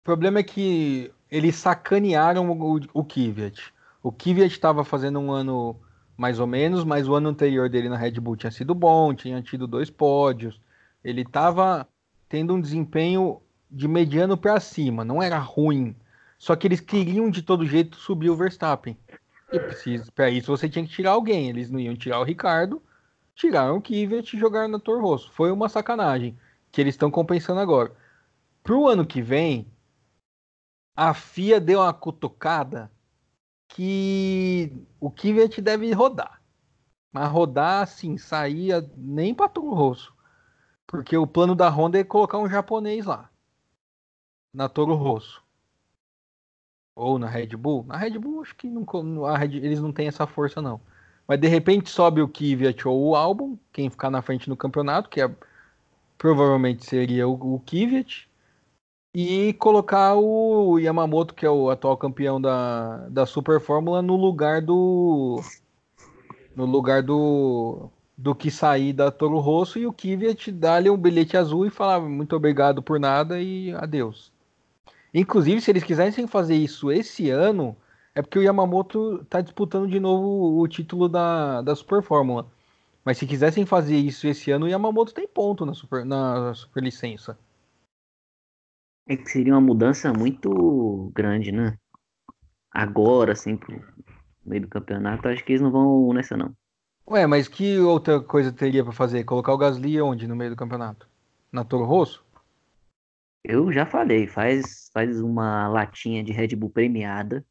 O 0.00 0.04
problema 0.04 0.38
é 0.38 0.42
que 0.42 1.12
eles 1.30 1.56
sacanearam 1.56 2.50
o, 2.50 2.80
o 2.94 3.04
Kvyat. 3.04 3.74
O 4.02 4.10
Kvyat 4.10 4.52
estava 4.52 4.84
fazendo 4.84 5.18
um 5.18 5.30
ano 5.30 5.78
mais 6.16 6.40
ou 6.40 6.46
menos, 6.46 6.84
mas 6.84 7.08
o 7.08 7.14
ano 7.14 7.28
anterior 7.28 7.68
dele 7.68 7.88
na 7.88 7.96
Red 7.96 8.12
Bull 8.12 8.36
tinha 8.36 8.50
sido 8.50 8.74
bom, 8.74 9.12
tinha 9.12 9.42
tido 9.42 9.66
dois 9.66 9.90
pódios. 9.90 10.58
Ele 11.08 11.22
estava 11.22 11.88
tendo 12.28 12.54
um 12.54 12.60
desempenho 12.60 13.40
de 13.70 13.88
mediano 13.88 14.36
para 14.36 14.60
cima, 14.60 15.04
não 15.04 15.22
era 15.22 15.38
ruim. 15.38 15.96
Só 16.38 16.54
que 16.54 16.66
eles 16.66 16.80
queriam 16.80 17.30
de 17.30 17.42
todo 17.42 17.66
jeito 17.66 17.96
subir 17.96 18.28
o 18.28 18.36
Verstappen. 18.36 18.96
E 19.50 19.58
para 20.14 20.28
isso 20.28 20.54
você 20.54 20.68
tinha 20.68 20.84
que 20.84 20.92
tirar 20.92 21.12
alguém. 21.12 21.48
Eles 21.48 21.70
não 21.70 21.80
iam 21.80 21.96
tirar 21.96 22.20
o 22.20 22.24
Ricardo, 22.24 22.82
tiraram 23.34 23.78
o 23.78 23.82
Kvyat 23.82 24.36
e 24.36 24.38
jogaram 24.38 24.68
na 24.68 24.78
Toro 24.78 25.00
Rosso. 25.00 25.32
Foi 25.32 25.50
uma 25.50 25.68
sacanagem 25.68 26.38
que 26.70 26.80
eles 26.80 26.94
estão 26.94 27.10
compensando 27.10 27.60
agora. 27.60 27.96
Pro 28.62 28.86
ano 28.86 29.06
que 29.06 29.22
vem, 29.22 29.66
a 30.94 31.14
FIA 31.14 31.58
deu 31.58 31.80
uma 31.80 31.94
cutucada 31.94 32.90
que 33.68 34.72
o 35.00 35.10
Kvyat 35.10 35.62
deve 35.62 35.90
rodar. 35.92 36.42
Mas 37.10 37.30
rodar 37.30 37.82
assim, 37.82 38.18
sair 38.18 38.86
nem 38.94 39.34
para 39.34 39.48
Toro 39.48 39.72
Rosso. 39.72 40.17
Porque 40.88 41.14
o 41.16 41.26
plano 41.26 41.54
da 41.54 41.68
Honda 41.68 42.00
é 42.00 42.02
colocar 42.02 42.38
um 42.38 42.48
japonês 42.48 43.04
lá. 43.04 43.30
Na 44.52 44.70
Toro 44.70 44.94
Rosso. 44.94 45.42
Ou 46.96 47.18
na 47.18 47.28
Red 47.28 47.48
Bull. 47.48 47.84
Na 47.86 47.96
Red 47.96 48.18
Bull, 48.18 48.40
acho 48.40 48.56
que 48.56 48.66
não, 48.66 48.84
Red, 49.34 49.58
eles 49.58 49.80
não 49.80 49.92
têm 49.92 50.08
essa 50.08 50.26
força, 50.26 50.62
não. 50.62 50.80
Mas 51.28 51.38
de 51.38 51.46
repente 51.46 51.90
sobe 51.90 52.22
o 52.22 52.28
Kvyat 52.28 52.88
ou 52.88 53.10
o 53.10 53.14
Albon, 53.14 53.58
quem 53.70 53.90
ficar 53.90 54.10
na 54.10 54.22
frente 54.22 54.48
no 54.48 54.56
campeonato, 54.56 55.10
que 55.10 55.20
é 55.20 55.30
provavelmente 56.16 56.86
seria 56.86 57.28
o, 57.28 57.54
o 57.54 57.60
Kvyat, 57.60 58.26
e 59.14 59.52
colocar 59.54 60.14
o 60.14 60.78
Yamamoto, 60.78 61.34
que 61.34 61.44
é 61.44 61.50
o 61.50 61.68
atual 61.68 61.98
campeão 61.98 62.40
da, 62.40 63.08
da 63.10 63.26
Super 63.26 63.60
Fórmula, 63.60 64.00
no 64.00 64.16
lugar 64.16 64.62
do. 64.62 65.42
No 66.56 66.64
lugar 66.64 67.02
do. 67.02 67.90
Do 68.18 68.34
que 68.34 68.50
sair 68.50 68.92
da 68.92 69.12
Toro 69.12 69.38
Rosso 69.38 69.78
e 69.78 69.86
o 69.86 69.92
Kvyat 69.92 70.50
dar-lhe 70.50 70.90
um 70.90 70.96
bilhete 70.98 71.36
azul 71.36 71.64
e 71.64 71.70
falar 71.70 72.00
muito 72.00 72.34
obrigado 72.34 72.82
por 72.82 72.98
nada 72.98 73.40
e 73.40 73.72
adeus. 73.74 74.32
Inclusive, 75.14 75.60
se 75.60 75.70
eles 75.70 75.84
quisessem 75.84 76.26
fazer 76.26 76.56
isso 76.56 76.90
esse 76.90 77.30
ano, 77.30 77.76
é 78.14 78.20
porque 78.20 78.38
o 78.38 78.42
Yamamoto 78.42 79.22
está 79.22 79.40
disputando 79.40 79.88
de 79.88 80.00
novo 80.00 80.60
o 80.60 80.66
título 80.66 81.08
da, 81.08 81.62
da 81.62 81.76
Super 81.76 82.02
Fórmula. 82.02 82.50
Mas 83.04 83.16
se 83.16 83.26
quisessem 83.26 83.64
fazer 83.64 83.96
isso 83.96 84.26
esse 84.26 84.50
ano, 84.50 84.66
o 84.66 84.68
Yamamoto 84.68 85.14
tem 85.14 85.26
ponto 85.26 85.64
na 85.64 85.72
super, 85.72 86.04
na 86.04 86.52
super 86.52 86.82
licença. 86.82 87.38
É 89.06 89.16
que 89.16 89.30
seria 89.30 89.54
uma 89.54 89.60
mudança 89.60 90.12
muito 90.12 91.10
grande, 91.14 91.50
né? 91.50 91.78
Agora, 92.70 93.32
assim, 93.32 93.56
pro 93.56 93.82
meio 94.44 94.62
do 94.62 94.68
campeonato, 94.68 95.28
acho 95.28 95.42
que 95.44 95.52
eles 95.52 95.62
não 95.62 95.70
vão 95.70 96.12
nessa, 96.12 96.36
não. 96.36 96.54
Ué, 97.10 97.26
mas 97.26 97.48
que 97.48 97.78
outra 97.78 98.20
coisa 98.20 98.52
teria 98.52 98.84
para 98.84 98.92
fazer? 98.92 99.24
Colocar 99.24 99.54
o 99.54 99.56
Gasly 99.56 99.98
onde 99.98 100.26
no 100.26 100.36
meio 100.36 100.50
do 100.50 100.56
campeonato? 100.56 101.08
Na 101.50 101.64
Toro 101.64 101.86
Rosso? 101.86 102.22
Eu 103.42 103.72
já 103.72 103.86
falei, 103.86 104.26
faz, 104.26 104.90
faz 104.92 105.18
uma 105.22 105.68
latinha 105.68 106.22
de 106.22 106.32
Red 106.32 106.48
Bull 106.48 106.68
premiada. 106.68 107.42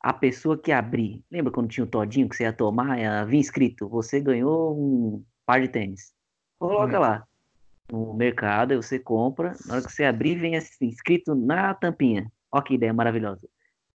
A 0.00 0.12
pessoa 0.12 0.58
que 0.58 0.72
abrir, 0.72 1.22
lembra 1.30 1.52
quando 1.52 1.68
tinha 1.68 1.84
o 1.84 1.88
todinho 1.88 2.28
que 2.28 2.34
você 2.34 2.42
ia 2.42 2.52
tomar, 2.52 2.98
ia 2.98 3.24
vir 3.24 3.38
escrito, 3.38 3.88
você 3.88 4.20
ganhou 4.20 4.76
um 4.76 5.24
par 5.46 5.60
de 5.60 5.68
tênis. 5.68 6.12
Coloca 6.58 6.96
hum. 6.96 7.00
lá 7.00 7.24
no 7.92 8.14
mercado, 8.14 8.72
aí 8.72 8.76
você 8.76 8.98
compra, 8.98 9.54
na 9.66 9.74
hora 9.74 9.84
que 9.84 9.92
você 9.92 10.04
abrir, 10.04 10.34
vem 10.34 10.56
assim, 10.56 10.88
escrito 10.88 11.36
na 11.36 11.72
tampinha. 11.72 12.30
Olha 12.50 12.64
que 12.64 12.74
ideia 12.74 12.92
maravilhosa. 12.92 13.48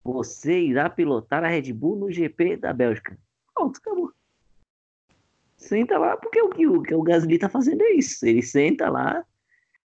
Você 0.04 0.60
irá 0.60 0.92
pilotar 0.92 1.44
a 1.44 1.48
Red 1.48 1.74
Bull 1.74 1.96
no 1.96 2.12
GP 2.12 2.58
da 2.58 2.72
Bélgica. 2.72 3.18
Pronto, 3.56 3.80
acabou. 3.80 4.12
Senta 5.62 5.98
lá, 6.00 6.18
porque 6.18 6.42
o 6.42 6.50
que 6.50 6.68
o, 6.68 6.82
que 6.82 6.94
o 6.94 7.04
Gasly 7.04 7.38
tá 7.38 7.48
fazendo 7.48 7.84
é 7.84 7.92
isso. 7.92 8.26
Ele 8.26 8.42
senta 8.42 8.90
lá, 8.90 9.24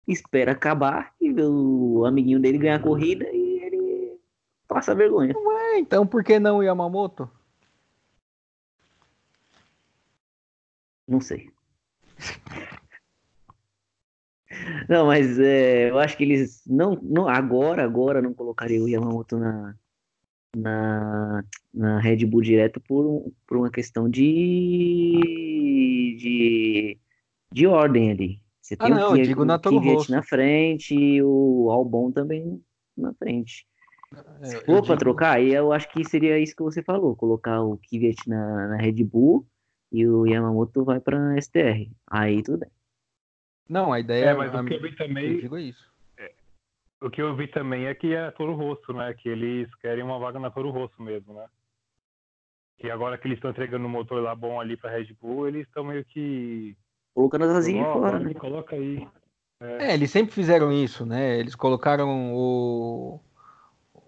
espera 0.08 0.54
acabar 0.54 1.14
e 1.20 1.32
o 1.34 2.06
amiguinho 2.06 2.40
dele 2.40 2.58
ganhar 2.58 2.78
a 2.78 2.82
corrida 2.82 3.26
e 3.30 3.60
ele 3.62 4.20
passa 4.68 4.96
vergonha. 4.96 5.36
Ué, 5.38 5.80
então 5.80 6.08
por 6.08 6.24
que 6.24 6.40
não 6.40 6.58
o 6.58 6.64
Yamamoto? 6.64 7.30
Não 11.06 11.20
sei. 11.20 11.52
Não, 14.88 15.08
mas 15.08 15.38
é, 15.38 15.90
eu 15.90 16.00
acho 16.00 16.16
que 16.16 16.24
eles 16.24 16.64
não, 16.66 16.98
não 17.02 17.28
agora, 17.28 17.84
agora 17.84 18.22
não 18.22 18.34
colocariam 18.34 18.86
o 18.86 18.90
Yamamoto 18.90 19.38
na, 19.38 19.76
na, 20.56 21.44
na 21.74 22.00
Red 22.00 22.26
Bull 22.26 22.42
direto 22.42 22.80
por, 22.80 23.32
por 23.46 23.58
uma 23.58 23.70
questão 23.70 24.10
de, 24.10 25.20
de, 26.18 26.98
de 27.52 27.68
ordem 27.68 28.12
ali. 28.12 28.42
Você 28.62 28.76
tem 28.76 28.92
ah, 28.92 28.96
não, 28.96 29.10
o, 29.10 29.12
Kivet, 29.12 29.28
digo 29.28 29.46
na 29.46 29.60
na 30.10 30.24
frente 30.24 30.96
e 30.96 31.22
o 31.22 31.70
Albon 31.70 32.12
também 32.12 32.60
na 32.98 33.14
frente. 33.14 33.68
Se 34.42 34.64
for 34.66 34.84
para 34.84 34.98
trocar, 34.98 35.38
aí 35.38 35.54
eu 35.54 35.72
acho 35.72 35.88
que 35.92 36.04
seria 36.04 36.40
isso 36.40 36.56
que 36.56 36.64
você 36.64 36.82
falou, 36.82 37.16
colocar 37.16 37.62
o 37.62 37.78
Kivet 37.78 38.18
na, 38.28 38.70
na 38.70 38.78
Red 38.78 39.04
Bull 39.04 39.46
e 39.92 40.08
o 40.08 40.26
Yamamoto 40.26 40.84
vai 40.84 41.00
para 41.00 41.40
STR. 41.40 41.92
Aí 42.10 42.42
tudo 42.42 42.60
bem. 42.60 42.70
Não, 43.70 43.92
a 43.92 44.00
ideia 44.00 44.30
é. 44.30 44.34
mas 44.34 44.54
a, 44.54 44.62
o 44.62 44.66
que 44.66 44.74
eu 44.74 44.82
vi 44.82 44.96
também. 44.96 45.34
Eu 45.34 45.42
digo 45.42 45.58
isso. 45.58 45.95
O 47.06 47.10
que 47.12 47.22
eu 47.22 47.36
vi 47.36 47.48
também 47.48 47.86
é 47.86 47.94
que 47.94 48.16
é 48.16 48.32
Toro 48.32 48.56
Rosso, 48.56 48.92
né? 48.92 49.14
Que 49.14 49.30
eles 49.30 49.70
querem 49.76 50.04
uma 50.04 50.18
vaga 50.18 50.40
na 50.40 50.50
Toro 50.50 50.72
Rosso 50.72 51.00
mesmo, 51.00 51.36
né? 51.36 51.46
E 52.84 52.90
agora 52.90 53.16
que 53.16 53.28
eles 53.28 53.38
estão 53.38 53.52
entregando 53.52 53.86
um 53.86 53.90
motor 53.90 54.24
lá 54.24 54.34
bom 54.34 54.60
ali 54.60 54.76
pra 54.76 54.90
Red 54.90 55.16
Bull, 55.22 55.48
eles 55.48 55.68
estão 55.68 55.84
meio 55.84 56.04
que. 56.04 56.76
Colocando 57.14 57.46
as 57.46 57.58
asinhas 57.58 57.94
fora. 57.94 58.18
Né? 58.18 58.34
Coloca 58.34 58.76
aí. 58.76 59.08
É. 59.62 59.92
é. 59.92 59.94
eles 59.94 60.10
sempre 60.10 60.34
fizeram 60.34 60.72
isso, 60.72 61.06
né? 61.06 61.38
Eles 61.38 61.54
colocaram 61.54 62.34
o, 62.34 63.20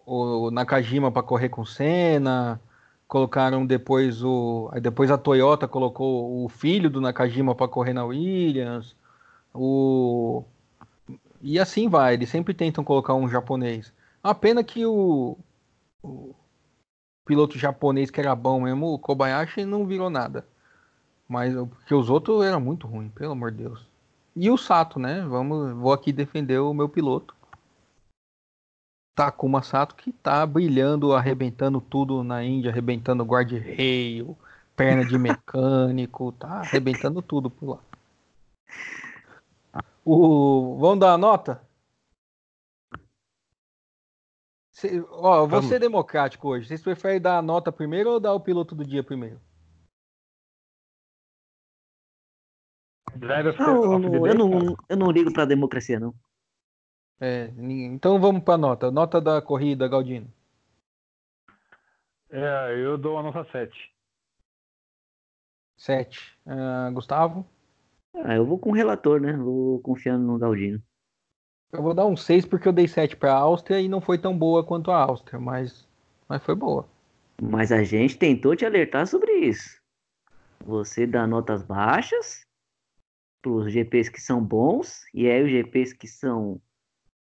o 0.03 0.49
Nakajima 0.49 1.11
para 1.11 1.21
correr 1.21 1.49
com 1.49 1.63
Senna, 1.63 2.59
colocaram 3.07 3.63
depois 3.63 4.23
o. 4.23 4.71
Depois 4.81 5.11
a 5.11 5.19
Toyota 5.19 5.67
colocou 5.67 6.43
o 6.43 6.49
filho 6.49 6.89
do 6.89 6.99
Nakajima 6.99 7.53
para 7.53 7.67
correr 7.67 7.93
na 7.93 8.05
Williams. 8.05 8.95
O... 9.53 10.43
E 11.41 11.59
assim 11.59 11.87
vai, 11.87 12.15
eles 12.15 12.29
sempre 12.29 12.53
tentam 12.53 12.83
colocar 12.83 13.13
um 13.13 13.29
japonês. 13.29 13.93
A 14.23 14.33
pena 14.33 14.63
que 14.63 14.85
o, 14.85 15.37
o 16.01 16.33
piloto 17.25 17.57
japonês 17.57 18.09
que 18.09 18.19
era 18.19 18.35
bom 18.35 18.61
mesmo, 18.61 18.93
o 18.93 18.99
Kobayashi, 18.99 19.65
não 19.65 19.85
virou 19.85 20.09
nada. 20.09 20.45
Mas 21.27 21.53
porque 21.53 21.93
os 21.93 22.09
outros 22.09 22.43
eram 22.43 22.59
muito 22.59 22.87
ruins, 22.87 23.11
pelo 23.11 23.33
amor 23.33 23.51
de 23.51 23.57
Deus. 23.57 23.85
E 24.35 24.49
o 24.49 24.57
Sato, 24.57 24.99
né? 24.99 25.21
Vamos, 25.27 25.73
vou 25.73 25.91
aqui 25.91 26.11
defender 26.11 26.59
o 26.59 26.73
meu 26.73 26.87
piloto. 26.87 27.35
Takuma 29.15 29.63
Sato 29.63 29.95
que 29.95 30.11
tá 30.11 30.45
brilhando, 30.45 31.13
arrebentando 31.13 31.81
tudo 31.81 32.23
na 32.23 32.43
Índia, 32.43 32.69
arrebentando 32.69 33.23
guarda-reio, 33.23 34.37
perna 34.75 35.03
de 35.03 35.17
mecânico, 35.17 36.31
tá 36.33 36.59
arrebentando 36.59 37.19
tudo 37.21 37.49
por 37.49 37.69
lá. 37.71 37.79
O... 40.09 40.77
Vamos 40.77 40.99
dar 40.99 41.11
a 41.11 41.17
nota? 41.17 41.61
Cê... 44.71 45.01
Ó, 45.09 45.45
vou 45.45 45.61
ser 45.61 45.81
democrático 45.81 46.47
hoje. 46.47 46.65
Vocês 46.65 46.81
preferem 46.81 47.19
dar 47.19 47.39
a 47.39 47.41
nota 47.41 47.73
primeiro 47.73 48.11
ou 48.11 48.19
dar 48.19 48.33
o 48.33 48.39
piloto 48.39 48.73
do 48.73 48.85
dia 48.85 49.03
primeiro? 49.03 49.41
Não, 53.19 54.25
eu, 54.25 54.33
não, 54.33 54.77
eu 54.87 54.95
não 54.95 55.11
ligo 55.11 55.33
pra 55.33 55.43
democracia, 55.43 55.99
não. 55.99 56.15
É, 57.19 57.51
então 57.57 58.17
vamos 58.17 58.43
pra 58.43 58.57
nota. 58.57 58.89
Nota 58.89 59.19
da 59.19 59.41
corrida, 59.41 59.89
Galdino. 59.89 60.31
É, 62.29 62.73
eu 62.77 62.97
dou 62.97 63.17
a 63.17 63.23
nota 63.23 63.43
7. 63.51 63.93
7. 65.75 66.39
Uh, 66.45 66.93
Gustavo? 66.93 67.45
Ah, 68.23 68.35
eu 68.35 68.45
vou 68.45 68.57
com 68.57 68.71
o 68.71 68.73
relator, 68.73 69.19
né? 69.19 69.33
Vou 69.33 69.79
confiando 69.79 70.25
no 70.25 70.37
Galdino. 70.37 70.81
Eu 71.71 71.81
vou 71.83 71.93
dar 71.93 72.05
um 72.05 72.15
6 72.15 72.45
porque 72.45 72.67
eu 72.67 72.73
dei 72.73 72.87
7 72.87 73.15
para 73.15 73.33
a 73.33 73.37
Áustria 73.37 73.79
e 73.79 73.89
não 73.89 73.99
foi 73.99 74.17
tão 74.17 74.37
boa 74.37 74.63
quanto 74.63 74.89
a 74.89 75.01
Áustria, 75.01 75.39
mas, 75.39 75.87
mas 76.27 76.41
foi 76.43 76.55
boa. 76.55 76.87
Mas 77.41 77.71
a 77.71 77.83
gente 77.83 78.17
tentou 78.17 78.55
te 78.55 78.65
alertar 78.65 79.05
sobre 79.05 79.31
isso. 79.39 79.79
Você 80.65 81.05
dá 81.05 81.27
notas 81.27 81.61
baixas 81.61 82.41
para 83.41 83.51
os 83.51 83.71
GPs 83.71 84.09
que 84.09 84.21
são 84.21 84.43
bons, 84.43 85.03
e 85.13 85.29
aí 85.29 85.43
os 85.43 85.51
GPs 85.51 85.93
que 85.93 86.07
são 86.07 86.59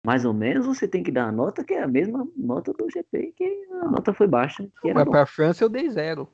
mais 0.04 0.24
ou 0.24 0.32
menos, 0.32 0.64
você 0.64 0.88
tem 0.88 1.02
que 1.02 1.10
dar 1.10 1.28
a 1.28 1.32
nota 1.32 1.64
que 1.64 1.74
é 1.74 1.82
a 1.82 1.88
mesma 1.88 2.26
nota 2.36 2.72
do 2.72 2.88
GP, 2.88 3.32
que 3.36 3.68
a 3.82 3.88
nota 3.88 4.14
foi 4.14 4.26
baixa. 4.26 4.66
Mas 4.82 5.04
para 5.04 5.22
a 5.22 5.26
França 5.26 5.64
eu 5.64 5.68
dei 5.68 5.90
zero. 5.90 6.28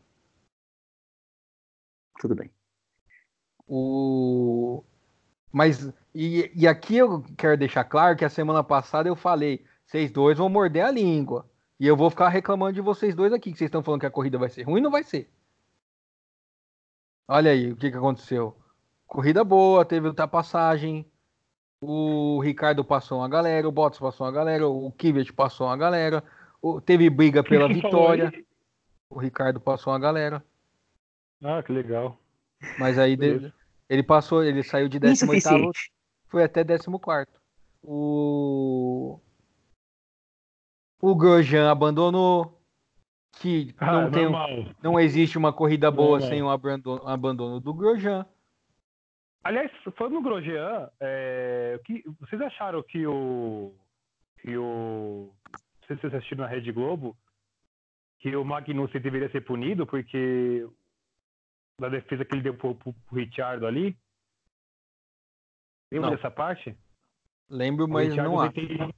Tudo 2.20 2.34
bem. 2.34 2.50
O... 3.67 4.85
Mas, 5.53 5.93
e, 6.15 6.51
e 6.55 6.67
aqui 6.67 6.97
eu 6.97 7.23
quero 7.37 7.57
deixar 7.57 7.85
claro 7.85 8.17
que 8.17 8.25
a 8.25 8.31
semana 8.31 8.62
passada 8.62 9.09
eu 9.09 9.17
falei: 9.17 9.65
vocês 9.87 10.11
dois 10.11 10.39
vão 10.39 10.49
morder 10.49 10.85
a 10.85 10.91
língua. 10.91 11.49
E 11.79 11.87
eu 11.87 11.97
vou 11.97 12.09
ficar 12.11 12.29
reclamando 12.29 12.73
de 12.73 12.81
vocês 12.81 13.15
dois 13.15 13.33
aqui, 13.33 13.53
que 13.53 13.59
vocês 13.59 13.69
estão 13.69 13.83
falando 13.83 14.01
que 14.01 14.07
a 14.07 14.11
corrida 14.11 14.39
vai 14.39 14.49
ser 14.49 14.62
ruim, 14.62 14.81
não 14.81 14.91
vai 14.91 15.03
ser. 15.03 15.29
Olha 17.27 17.51
aí 17.51 17.73
o 17.73 17.77
que, 17.77 17.91
que 17.91 17.97
aconteceu. 17.97 18.57
Corrida 19.07 19.43
boa, 19.43 19.85
teve 19.85 20.07
ultrapassagem. 20.07 21.07
O 21.81 22.41
Ricardo 22.41 22.85
passou 22.85 23.19
uma 23.19 23.29
galera, 23.29 23.69
o 23.69 23.73
Bottas 23.73 23.99
passou 23.99 24.27
uma 24.27 24.33
galera, 24.33 24.67
o 24.67 24.91
Kvyat 24.93 25.33
passou 25.33 25.67
uma 25.67 25.77
galera. 25.77 26.23
O, 26.62 26.81
teve 26.81 27.11
briga 27.11 27.43
pela 27.43 27.69
vitória. 27.69 28.33
O 29.11 29.19
Ricardo 29.19 29.61
passou 29.61 29.93
uma 29.93 29.99
galera. 29.99 30.43
Ah, 31.43 31.62
que 31.62 31.73
legal. 31.73 32.19
Mas 32.79 32.99
aí 32.99 33.17
de, 33.17 33.53
ele 33.89 34.03
passou, 34.03 34.43
ele 34.43 34.62
saiu 34.62 34.89
de 34.89 34.99
18 34.99 35.71
foi 36.29 36.43
até 36.43 36.65
14. 36.65 37.27
O 37.83 39.21
o 41.01 41.15
Grosjean 41.15 41.71
abandonou 41.71 42.59
que 43.41 43.75
ah, 43.79 43.93
não 43.93 44.11
tem 44.11 44.27
não 44.83 44.99
existe 44.99 45.37
uma 45.37 45.53
corrida 45.53 45.91
boa 45.91 46.19
normal. 46.19 46.29
sem 46.29 46.43
o 46.43 46.49
abandono, 46.49 47.07
abandono 47.07 47.61
do 47.61 47.75
Grosjean. 47.75 48.27
Aliás, 49.43 49.71
falando 49.97 50.15
no 50.15 50.23
Grosjean, 50.23 50.89
é, 50.99 51.79
que, 51.85 52.03
vocês 52.21 52.41
acharam 52.41 52.83
que 52.83 53.07
o 53.07 53.75
que 54.41 54.57
o 54.57 55.31
não 55.43 55.87
sei 55.87 55.97
se 55.97 56.03
vocês 56.03 56.15
assistiram 56.15 56.45
na 56.45 56.51
Rede 56.51 56.73
Globo 56.73 57.17
que 58.21 58.35
o 58.35 58.45
Magnussen 58.45 59.03
deveria 59.03 59.31
ser 59.31 59.43
punido 59.43 59.87
porque 59.87 60.67
da 61.81 61.89
defesa 61.89 62.25
que 62.25 62.35
ele 62.35 62.43
deu 62.43 62.55
pro, 62.55 62.75
pro, 62.75 62.93
pro 62.93 63.16
Richardo 63.16 63.66
ali. 63.66 63.97
Lembra 65.93 66.11
Não. 66.11 66.16
dessa 66.16 66.31
parte? 66.31 66.77
Lembro, 67.49 67.89
mas 67.89 68.14
não 68.16 68.41
há. 68.41 68.51
tentou- 68.53 68.95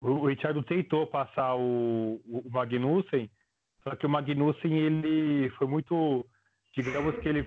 O 0.00 0.26
Richardo 0.26 0.62
tentou 0.62 1.06
passar 1.06 1.54
o, 1.56 2.14
o 2.24 2.50
Magnussen, 2.50 3.30
só 3.82 3.94
que 3.94 4.06
o 4.06 4.08
Magnussen 4.08 4.72
ele 4.76 5.50
foi 5.50 5.66
muito, 5.66 6.26
digamos 6.74 7.16
que 7.18 7.28
ele, 7.28 7.46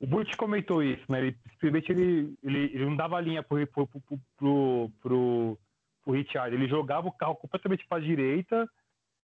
o 0.00 0.06
Butch 0.06 0.36
comentou 0.36 0.82
isso, 0.82 1.04
né? 1.10 1.18
Ele 1.20 1.36
simplesmente 1.52 1.90
ele, 1.90 2.38
ele, 2.42 2.58
ele 2.72 2.84
não 2.84 2.96
dava 2.96 3.20
linha 3.20 3.42
pro, 3.42 3.66
pro, 3.66 3.86
pro, 3.86 4.00
pro, 4.36 4.90
pro, 5.00 5.58
pro 6.04 6.12
Richard, 6.12 6.54
ele 6.54 6.68
jogava 6.68 7.08
o 7.08 7.12
carro 7.12 7.34
completamente 7.36 7.84
para 7.86 8.00
direita 8.02 8.68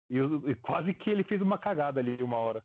e, 0.09 0.17
e 0.19 0.55
quase 0.57 0.95
que 0.95 1.11
ele 1.11 1.23
fez 1.23 1.43
uma 1.43 1.59
cagada 1.59 2.01
ali 2.01 2.21
uma 2.23 2.39
hora. 2.39 2.65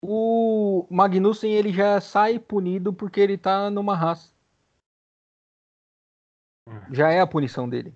O 0.00 0.86
Magnussen 0.90 1.52
ele 1.52 1.72
já 1.72 2.00
sai 2.00 2.38
punido 2.38 2.92
porque 2.92 3.20
ele 3.20 3.38
tá 3.38 3.70
numa 3.70 3.96
raça. 3.96 4.30
Já 6.92 7.10
é 7.10 7.20
a 7.20 7.26
punição 7.26 7.68
dele. 7.68 7.94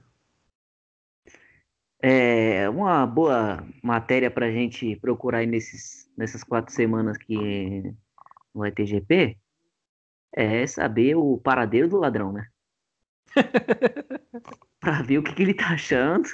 É 2.03 2.69
uma 2.71 3.07
boa 3.07 3.67
matéria 3.83 4.31
pra 4.31 4.51
gente 4.51 4.97
procurar 4.97 5.39
aí 5.39 5.47
nesses, 5.47 6.11
nessas 6.17 6.43
quatro 6.43 6.73
semanas 6.73 7.19
que 7.19 7.83
não 8.55 8.61
vai 8.63 8.73
ter 8.73 8.87
GP 8.87 9.39
é 10.33 10.67
saber 10.67 11.17
o 11.17 11.39
paradeiro 11.39 11.89
do 11.89 11.99
ladrão, 11.99 12.33
né? 12.33 12.49
pra 14.81 15.03
ver 15.03 15.19
o 15.19 15.23
que, 15.23 15.35
que 15.35 15.43
ele 15.43 15.55
tá 15.55 15.75
achando 15.75 16.29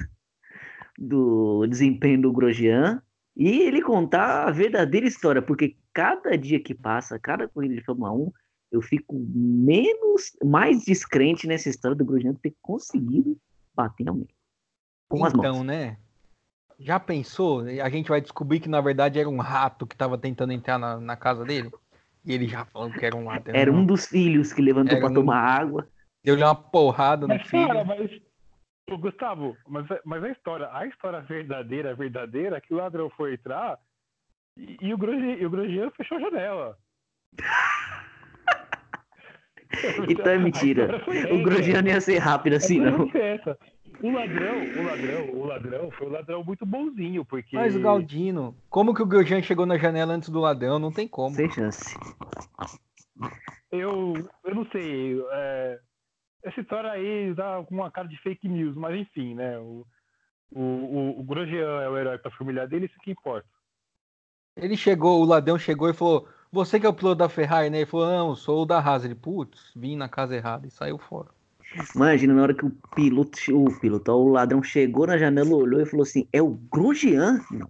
do 0.98 1.66
desempenho 1.66 2.22
do 2.22 2.32
Grosjean 2.32 3.02
e 3.36 3.60
ele 3.62 3.82
contar 3.82 4.48
a 4.48 4.50
verdadeira 4.50 5.06
história, 5.06 5.42
porque 5.42 5.76
cada 5.92 6.36
dia 6.36 6.58
que 6.60 6.74
passa, 6.74 7.18
cada 7.18 7.46
corrida 7.48 7.74
de 7.74 7.84
Fórmula 7.84 8.12
1, 8.12 8.32
eu 8.72 8.82
fico 8.82 9.14
menos, 9.34 10.32
mais 10.44 10.84
descrente 10.84 11.46
nessa 11.46 11.68
história 11.68 11.96
do 11.96 12.04
Grosjean 12.04 12.34
ter 12.34 12.54
conseguido 12.62 13.36
bater 13.74 14.04
em 14.04 14.08
alguém. 14.08 14.28
Com 15.08 15.24
as 15.24 15.32
então, 15.34 15.56
mãos. 15.56 15.66
né? 15.66 15.98
Já 16.78 16.98
pensou? 17.00 17.60
A 17.82 17.88
gente 17.88 18.08
vai 18.08 18.20
descobrir 18.20 18.60
que 18.60 18.68
na 18.68 18.80
verdade 18.80 19.18
era 19.18 19.28
um 19.28 19.38
rato 19.38 19.86
que 19.86 19.96
tava 19.96 20.18
tentando 20.18 20.52
entrar 20.52 20.78
na, 20.78 20.98
na 21.00 21.16
casa 21.16 21.44
dele. 21.44 21.70
E 22.24 22.32
ele 22.32 22.48
já 22.48 22.64
falou 22.66 22.90
que 22.90 23.06
era 23.06 23.14
um 23.16 23.26
rato. 23.28 23.50
Era 23.54 23.72
um 23.72 23.86
dos 23.86 24.06
filhos 24.06 24.52
que 24.52 24.60
levantou 24.60 24.92
Era 24.92 25.00
pra 25.00 25.10
um- 25.10 25.14
tomar 25.14 25.38
água. 25.38 25.88
Deu-lhe 26.24 26.42
uma 26.42 26.54
porrada 26.56 27.22
no 27.26 27.28
Mas, 27.34 27.48
cara, 27.48 27.84
filho. 27.84 27.86
mas. 27.86 28.20
Ô, 28.88 28.96
Gustavo, 28.98 29.56
mas, 29.66 29.86
mas 30.04 30.22
a 30.22 30.30
história, 30.30 30.68
a 30.72 30.86
história 30.86 31.20
verdadeira, 31.20 31.94
verdadeira, 31.94 32.56
é 32.56 32.60
que 32.60 32.72
o 32.72 32.76
ladrão 32.76 33.10
foi 33.10 33.34
entrar 33.34 33.78
e, 34.56 34.76
e 34.80 34.94
o 34.94 34.98
Grosjean, 34.98 35.90
fechou 35.90 36.18
a 36.18 36.20
janela. 36.20 36.78
Então 40.08 40.32
é 40.32 40.38
mentira. 40.38 41.02
O. 41.30 41.42
Grosjean 41.42 41.82
não 41.82 41.90
ia 41.90 42.00
ser 42.00 42.18
rápido 42.18 42.54
A 42.54 42.56
assim, 42.56 42.78
não. 42.78 43.10
O 44.02 44.10
ladrão, 44.10 44.62
o 44.62 44.82
ladrão, 44.84 45.30
o 45.30 45.44
ladrão 45.44 45.90
foi 45.90 46.06
um 46.06 46.10
ladrão 46.10 46.44
muito 46.44 46.64
bonzinho, 46.64 47.24
porque. 47.24 47.56
Mas 47.56 47.74
o 47.74 47.80
Galdino, 47.80 48.56
como 48.70 48.94
que 48.94 49.02
o 49.02 49.06
Grosjean 49.06 49.42
chegou 49.42 49.66
na 49.66 49.76
janela 49.76 50.14
antes 50.14 50.28
do 50.28 50.40
ladrão? 50.40 50.78
Não 50.78 50.92
tem 50.92 51.08
como. 51.08 51.34
Sem 51.34 51.50
chance. 51.50 51.94
Eu, 53.72 54.14
eu 54.44 54.54
não 54.54 54.66
sei. 54.66 55.20
é, 55.32 55.78
essa 56.46 56.60
história 56.60 56.90
aí 56.90 57.34
dá 57.34 57.62
com 57.66 57.74
uma 57.74 57.90
cara 57.90 58.06
de 58.06 58.16
fake 58.18 58.48
news, 58.48 58.76
mas 58.76 58.98
enfim, 58.98 59.34
né? 59.34 59.58
O, 59.58 59.84
o, 60.52 60.62
o, 60.62 61.20
o 61.20 61.22
Grosjean 61.24 61.82
é 61.82 61.88
o 61.88 61.98
herói 61.98 62.18
pra 62.18 62.30
família 62.30 62.66
dele, 62.66 62.86
isso 62.86 62.98
que 63.02 63.10
importa. 63.10 63.48
Ele 64.56 64.76
chegou, 64.76 65.20
o 65.20 65.24
ladrão 65.24 65.58
chegou 65.58 65.90
e 65.90 65.94
falou: 65.94 66.28
Você 66.52 66.78
que 66.78 66.86
é 66.86 66.88
o 66.88 66.94
piloto 66.94 67.16
da 67.16 67.28
Ferrari, 67.28 67.68
né? 67.68 67.78
Ele 67.78 67.86
falou: 67.86 68.06
Não, 68.06 68.36
sou 68.36 68.62
o 68.62 68.66
da 68.66 68.78
Haas. 68.78 69.04
Ele, 69.04 69.14
putz, 69.14 69.72
vim 69.74 69.96
na 69.96 70.08
casa 70.08 70.36
errada 70.36 70.66
e 70.66 70.70
saiu 70.70 70.98
fora. 70.98 71.28
Imagina 71.94 72.32
na 72.32 72.42
hora 72.42 72.54
que 72.54 72.64
o 72.64 72.70
piloto, 72.94 73.38
o 73.52 73.80
piloto, 73.80 74.12
ó, 74.12 74.16
o 74.16 74.28
ladrão 74.28 74.62
chegou 74.62 75.06
na 75.06 75.18
janela, 75.18 75.54
olhou 75.54 75.80
e 75.80 75.86
falou 75.86 76.04
assim: 76.04 76.28
É 76.32 76.40
o 76.40 76.50
Grosjean? 76.72 77.44
Não. 77.50 77.68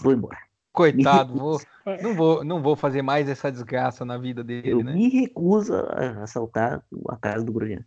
Vou 0.00 0.12
embora. 0.12 0.38
Coitado, 0.72 1.34
vou, 1.34 1.58
não, 2.02 2.14
vou, 2.14 2.44
não 2.44 2.62
vou 2.62 2.76
fazer 2.76 3.02
mais 3.02 3.28
essa 3.28 3.50
desgraça 3.50 4.04
na 4.04 4.16
vida 4.16 4.44
dele, 4.44 4.70
Eu 4.70 4.84
né? 4.84 4.92
me 4.92 5.08
recuso 5.08 5.74
a 5.74 6.22
assaltar 6.22 6.82
a 7.08 7.16
casa 7.16 7.44
do 7.44 7.52
Grosjean. 7.52 7.84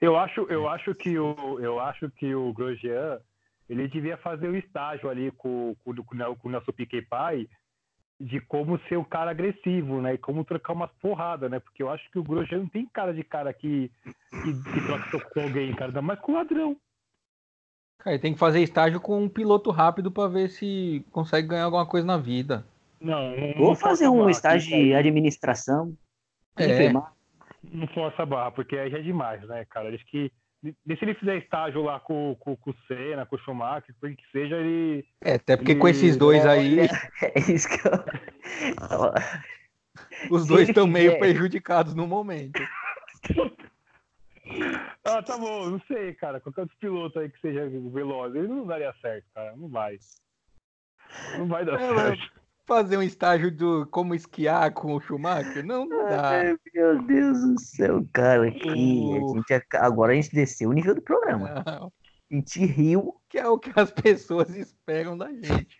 Eu 0.00 0.16
acho, 0.16 0.40
eu 0.48 0.68
acho 0.68 0.94
que 0.94 1.18
o, 1.18 1.60
eu 1.60 1.78
acho 1.78 2.10
que 2.10 2.34
o 2.34 2.52
Grosjean 2.52 3.20
ele 3.68 3.88
devia 3.88 4.16
fazer 4.16 4.48
um 4.48 4.56
estágio 4.56 5.08
ali 5.08 5.30
com, 5.32 5.76
com, 5.84 5.94
com, 5.94 6.34
com 6.36 6.48
o 6.48 6.50
Nelson 6.50 6.72
Piquet 6.72 7.02
pai 7.02 7.48
de 8.20 8.40
como 8.40 8.78
ser 8.88 8.96
um 8.96 9.04
cara 9.04 9.30
agressivo, 9.30 10.00
né? 10.00 10.14
E 10.14 10.18
como 10.18 10.44
trocar 10.44 10.74
umas 10.74 10.92
porradas, 11.00 11.50
né? 11.50 11.58
Porque 11.58 11.82
eu 11.82 11.90
acho 11.90 12.08
que 12.10 12.18
o 12.18 12.22
Grosjean 12.22 12.60
não 12.60 12.68
tem 12.68 12.86
cara 12.86 13.12
de 13.12 13.24
cara 13.24 13.52
que, 13.52 13.90
que, 14.04 14.72
que 14.72 14.86
troca 14.86 15.30
com 15.30 15.40
alguém, 15.40 15.74
cara, 15.74 15.90
ainda 15.90 16.02
mais 16.02 16.20
com 16.20 16.32
o 16.32 16.34
ladrão. 16.36 16.76
Cara, 18.02 18.14
ele 18.16 18.22
tem 18.22 18.32
que 18.32 18.38
fazer 18.38 18.60
estágio 18.60 19.00
com 19.00 19.22
um 19.22 19.28
piloto 19.28 19.70
rápido 19.70 20.10
pra 20.10 20.26
ver 20.26 20.48
se 20.50 21.04
consegue 21.12 21.46
ganhar 21.48 21.64
alguma 21.64 21.86
coisa 21.86 22.04
na 22.04 22.18
vida. 22.18 22.66
Não, 23.00 23.36
não 23.36 23.54
Vou 23.54 23.74
fazer 23.76 24.08
um 24.08 24.18
barra, 24.18 24.30
estágio 24.32 24.76
de 24.76 24.92
administração. 24.94 25.96
É. 26.56 26.92
Não 26.92 27.86
força 27.94 28.22
a 28.22 28.26
barra, 28.26 28.50
porque 28.50 28.76
aí 28.76 28.90
já 28.90 28.98
é 28.98 29.02
demais, 29.02 29.40
né, 29.46 29.64
cara? 29.66 29.94
Acho 29.94 30.04
que 30.06 30.32
se 30.64 30.98
ele 31.02 31.14
fizer 31.14 31.36
estágio 31.38 31.82
lá 31.82 32.00
com, 32.00 32.36
com, 32.40 32.56
com 32.56 32.70
o 32.70 32.74
Senna, 32.88 33.24
com 33.24 33.36
o 33.36 33.38
Schumacher, 33.38 33.94
por 34.00 34.10
que 34.14 34.22
seja, 34.32 34.56
ele. 34.56 35.04
É, 35.24 35.34
até 35.34 35.56
porque 35.56 35.74
com 35.76 35.86
E- 35.86 35.90
esses 35.92 36.16
dois 36.16 36.44
aí, 36.44 36.80
Olha, 36.80 36.90
É 37.34 37.52
isso 37.52 37.68
que 37.68 37.86
eu. 37.86 37.92
os 40.30 40.46
dois 40.46 40.62
ele 40.62 40.70
estão 40.70 40.86
meio 40.86 41.18
prejudicados 41.18 41.94
no 41.94 42.06
momento. 42.06 42.60
Ah, 45.04 45.22
tá 45.22 45.36
bom, 45.38 45.70
não 45.70 45.80
sei, 45.88 46.14
cara. 46.14 46.40
Qualquer 46.40 46.62
outro 46.62 46.76
piloto 46.78 47.18
aí 47.18 47.28
que 47.30 47.40
seja 47.40 47.68
veloz, 47.68 48.34
ele 48.34 48.48
não 48.48 48.66
daria 48.66 48.94
certo, 49.00 49.24
cara. 49.34 49.54
Não 49.56 49.68
vai. 49.68 49.98
Não 51.38 51.46
vai 51.46 51.64
dar 51.64 51.80
É, 51.80 51.94
certo. 51.96 52.42
Fazer 52.64 52.96
um 52.96 53.02
estágio 53.02 53.50
do 53.50 53.86
como 53.88 54.14
esquiar 54.14 54.72
com 54.72 54.94
o 54.94 55.00
Schumacher? 55.00 55.64
Não, 55.66 55.84
não 55.84 56.04
dá. 56.08 56.28
Ai, 56.30 56.56
meu 56.72 57.02
Deus 57.02 57.40
do 57.42 57.60
céu, 57.60 58.06
cara. 58.12 58.46
Aqui, 58.48 58.68
a 58.70 59.54
gente, 59.54 59.66
agora 59.76 60.12
a 60.12 60.14
gente 60.14 60.32
desceu 60.34 60.70
o 60.70 60.72
nível 60.72 60.94
do 60.94 61.02
programa. 61.02 61.62
Não, 61.66 61.92
A 62.30 62.34
gente 62.34 62.64
riu. 62.64 63.20
que 63.28 63.38
é 63.38 63.48
o 63.48 63.58
que 63.58 63.72
as 63.74 63.90
pessoas 63.90 64.54
esperam 64.56 65.18
da 65.18 65.28
gente. 65.32 65.76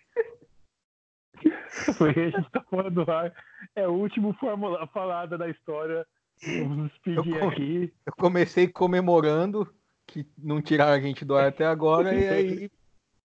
Porque 1.99 2.21
a 2.21 2.31
gente 2.31 2.51
tá 2.51 2.61
fora 2.69 2.91
do 2.91 3.09
ar. 3.11 3.33
É 3.75 3.87
o 3.89 3.93
último 3.93 4.35
Fórmula 4.35 4.87
falada 4.89 5.39
da 5.39 5.49
história. 5.49 6.05
Vamos 6.45 6.91
despedir 6.91 7.37
Eu- 7.37 7.49
aqui. 7.49 7.95
Eu 8.05 8.13
comecei 8.15 8.67
comemorando 8.69 9.73
que 10.07 10.27
não 10.37 10.61
tiraram 10.61 10.93
a 10.93 11.01
gente 11.01 11.25
do 11.25 11.37
ar 11.37 11.49
até 11.49 11.65
agora 11.65 12.15
e 12.15 12.29
aí 12.29 12.71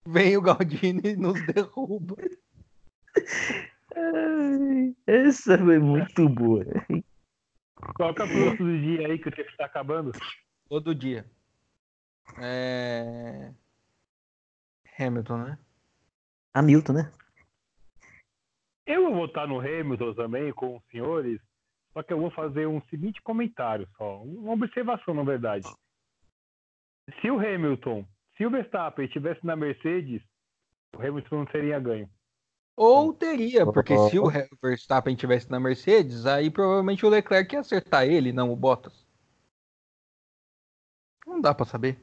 vem 0.06 0.38
o 0.38 0.42
Galdino 0.42 1.02
e 1.04 1.16
nos 1.16 1.44
derruba. 1.46 2.16
Ai, 3.96 4.96
essa 5.06 5.58
foi 5.58 5.80
muito 5.80 6.30
boa. 6.30 6.66
Qual 7.96 8.14
que 8.14 8.22
é 8.22 8.26
o 8.26 8.28
piloto 8.28 8.64
do 8.64 8.80
dia 8.80 9.08
aí 9.08 9.18
que 9.20 9.30
o 9.30 9.32
tempo 9.32 9.50
está 9.50 9.66
acabando? 9.66 10.12
Todo 10.70 10.94
dia. 10.94 11.26
É... 12.40 13.52
Hamilton, 15.00 15.38
né? 15.38 15.60
Hamilton, 16.54 16.94
né? 16.94 17.12
Eu 18.86 19.04
vou 19.04 19.16
votar 19.16 19.48
no 19.48 19.60
Hamilton 19.60 20.14
também 20.14 20.52
com 20.54 20.78
os 20.78 20.84
senhores, 20.92 21.40
só 21.98 22.04
que 22.04 22.14
eu 22.14 22.20
vou 22.20 22.30
fazer 22.30 22.68
um 22.68 22.80
seguinte 22.92 23.20
comentário 23.24 23.90
só, 23.98 24.22
uma 24.22 24.54
observação 24.54 25.16
na 25.16 25.24
verdade. 25.24 25.68
Se 27.20 27.32
o 27.32 27.40
Hamilton, 27.40 28.06
se 28.38 28.46
o 28.46 28.52
Verstappen 28.52 29.06
estivesse 29.06 29.44
na 29.44 29.56
Mercedes, 29.56 30.22
o 30.96 31.02
Hamilton 31.02 31.38
não 31.38 31.46
teria 31.48 31.80
ganho. 31.80 32.08
Ou 32.76 33.12
teria, 33.12 33.66
porque 33.66 33.98
se 33.98 34.20
o 34.20 34.30
Verstappen 34.62 35.16
tivesse 35.16 35.50
na 35.50 35.60
Mercedes, 35.60 36.28
aí 36.28 36.52
provavelmente 36.52 37.04
o 37.04 37.10
Leclerc 37.10 37.56
ia 37.56 37.62
acertar 37.62 38.06
ele, 38.06 38.32
não 38.32 38.54
o 38.54 38.56
Bottas. 38.56 39.04
Não 41.26 41.42
dá 41.42 41.52
pra 41.52 41.66
saber. 41.66 42.00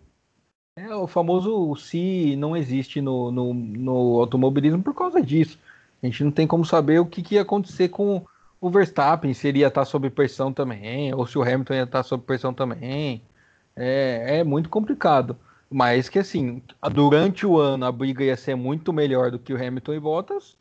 É 0.77 0.93
o 0.93 1.07
famoso 1.07 1.77
se 1.77 2.35
não 2.35 2.57
existe 2.57 3.01
no, 3.01 3.31
no, 3.31 3.55
no 3.55 4.19
automobilismo 4.19 4.83
por 4.83 4.93
causa 4.93 5.23
disso. 5.23 5.57
A 6.03 6.07
gente 6.07 6.25
não 6.25 6.33
tem 6.33 6.49
como 6.49 6.65
saber 6.65 6.99
o 6.99 7.07
que, 7.07 7.23
que 7.23 7.37
ia 7.37 7.43
acontecer 7.43 7.91
com 7.91 8.27
o 8.65 8.71
Verstappen, 8.71 9.35
se 9.35 9.47
ele 9.47 9.59
ia 9.59 9.69
estar 9.69 9.85
sob 9.85 10.09
pressão 10.09 10.51
também, 10.51 11.13
ou 11.15 11.27
se 11.27 11.37
o 11.37 11.43
Hamilton 11.43 11.75
ia 11.75 11.83
estar 11.83 12.03
sob 12.03 12.25
pressão 12.25 12.55
também. 12.55 13.21
É, 13.77 14.39
é 14.39 14.45
muito 14.45 14.71
complicado. 14.71 15.37
Mas 15.71 16.09
que 16.09 16.19
assim, 16.19 16.63
durante 16.91 17.45
o 17.45 17.59
ano 17.59 17.85
a 17.85 17.93
briga 17.93 18.25
ia 18.25 18.37
ser 18.39 18.55
muito 18.55 18.91
melhor 18.91 19.31
do 19.31 19.39
que 19.39 19.53
o 19.53 19.57
Hamilton 19.57 19.93
e 19.93 20.01
Bottas, 20.01 20.57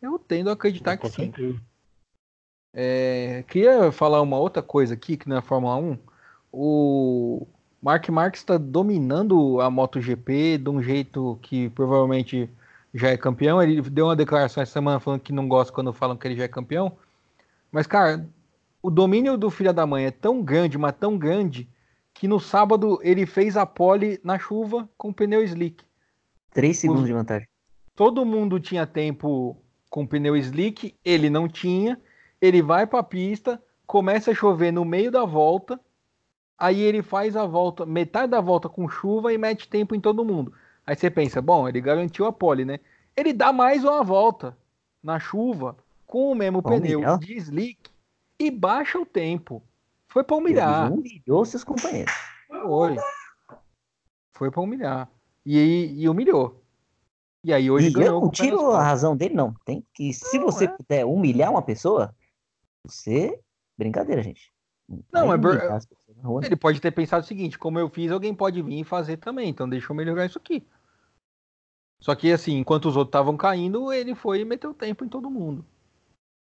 eu 0.00 0.18
tendo 0.18 0.48
a 0.48 0.54
acreditar 0.54 0.96
que 0.96 1.02
Com 1.02 1.10
sim. 1.10 1.60
É, 2.72 3.44
queria 3.46 3.92
falar 3.92 4.22
uma 4.22 4.38
outra 4.38 4.62
coisa 4.62 4.94
aqui, 4.94 5.14
que 5.14 5.28
na 5.28 5.42
Fórmula 5.42 5.76
1, 5.76 5.98
o 6.50 7.46
Mark 7.82 8.08
Marques 8.08 8.40
está 8.40 8.56
dominando 8.56 9.60
a 9.60 9.68
MotoGP 9.68 10.56
de 10.56 10.70
um 10.70 10.82
jeito 10.82 11.38
que 11.42 11.68
provavelmente 11.68 12.48
já 12.94 13.10
é 13.10 13.18
campeão. 13.18 13.62
Ele 13.62 13.82
deu 13.82 14.06
uma 14.06 14.16
declaração 14.16 14.62
essa 14.62 14.72
semana 14.72 14.98
falando 14.98 15.20
que 15.20 15.32
não 15.32 15.46
gosta 15.46 15.70
quando 15.74 15.92
falam 15.92 16.16
que 16.16 16.26
ele 16.26 16.36
já 16.36 16.44
é 16.44 16.48
campeão. 16.48 16.96
Mas, 17.74 17.88
cara, 17.88 18.24
o 18.80 18.88
domínio 18.88 19.36
do 19.36 19.50
filho 19.50 19.74
da 19.74 19.84
mãe 19.84 20.04
é 20.04 20.10
tão 20.12 20.40
grande, 20.40 20.78
mas 20.78 20.94
tão 20.94 21.18
grande, 21.18 21.68
que 22.14 22.28
no 22.28 22.38
sábado 22.38 23.00
ele 23.02 23.26
fez 23.26 23.56
a 23.56 23.66
pole 23.66 24.20
na 24.22 24.38
chuva 24.38 24.88
com 24.96 25.12
pneu 25.12 25.42
slick. 25.42 25.84
Três 26.52 26.78
segundos 26.78 27.02
Os... 27.02 27.08
de 27.08 27.12
vantagem. 27.12 27.48
Todo 27.96 28.24
mundo 28.24 28.60
tinha 28.60 28.86
tempo 28.86 29.56
com 29.90 30.06
pneu 30.06 30.36
slick, 30.36 30.94
ele 31.04 31.28
não 31.28 31.48
tinha. 31.48 32.00
Ele 32.40 32.62
vai 32.62 32.86
para 32.86 33.00
a 33.00 33.02
pista, 33.02 33.60
começa 33.88 34.30
a 34.30 34.34
chover 34.34 34.72
no 34.72 34.84
meio 34.84 35.10
da 35.10 35.24
volta, 35.24 35.80
aí 36.56 36.80
ele 36.80 37.02
faz 37.02 37.34
a 37.34 37.44
volta, 37.44 37.84
metade 37.84 38.30
da 38.30 38.40
volta 38.40 38.68
com 38.68 38.88
chuva 38.88 39.32
e 39.32 39.38
mete 39.38 39.68
tempo 39.68 39.96
em 39.96 40.00
todo 40.00 40.24
mundo. 40.24 40.52
Aí 40.86 40.94
você 40.94 41.10
pensa, 41.10 41.42
bom, 41.42 41.68
ele 41.68 41.80
garantiu 41.80 42.24
a 42.24 42.32
pole, 42.32 42.64
né? 42.64 42.78
Ele 43.16 43.32
dá 43.32 43.52
mais 43.52 43.82
uma 43.82 44.04
volta 44.04 44.56
na 45.02 45.18
chuva 45.18 45.76
com 46.06 46.32
o 46.32 46.34
mesmo 46.34 46.62
pneu 46.62 47.18
de 47.18 47.36
slick 47.36 47.90
e 48.38 48.50
baixa 48.50 48.98
o 48.98 49.06
tempo. 49.06 49.62
Foi 50.08 50.22
para 50.22 50.36
humilhar. 50.36 50.86
Ele 50.86 51.00
humilhou 51.00 51.44
seus 51.44 51.64
companheiros. 51.64 52.12
Foi. 52.48 52.96
Foi 54.32 54.50
para 54.50 54.60
humilhar. 54.60 55.10
E, 55.44 56.02
e 56.02 56.08
humilhou. 56.08 56.62
E 57.42 57.52
aí 57.52 57.70
hoje 57.70 57.88
e 57.88 57.92
ganhou. 57.92 58.14
Eu 58.16 58.20
não 58.22 58.30
tiro 58.30 58.70
a 58.70 58.82
razão 58.82 59.16
dele, 59.16 59.34
não. 59.34 59.54
Tem 59.64 59.84
que, 59.92 60.12
se 60.12 60.38
não, 60.38 60.46
você 60.46 60.64
é. 60.64 60.68
puder 60.68 61.04
humilhar 61.04 61.50
uma 61.50 61.62
pessoa, 61.62 62.14
você. 62.84 63.38
Brincadeira, 63.76 64.22
gente. 64.22 64.52
Não, 65.12 65.32
é. 65.32 65.36
Ele 66.46 66.56
pode 66.56 66.80
ter 66.80 66.90
pensado 66.90 67.24
o 67.24 67.26
seguinte: 67.26 67.58
como 67.58 67.78
eu 67.78 67.88
fiz, 67.88 68.10
alguém 68.10 68.34
pode 68.34 68.62
vir 68.62 68.80
e 68.80 68.84
fazer 68.84 69.18
também. 69.18 69.48
Então 69.48 69.68
deixa 69.68 69.92
eu 69.92 69.96
melhorar 69.96 70.26
isso 70.26 70.38
aqui. 70.38 70.66
Só 72.00 72.14
que 72.14 72.32
assim, 72.32 72.58
enquanto 72.58 72.86
os 72.86 72.96
outros 72.96 73.10
estavam 73.10 73.36
caindo, 73.36 73.92
ele 73.92 74.14
foi 74.14 74.40
e 74.40 74.44
meteu 74.44 74.72
tempo 74.72 75.04
em 75.04 75.08
todo 75.08 75.30
mundo. 75.30 75.64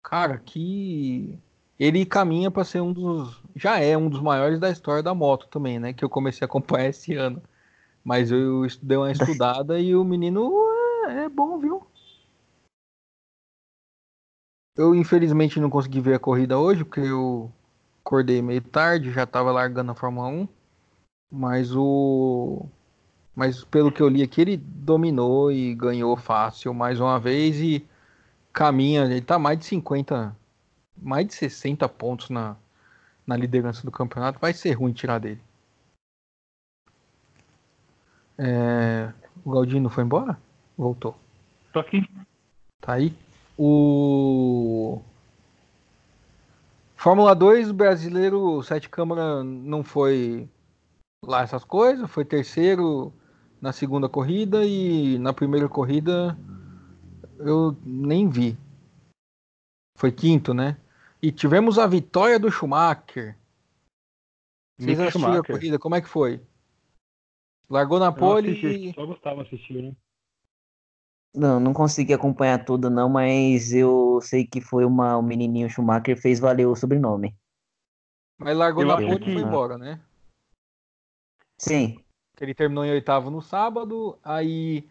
Cara, 0.04 0.38
que 0.38 1.38
ele 1.80 2.04
caminha 2.04 2.50
para 2.50 2.62
ser 2.62 2.80
um 2.80 2.92
dos. 2.92 3.42
Já 3.56 3.80
é 3.80 3.96
um 3.96 4.08
dos 4.10 4.20
maiores 4.20 4.60
da 4.60 4.70
história 4.70 5.02
da 5.02 5.14
moto 5.14 5.48
também, 5.48 5.80
né? 5.80 5.92
Que 5.94 6.04
eu 6.04 6.10
comecei 6.10 6.44
a 6.44 6.46
acompanhar 6.46 6.88
esse 6.90 7.14
ano. 7.14 7.42
Mas 8.04 8.30
eu 8.30 8.66
dei 8.82 8.98
uma 8.98 9.10
estudada 9.10 9.80
e 9.80 9.96
o 9.96 10.04
menino 10.04 10.52
é, 11.08 11.24
é 11.24 11.28
bom, 11.28 11.58
viu? 11.58 11.86
Eu 14.76 14.94
infelizmente 14.94 15.58
não 15.58 15.70
consegui 15.70 16.00
ver 16.00 16.14
a 16.14 16.18
corrida 16.18 16.58
hoje, 16.58 16.84
porque 16.84 17.00
eu 17.00 17.50
acordei 18.04 18.42
meio 18.42 18.60
tarde, 18.60 19.10
já 19.10 19.24
tava 19.24 19.50
largando 19.50 19.92
a 19.92 19.94
Fórmula 19.94 20.28
1. 20.28 20.48
Mas 21.30 21.74
o. 21.74 22.66
Mas 23.34 23.64
pelo 23.64 23.90
que 23.90 24.02
eu 24.02 24.08
li 24.08 24.22
aqui, 24.22 24.42
ele 24.42 24.56
dominou 24.58 25.50
e 25.50 25.74
ganhou 25.74 26.16
fácil 26.16 26.74
mais 26.74 27.00
uma 27.00 27.18
vez 27.18 27.58
e 27.58 27.84
caminha. 28.54 29.04
Ele 29.04 29.20
tá 29.20 29.38
mais 29.38 29.58
de 29.58 29.66
50 29.66 30.34
mais 30.96 31.26
de 31.26 31.34
60 31.34 31.88
pontos 31.88 32.30
na, 32.30 32.56
na 33.26 33.36
liderança 33.36 33.82
do 33.82 33.90
campeonato, 33.90 34.38
vai 34.38 34.52
ser 34.52 34.72
ruim 34.72 34.92
tirar 34.92 35.18
dele. 35.18 35.40
É, 38.38 39.12
o 39.44 39.50
Galdino 39.50 39.88
foi 39.88 40.04
embora? 40.04 40.38
Voltou. 40.76 41.16
Tô 41.72 41.80
aqui. 41.80 42.08
Tá 42.80 42.94
aí. 42.94 43.14
O 43.56 45.00
Fórmula 46.96 47.34
2 47.34 47.70
brasileiro, 47.70 48.62
sete 48.62 48.88
câmara 48.88 49.44
não 49.44 49.84
foi 49.84 50.48
lá 51.24 51.42
essas 51.42 51.64
coisas, 51.64 52.10
foi 52.10 52.24
terceiro 52.24 53.12
na 53.60 53.72
segunda 53.72 54.08
corrida 54.08 54.64
e 54.64 55.18
na 55.18 55.32
primeira 55.32 55.68
corrida 55.68 56.36
eu 57.38 57.76
nem 57.84 58.28
vi. 58.28 58.56
Foi 59.96 60.10
quinto, 60.10 60.52
né? 60.52 60.78
E 61.22 61.32
tivemos 61.32 61.78
a 61.78 61.86
vitória 61.86 62.38
do 62.38 62.50
Schumacher. 62.50 63.38
Vocês 64.78 64.98
assistiram 64.98 65.40
a 65.40 65.44
corrida? 65.44 65.78
Como 65.78 65.94
é 65.94 66.00
que 66.00 66.08
foi? 66.08 66.40
Largou 67.70 67.98
na 67.98 68.12
pole 68.12 68.50
e... 68.50 68.92
Só 68.92 69.06
gostava 69.06 69.42
de 69.42 69.54
assistir, 69.54 69.82
né? 69.82 69.96
Não, 71.34 71.58
não 71.58 71.72
consegui 71.72 72.12
acompanhar 72.12 72.64
tudo 72.64 72.88
não, 72.88 73.08
mas 73.08 73.72
eu 73.72 74.20
sei 74.20 74.46
que 74.46 74.60
foi 74.60 74.84
uma, 74.84 75.16
o 75.16 75.22
menininho 75.22 75.68
Schumacher 75.68 76.20
fez 76.20 76.38
valer 76.38 76.66
o 76.66 76.76
sobrenome. 76.76 77.34
Mas 78.38 78.56
largou 78.56 78.82
eu 78.82 78.88
na 78.88 78.96
pole 78.96 79.18
que... 79.18 79.30
e 79.30 79.34
foi 79.34 79.42
embora, 79.42 79.78
né? 79.78 80.00
Sim. 81.58 82.04
Ele 82.40 82.54
terminou 82.54 82.84
em 82.84 82.90
oitavo 82.90 83.30
no 83.30 83.40
sábado, 83.40 84.18
aí 84.22 84.88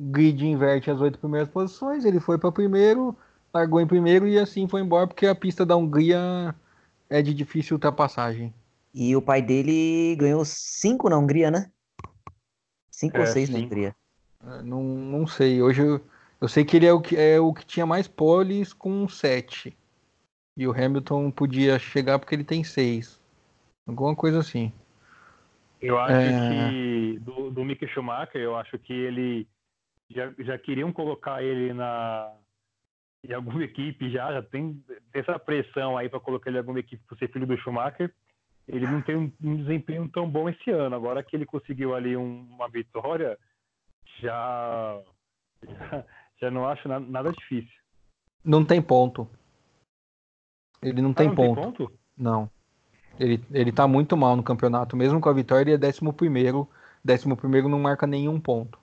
grid 0.00 0.46
inverte 0.46 0.90
as 0.90 1.00
oito 1.00 1.18
primeiras 1.18 1.48
posições, 1.48 2.04
ele 2.06 2.18
foi 2.18 2.38
para 2.38 2.50
primeiro, 2.50 3.14
largou 3.52 3.80
em 3.80 3.86
primeiro 3.86 4.26
e 4.26 4.38
assim 4.38 4.66
foi 4.66 4.80
embora, 4.80 5.06
porque 5.06 5.26
a 5.26 5.34
pista 5.34 5.66
da 5.66 5.76
Hungria 5.76 6.54
é 7.10 7.20
de 7.20 7.34
difícil 7.34 7.76
ultrapassagem. 7.76 8.54
E 8.94 9.14
o 9.14 9.20
pai 9.20 9.42
dele 9.42 10.16
ganhou 10.16 10.44
cinco 10.44 11.08
na 11.10 11.18
Hungria, 11.18 11.50
né? 11.50 11.70
Cinco 12.90 13.18
é, 13.18 13.20
ou 13.20 13.26
seis 13.26 13.48
cinco. 13.48 13.58
na 13.58 13.66
Hungria. 13.66 13.96
É, 14.44 14.62
não, 14.62 14.82
não 14.82 15.26
sei. 15.26 15.62
Hoje 15.62 15.82
eu, 15.82 16.00
eu 16.40 16.48
sei 16.48 16.64
que 16.64 16.76
ele 16.76 16.86
é 16.86 16.92
o 16.92 17.00
que, 17.00 17.16
é 17.16 17.38
o 17.38 17.52
que 17.52 17.66
tinha 17.66 17.84
mais 17.84 18.08
poles 18.08 18.72
com 18.72 19.06
sete. 19.06 19.76
E 20.56 20.66
o 20.66 20.72
Hamilton 20.72 21.30
podia 21.30 21.78
chegar 21.78 22.18
porque 22.18 22.34
ele 22.34 22.44
tem 22.44 22.64
seis. 22.64 23.20
Alguma 23.86 24.16
coisa 24.16 24.40
assim. 24.40 24.72
Eu 25.80 25.98
acho 25.98 26.12
é... 26.12 26.70
que 26.70 27.18
do, 27.20 27.50
do 27.50 27.64
Mick 27.64 27.86
Schumacher, 27.88 28.40
eu 28.40 28.56
acho 28.56 28.78
que 28.78 28.92
ele 28.92 29.46
já, 30.10 30.32
já 30.38 30.58
queriam 30.58 30.92
colocar 30.92 31.42
ele 31.42 31.72
na, 31.72 32.32
em 33.24 33.32
alguma 33.32 33.62
equipe 33.62 34.10
já, 34.10 34.32
já 34.32 34.42
tem, 34.42 34.82
essa 35.12 35.38
pressão 35.38 35.96
aí 35.96 36.08
para 36.08 36.20
colocar 36.20 36.50
ele 36.50 36.58
em 36.58 36.60
alguma 36.60 36.80
equipe 36.80 37.02
por 37.06 37.16
ser 37.18 37.30
filho 37.30 37.46
do 37.46 37.56
Schumacher. 37.58 38.12
Ele 38.66 38.86
não 38.86 39.02
tem 39.02 39.16
um, 39.16 39.32
um 39.42 39.56
desempenho 39.56 40.08
tão 40.08 40.30
bom 40.30 40.48
esse 40.48 40.70
ano. 40.70 40.94
Agora 40.94 41.22
que 41.22 41.34
ele 41.34 41.46
conseguiu 41.46 41.94
ali 41.94 42.16
um, 42.16 42.46
uma 42.50 42.68
vitória, 42.68 43.36
já, 44.20 45.02
já, 45.66 46.04
já 46.40 46.50
não 46.50 46.66
acho 46.66 46.88
nada, 46.88 47.04
nada, 47.04 47.32
difícil. 47.32 47.72
Não 48.44 48.64
tem 48.64 48.80
ponto. 48.80 49.28
Ele 50.82 51.02
não, 51.02 51.10
ah, 51.10 51.14
tem, 51.14 51.28
não 51.28 51.34
ponto. 51.34 51.54
tem 51.54 51.64
ponto. 51.64 51.92
Não. 52.16 52.50
Ele, 53.18 53.42
ele 53.52 53.72
tá 53.72 53.86
muito 53.86 54.16
mal 54.16 54.36
no 54.36 54.42
campeonato. 54.42 54.96
Mesmo 54.96 55.20
com 55.20 55.28
a 55.28 55.34
vitória, 55.34 55.62
ele 55.62 55.74
é 55.74 55.78
décimo 55.78 56.12
primeiro. 56.12 56.68
Décimo 57.04 57.36
primeiro 57.36 57.68
não 57.68 57.80
marca 57.80 58.06
nenhum 58.06 58.40
ponto. 58.40 58.79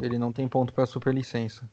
Ele 0.00 0.18
não 0.18 0.32
tem 0.32 0.48
ponto 0.48 0.72
para 0.72 0.86
superlicença. 0.86 1.68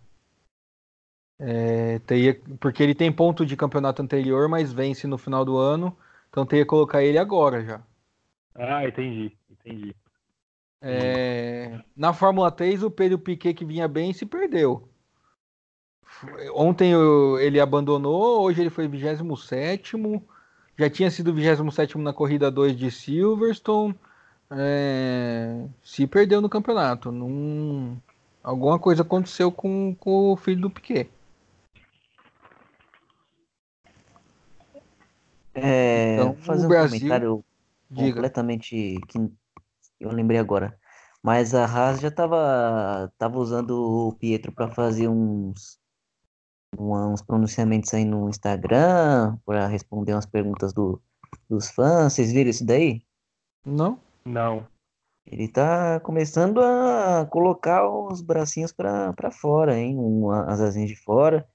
É, 1.40 2.00
teria, 2.00 2.40
porque 2.60 2.84
ele 2.84 2.94
tem 2.94 3.12
ponto 3.12 3.46
de 3.46 3.58
campeonato 3.58 4.02
anterior, 4.02 4.48
mas 4.48 4.72
vence 4.72 5.08
no 5.08 5.18
final 5.18 5.44
do 5.44 5.58
ano. 5.58 5.96
Então 6.30 6.46
teria 6.46 6.64
que 6.64 6.70
colocar 6.70 7.04
ele 7.04 7.18
agora 7.18 7.64
já. 7.64 7.82
Ah, 8.54 8.88
entendi, 8.88 9.36
entendi. 9.50 9.96
É, 10.82 11.80
na 11.96 12.14
Fórmula 12.14 12.52
3, 12.52 12.84
o 12.84 12.92
Pedro 12.92 13.20
Piquet 13.20 13.54
que 13.54 13.66
vinha 13.66 13.88
bem 13.88 14.14
se 14.14 14.26
perdeu. 14.26 14.88
Ontem 16.54 16.94
ele 17.40 17.60
abandonou, 17.60 18.42
hoje 18.42 18.62
ele 18.62 18.70
foi 18.70 18.88
27 18.88 19.98
já 20.78 20.90
tinha 20.90 21.12
sido 21.12 21.34
27 21.34 21.98
na 21.98 22.14
corrida 22.14 22.50
2 22.50 22.76
de 22.76 22.90
Silverstone. 22.90 23.96
É, 24.50 25.66
se 25.84 26.08
perdeu 26.08 26.42
no 26.42 26.50
campeonato. 26.50 27.12
Num, 27.12 27.98
alguma 28.44 28.80
coisa 28.80 29.02
aconteceu 29.02 29.52
com, 29.52 29.96
com 29.96 30.32
o 30.32 30.38
filho 30.38 30.62
do 30.62 30.70
Piquet. 30.70 31.10
É, 35.54 36.16
então, 36.16 36.36
fazer 36.36 36.66
um 36.66 36.70
Brasil... 36.70 37.00
comentário 37.00 37.46
Diga. 37.90 38.14
completamente 38.14 39.00
que 39.08 39.20
eu 40.00 40.12
lembrei 40.12 40.40
agora. 40.40 40.78
Mas 41.22 41.54
a 41.54 41.66
Haas 41.66 42.00
já 42.00 42.08
estava 42.08 43.12
tava 43.18 43.38
usando 43.38 43.72
o 43.72 44.14
Pietro 44.14 44.52
para 44.52 44.70
fazer 44.70 45.08
uns 45.08 45.80
uns 46.80 47.22
pronunciamentos 47.22 47.94
aí 47.94 48.06
no 48.06 48.30
Instagram 48.30 49.38
para 49.46 49.68
responder 49.68 50.14
umas 50.14 50.26
perguntas 50.26 50.74
do, 50.74 51.02
dos 51.50 51.70
fãs. 51.70 52.14
Vocês 52.14 52.32
viram 52.32 52.50
isso 52.50 52.66
daí? 52.66 53.04
Não. 53.66 54.00
Não. 54.26 54.66
Ele 55.32 55.48
tá 55.48 56.02
começando 56.02 56.60
a 56.60 57.26
colocar 57.26 57.90
os 57.90 58.22
bracinhos 58.22 58.74
para 58.74 59.32
fora, 59.32 59.78
hein? 59.78 59.98
Um, 59.98 60.30
as 60.30 60.60
asinhas 60.60 60.90
de 60.90 60.96
fora. 60.98 61.48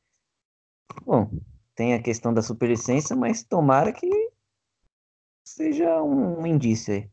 Bom, 1.04 1.30
tem 1.74 1.92
a 1.92 2.02
questão 2.02 2.32
da 2.32 2.40
superlicença, 2.40 3.14
mas 3.14 3.44
tomara 3.44 3.92
que 3.92 4.08
seja 5.44 6.02
um 6.02 6.46
indício 6.46 6.94
aí. 6.94 7.10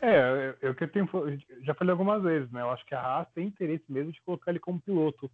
É, 0.00 0.54
eu, 0.62 0.74
eu 0.74 0.88
tenho, 0.88 1.08
já 1.62 1.74
falei 1.74 1.90
algumas 1.90 2.22
vezes, 2.22 2.50
né? 2.50 2.62
Eu 2.62 2.70
acho 2.70 2.86
que 2.86 2.94
a 2.94 3.00
Haas 3.00 3.28
tem 3.34 3.46
interesse 3.46 3.84
mesmo 3.90 4.12
de 4.12 4.22
colocar 4.22 4.50
ele 4.50 4.60
como 4.60 4.80
piloto. 4.80 5.30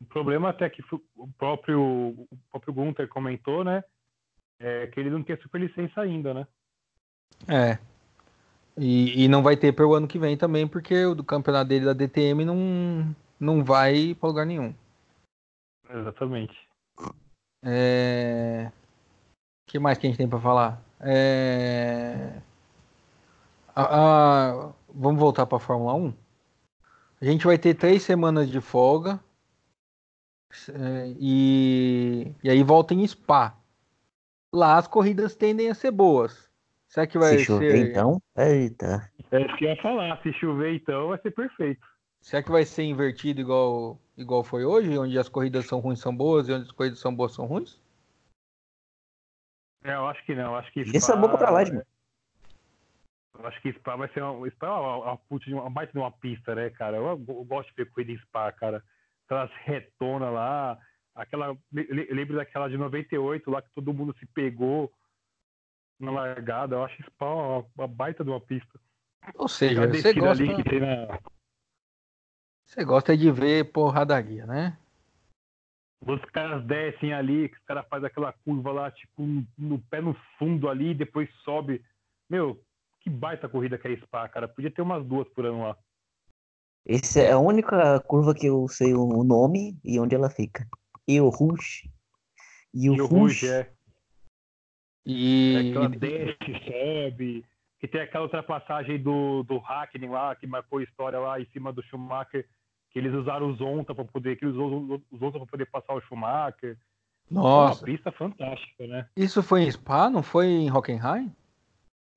O 0.00 0.06
problema 0.06 0.48
até 0.50 0.70
que 0.70 0.82
o 1.16 1.28
próprio, 1.36 1.82
o 1.82 2.38
próprio 2.50 2.72
Gunter 2.72 3.08
comentou, 3.08 3.62
né? 3.62 3.84
É 4.58 4.86
que 4.86 5.00
ele 5.00 5.10
não 5.10 5.22
tem 5.22 5.36
superlicença 5.40 6.00
ainda, 6.00 6.32
né? 6.32 6.46
É. 7.48 7.93
E, 8.76 9.24
e 9.24 9.28
não 9.28 9.42
vai 9.42 9.56
ter 9.56 9.72
para 9.72 9.86
o 9.86 9.94
ano 9.94 10.08
que 10.08 10.18
vem 10.18 10.36
também, 10.36 10.66
porque 10.66 11.04
o 11.04 11.14
do 11.14 11.22
campeonato 11.22 11.68
dele 11.68 11.84
da 11.84 11.92
DTM 11.92 12.44
não, 12.44 13.14
não 13.38 13.62
vai 13.62 14.14
para 14.14 14.28
lugar 14.28 14.46
nenhum. 14.46 14.74
Exatamente. 15.88 16.68
É... 17.62 18.70
que 19.66 19.78
mais 19.78 19.96
que 19.96 20.06
a 20.06 20.10
gente 20.10 20.18
tem 20.18 20.28
para 20.28 20.40
falar? 20.40 20.82
É... 21.00 22.40
A, 23.74 23.82
a... 23.82 24.72
Vamos 24.92 25.20
voltar 25.20 25.46
para 25.46 25.56
a 25.56 25.60
Fórmula 25.60 25.94
1? 25.94 26.14
A 27.20 27.24
gente 27.24 27.46
vai 27.46 27.56
ter 27.56 27.74
três 27.74 28.02
semanas 28.02 28.50
de 28.50 28.60
folga 28.60 29.20
é, 30.68 31.14
e, 31.18 32.32
e 32.42 32.50
aí 32.50 32.62
volta 32.62 32.94
em 32.94 33.06
Spa. 33.06 33.56
Lá 34.52 34.78
as 34.78 34.86
corridas 34.86 35.34
tendem 35.34 35.68
a 35.68 35.74
ser 35.74 35.90
boas. 35.90 36.43
Será 36.94 37.08
que 37.08 37.18
vai 37.18 37.38
Se 37.38 37.44
chover, 37.46 37.72
ser. 37.72 37.90
então? 37.90 38.22
Eita. 38.36 39.10
É 39.32 39.40
isso 39.40 39.56
que 39.56 39.64
eu 39.64 39.70
ia 39.70 39.82
falar. 39.82 40.22
Se 40.22 40.32
chover, 40.34 40.76
então, 40.76 41.08
vai 41.08 41.18
ser 41.18 41.32
perfeito. 41.32 41.84
Será 42.20 42.40
que 42.40 42.52
vai 42.52 42.64
ser 42.64 42.84
invertido 42.84 43.40
igual, 43.40 43.98
igual 44.16 44.44
foi 44.44 44.64
hoje, 44.64 44.96
onde 44.96 45.18
as 45.18 45.28
corridas 45.28 45.66
são 45.66 45.80
ruins 45.80 45.98
são 45.98 46.16
boas 46.16 46.48
e 46.48 46.52
onde 46.52 46.66
as 46.66 46.70
corridas 46.70 47.00
são 47.00 47.12
boas 47.12 47.34
são 47.34 47.46
ruins? 47.46 47.82
É, 49.82 49.92
eu 49.92 50.06
acho 50.06 50.24
que 50.24 50.36
não. 50.36 50.54
Acho 50.54 50.72
que 50.72 50.82
E 50.82 50.96
essa 50.96 51.16
boca 51.16 51.36
pra 51.36 51.50
lá, 51.50 51.62
Edmund. 51.62 51.84
Eu 53.40 53.44
acho 53.44 53.60
que 53.60 53.72
Spa 53.72 53.96
vai 53.96 54.08
ser 54.12 54.22
uma, 54.22 54.48
Spa 54.52 54.66
é 54.68 54.70
uma, 54.70 54.96
uma, 54.98 55.16
puta 55.18 55.46
de 55.46 55.52
uma, 55.52 55.62
uma 55.62 55.70
baita 55.70 55.92
de 55.92 55.98
uma 55.98 56.12
pista, 56.12 56.54
né, 56.54 56.70
cara? 56.70 56.98
Eu, 56.98 57.08
eu 57.08 57.16
gosto 57.44 57.70
de 57.70 57.74
ver 57.74 57.90
corrida 57.90 58.12
em 58.12 58.18
Spa, 58.18 58.52
cara. 58.52 58.80
Aquelas 59.26 59.50
retonas 59.64 60.32
lá, 60.32 60.78
aquela. 61.12 61.56
le- 61.72 61.88
le- 61.90 62.14
Lembro 62.14 62.36
daquela 62.36 62.68
de 62.68 62.78
98 62.78 63.50
lá 63.50 63.60
que 63.60 63.74
todo 63.74 63.92
mundo 63.92 64.14
se 64.16 64.26
pegou 64.26 64.92
na 65.98 66.10
largada. 66.10 66.76
Eu 66.76 66.84
acho 66.84 67.02
Spa 67.04 67.26
uma, 67.26 67.66
uma 67.76 67.88
baita 67.88 68.24
de 68.24 68.30
uma 68.30 68.40
pista. 68.40 68.80
Ou 69.36 69.48
seja, 69.48 69.86
você 69.86 70.12
gosta, 70.12 70.42
ali 70.42 70.56
que 70.56 70.68
tem 70.68 70.80
na. 70.80 71.18
você 72.66 72.84
gosta 72.84 73.16
de 73.16 73.30
ver 73.30 73.72
porradaria, 73.72 74.46
né? 74.46 74.78
Os 76.06 76.22
caras 76.26 76.62
descem 76.66 77.14
ali, 77.14 77.48
que 77.48 77.56
os 77.56 77.64
caras 77.64 77.86
fazem 77.88 78.06
aquela 78.06 78.32
curva 78.44 78.70
lá, 78.72 78.90
tipo, 78.90 79.22
no, 79.56 79.78
pé 79.88 80.02
no 80.02 80.14
fundo 80.38 80.68
ali, 80.68 80.90
e 80.90 80.94
depois 80.94 81.32
sobe. 81.42 81.82
Meu, 82.28 82.62
que 83.00 83.08
baita 83.08 83.48
corrida 83.48 83.78
que 83.78 83.88
é 83.88 83.96
Spa, 83.96 84.28
cara. 84.28 84.46
Podia 84.46 84.70
ter 84.70 84.82
umas 84.82 85.04
duas 85.06 85.26
por 85.28 85.46
ano 85.46 85.62
lá. 85.62 85.78
Essa 86.86 87.20
é 87.20 87.32
a 87.32 87.38
única 87.38 87.98
curva 88.00 88.34
que 88.34 88.46
eu 88.46 88.68
sei 88.68 88.92
o 88.92 89.24
nome 89.24 89.78
e 89.82 89.98
onde 89.98 90.14
ela 90.14 90.28
fica. 90.28 90.68
E 91.08 91.18
o 91.18 91.30
Rush. 91.30 91.88
E 92.74 92.90
o 92.90 92.94
E 92.94 93.00
Rush. 93.00 93.10
Ruge, 93.10 93.48
é. 93.48 93.72
É 95.06 95.10
E, 95.10 95.70
aquela 95.70 95.88
desce, 95.88 96.36
sobe. 96.64 97.44
Que 97.78 97.88
tem 97.88 98.00
aquela 98.00 98.24
ultrapassagem 98.24 98.98
do, 98.98 99.42
do 99.42 99.58
Hackney 99.58 100.08
lá, 100.08 100.34
que 100.34 100.46
marcou 100.46 100.80
história 100.80 101.18
lá 101.18 101.38
em 101.38 101.44
cima 101.46 101.72
do 101.72 101.82
Schumacher, 101.82 102.46
que 102.90 102.98
eles 102.98 103.12
usaram 103.12 103.50
os 103.50 103.58
Zonta 103.58 103.94
para 103.94 104.04
poder, 104.04 104.36
que 104.36 104.44
eles 104.44 104.56
usam 104.56 105.02
os 105.10 105.20
Zonta 105.20 105.38
para 105.38 105.48
poder 105.48 105.66
passar 105.66 105.94
o 105.94 106.00
Schumacher. 106.00 106.78
É 107.30 107.34
uma 107.34 107.42
Nossa, 107.42 107.84
pista 107.84 108.12
fantástica, 108.12 108.86
né? 108.86 109.08
isso 109.16 109.42
foi 109.42 109.62
em 109.62 109.70
Spa, 109.70 110.08
não 110.08 110.22
foi 110.22 110.46
em 110.46 110.70
Hockenheim? 110.70 111.34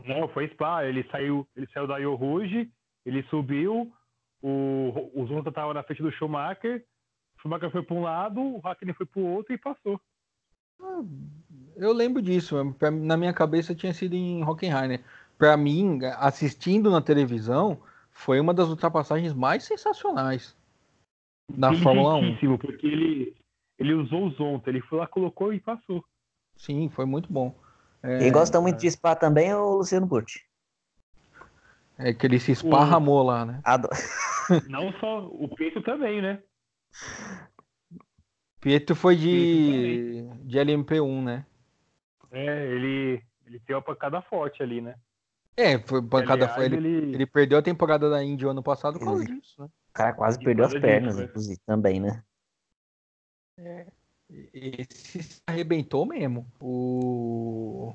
Não, 0.06 0.28
foi 0.30 0.48
Spa, 0.50 0.86
ele 0.86 1.04
saiu, 1.12 1.48
ele 1.56 1.68
saiu 1.74 1.88
da 1.88 1.98
Rouge, 1.98 2.70
ele 3.06 3.24
subiu, 3.24 3.92
o, 4.42 5.12
o 5.16 5.26
Zonta 5.28 5.52
tava 5.52 5.74
na 5.74 5.84
frente 5.84 6.04
do 6.04 6.12
Schumacher, 6.12 6.86
o 7.38 7.42
Schumacher 7.42 7.72
foi 7.72 7.84
para 7.84 7.96
um 7.96 8.02
lado, 8.02 8.42
o 8.42 8.60
Hackney 8.60 8.94
foi 8.94 9.06
para 9.06 9.22
o 9.22 9.26
outro 9.26 9.54
e 9.54 9.58
passou. 9.58 10.00
Eu 11.78 11.93
lembro 11.93 12.21
disso, 12.21 12.75
pra- 12.80 12.91
na 12.91 13.15
minha 13.15 13.34
cabeça 13.34 13.75
tinha 13.75 13.93
sido 13.93 14.13
em 14.15 14.43
Hockenheim, 14.43 14.88
né? 14.88 14.99
Pra 15.38 15.55
mim, 15.55 15.99
assistindo 16.17 16.89
na 16.89 17.01
televisão, 17.01 17.80
foi 18.11 18.39
uma 18.39 18.53
das 18.53 18.67
ultrapassagens 18.69 19.34
mais 19.34 19.63
sensacionais 19.63 20.55
da 21.49 21.71
Fórmula 21.73 22.15
1. 22.15 22.17
Inteligentíssimo, 22.17 22.57
Porque 22.57 22.88
ele, 22.88 23.36
ele 23.78 23.93
usou 23.93 24.25
o 24.28 24.32
Zonta, 24.32 24.69
ele 24.69 24.82
foi 24.82 24.97
lá, 24.99 25.07
colocou 25.07 25.53
e 25.53 25.59
passou. 25.59 26.03
Sim, 26.55 26.89
foi 26.89 27.05
muito 27.05 27.32
bom. 27.32 27.55
É, 28.01 28.17
Quem 28.19 28.32
gosta 28.32 28.59
muito 28.59 28.80
de 28.80 28.89
Spa 28.89 29.15
também 29.15 29.49
é 29.49 29.55
o 29.55 29.78
Luciano 29.78 30.07
Burti. 30.07 30.43
é 31.99 32.13
que 32.13 32.25
ele 32.25 32.39
se 32.39 32.51
esparramou 32.51 33.21
lá, 33.21 33.45
né? 33.45 33.61
Ado- 33.63 33.89
Não 34.69 34.91
só 34.99 35.28
o 35.28 35.47
peito 35.55 35.82
também, 35.84 36.21
né? 36.21 36.41
Pietro 38.59 38.95
foi 38.95 39.15
de, 39.15 40.23
de 40.43 40.57
LMP1, 40.57 41.23
né? 41.23 41.45
É, 42.32 42.65
ele, 42.67 43.23
ele 43.45 43.59
tem 43.59 43.75
uma 43.75 43.82
pancada 43.82 44.21
forte 44.21 44.61
ali, 44.61 44.82
né? 44.82 44.95
É, 45.55 45.80
foi 45.80 46.01
bancada 46.01 46.34
Aliás, 46.45 46.53
foi 46.55 46.65
ele, 46.65 46.75
ele- 46.78 47.15
ele 47.15 47.25
perdeu 47.25 47.57
a 47.57 47.61
temporada 47.63 48.09
da 48.09 48.23
Indy 48.23 48.45
ano 48.45 48.61
passado 48.61 48.99
por 48.99 49.05
causa 49.05 49.25
disso, 49.25 49.61
né? 49.61 49.67
O 49.67 49.93
cara 49.93 50.13
quase 50.13 50.38
De 50.38 50.45
perdeu 50.45 50.65
as 50.65 50.73
causa 50.73 50.88
disso, 50.88 50.93
pernas, 50.93 51.17
né? 51.17 51.23
inclusive, 51.23 51.59
também, 51.65 51.99
né? 51.99 52.23
Esse 54.53 55.23
se 55.23 55.41
arrebentou 55.47 56.05
mesmo. 56.05 56.45
O... 56.59 57.93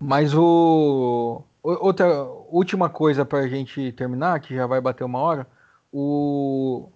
Mas 0.00 0.34
o... 0.34 1.42
o- 1.62 1.86
Outra 1.86 2.24
última 2.24 2.88
coisa 2.90 3.24
pra 3.24 3.46
gente 3.46 3.92
terminar, 3.92 4.40
que 4.40 4.54
já 4.54 4.66
vai 4.66 4.80
bater 4.80 5.04
uma 5.04 5.20
hora. 5.20 5.46
O... 5.92 6.88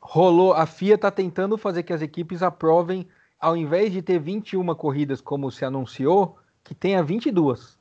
Rolou, 0.00 0.54
a 0.54 0.66
FIA 0.66 0.96
tá 0.96 1.10
tentando 1.10 1.58
fazer 1.58 1.82
que 1.82 1.92
as 1.92 2.02
equipes 2.02 2.42
aprovem, 2.42 3.06
ao 3.42 3.56
invés 3.56 3.92
de 3.92 4.00
ter 4.00 4.20
21 4.20 4.72
corridas 4.76 5.20
como 5.20 5.50
se 5.50 5.64
anunciou, 5.64 6.38
que 6.62 6.76
tenha 6.76 7.02
22. 7.02 7.76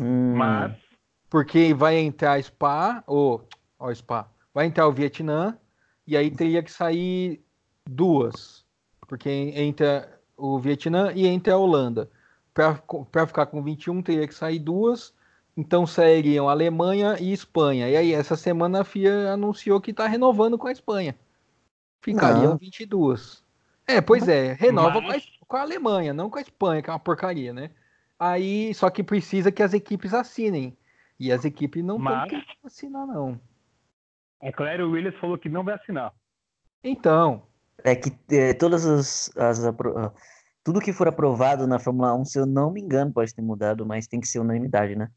Hum, 0.00 0.34
Mas, 0.34 0.76
Porque 1.30 1.72
vai 1.72 1.98
entrar 1.98 2.42
Spa, 2.42 3.04
ou 3.06 3.46
ó, 3.78 3.94
Spa, 3.94 4.28
vai 4.52 4.66
entrar 4.66 4.88
o 4.88 4.92
Vietnã, 4.92 5.56
e 6.04 6.16
aí 6.16 6.32
teria 6.32 6.64
que 6.64 6.72
sair 6.72 7.40
duas. 7.88 8.64
Porque 9.06 9.30
entra 9.30 10.20
o 10.36 10.58
Vietnã 10.58 11.12
e 11.14 11.24
entra 11.26 11.54
a 11.54 11.58
Holanda. 11.58 12.10
Para 12.52 13.26
ficar 13.26 13.46
com 13.46 13.62
21, 13.62 14.02
teria 14.02 14.26
que 14.26 14.34
sair 14.34 14.58
duas. 14.58 15.14
Então 15.56 15.86
sairiam 15.86 16.48
Alemanha 16.48 17.16
e 17.20 17.32
Espanha. 17.32 17.88
E 17.88 17.96
aí, 17.96 18.12
essa 18.12 18.36
semana 18.36 18.80
a 18.80 18.84
FIA 18.84 19.32
anunciou 19.32 19.80
que 19.80 19.90
está 19.92 20.06
renovando 20.08 20.58
com 20.58 20.66
a 20.66 20.72
Espanha. 20.72 21.14
Ficariam 22.00 22.52
Não. 22.52 22.58
22. 22.58 23.42
É, 23.86 24.00
pois 24.00 24.28
é, 24.28 24.52
renova 24.54 25.00
Mas- 25.00 25.24
com, 25.26 25.44
a, 25.44 25.46
com 25.48 25.56
a 25.56 25.60
Alemanha, 25.62 26.12
não 26.14 26.30
com 26.30 26.38
a 26.38 26.42
Espanha, 26.42 26.82
que 26.82 26.88
é 26.90 26.92
uma 26.92 26.98
porcaria, 26.98 27.52
né? 27.52 27.70
Aí, 28.18 28.72
só 28.74 28.88
que 28.88 29.02
precisa 29.02 29.50
que 29.50 29.62
as 29.62 29.74
equipes 29.74 30.14
assinem. 30.14 30.76
E 31.18 31.30
as 31.32 31.44
equipes 31.44 31.84
não 31.84 31.98
Mas- 31.98 32.28
querendo 32.30 32.46
assinar, 32.64 33.06
não. 33.06 33.40
a 34.40 34.52
Claire 34.52 34.82
Williams 34.82 35.18
falou 35.20 35.38
que 35.38 35.48
não 35.48 35.62
vai 35.64 35.74
assinar. 35.74 36.12
Então, 36.82 37.42
É 37.84 37.94
que 37.94 38.12
é, 38.30 38.52
todas 38.54 38.84
as, 38.86 39.36
as 39.36 39.64
apro- 39.64 39.96
ah, 39.98 40.12
tudo 40.64 40.80
que 40.80 40.92
for 40.92 41.06
aprovado 41.08 41.66
na 41.66 41.78
Fórmula 41.78 42.14
1, 42.14 42.24
se 42.24 42.38
eu 42.38 42.46
não 42.46 42.70
me 42.72 42.80
engano, 42.80 43.12
pode 43.12 43.34
ter 43.34 43.42
mudado, 43.42 43.84
mas 43.86 44.06
tem 44.06 44.20
que 44.20 44.26
ser 44.28 44.38
unanimidade, 44.40 44.94
né? 44.96 45.08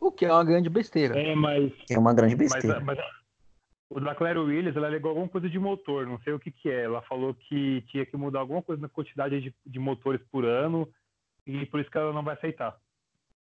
o 0.00 0.12
que 0.12 0.26
é 0.26 0.30
uma 0.32 0.44
grande 0.44 0.68
besteira. 0.68 1.18
É, 1.18 1.34
mas, 1.34 1.72
Que 1.86 1.94
é 1.94 1.98
uma 1.98 2.12
grande 2.12 2.36
mas, 2.36 2.52
besteira. 2.52 2.78
mas 2.80 2.98
o 3.90 4.00
da 4.00 4.14
Claire 4.14 4.38
Williams, 4.38 4.76
ela 4.76 4.86
alegou 4.86 5.10
alguma 5.10 5.28
coisa 5.28 5.48
de 5.48 5.58
motor, 5.58 6.06
não 6.06 6.18
sei 6.20 6.32
o 6.32 6.38
que 6.38 6.50
que 6.50 6.68
é. 6.68 6.84
Ela 6.84 7.02
falou 7.02 7.34
que 7.34 7.82
tinha 7.88 8.04
que 8.04 8.16
mudar 8.16 8.40
alguma 8.40 8.62
coisa 8.62 8.82
na 8.82 8.88
quantidade 8.88 9.40
de, 9.40 9.54
de 9.64 9.78
motores 9.78 10.20
por 10.30 10.44
ano 10.44 10.88
e 11.46 11.66
por 11.66 11.80
isso 11.80 11.90
que 11.90 11.98
ela 11.98 12.12
não 12.12 12.22
vai 12.22 12.34
aceitar. 12.34 12.76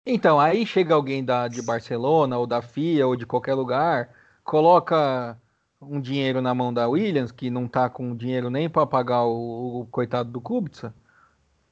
Então, 0.06 0.40
aí 0.40 0.64
chega 0.64 0.94
alguém 0.94 1.22
da, 1.24 1.48
de 1.48 1.60
Barcelona, 1.60 2.38
ou 2.38 2.46
da 2.46 2.62
FIA, 2.62 3.06
ou 3.06 3.14
de 3.14 3.26
qualquer 3.26 3.54
lugar, 3.54 4.08
coloca 4.42 5.36
um 5.80 6.00
dinheiro 6.00 6.40
na 6.40 6.54
mão 6.54 6.72
da 6.72 6.88
Williams, 6.88 7.30
que 7.30 7.50
não 7.50 7.68
tá 7.68 7.90
com 7.90 8.16
dinheiro 8.16 8.48
nem 8.48 8.70
para 8.70 8.86
pagar 8.86 9.24
o, 9.24 9.82
o 9.82 9.86
coitado 9.86 10.30
do 10.30 10.40
Kubica, 10.40 10.94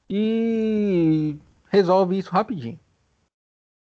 e 0.09 1.35
resolve 1.69 2.17
isso 2.17 2.31
rapidinho. 2.31 2.79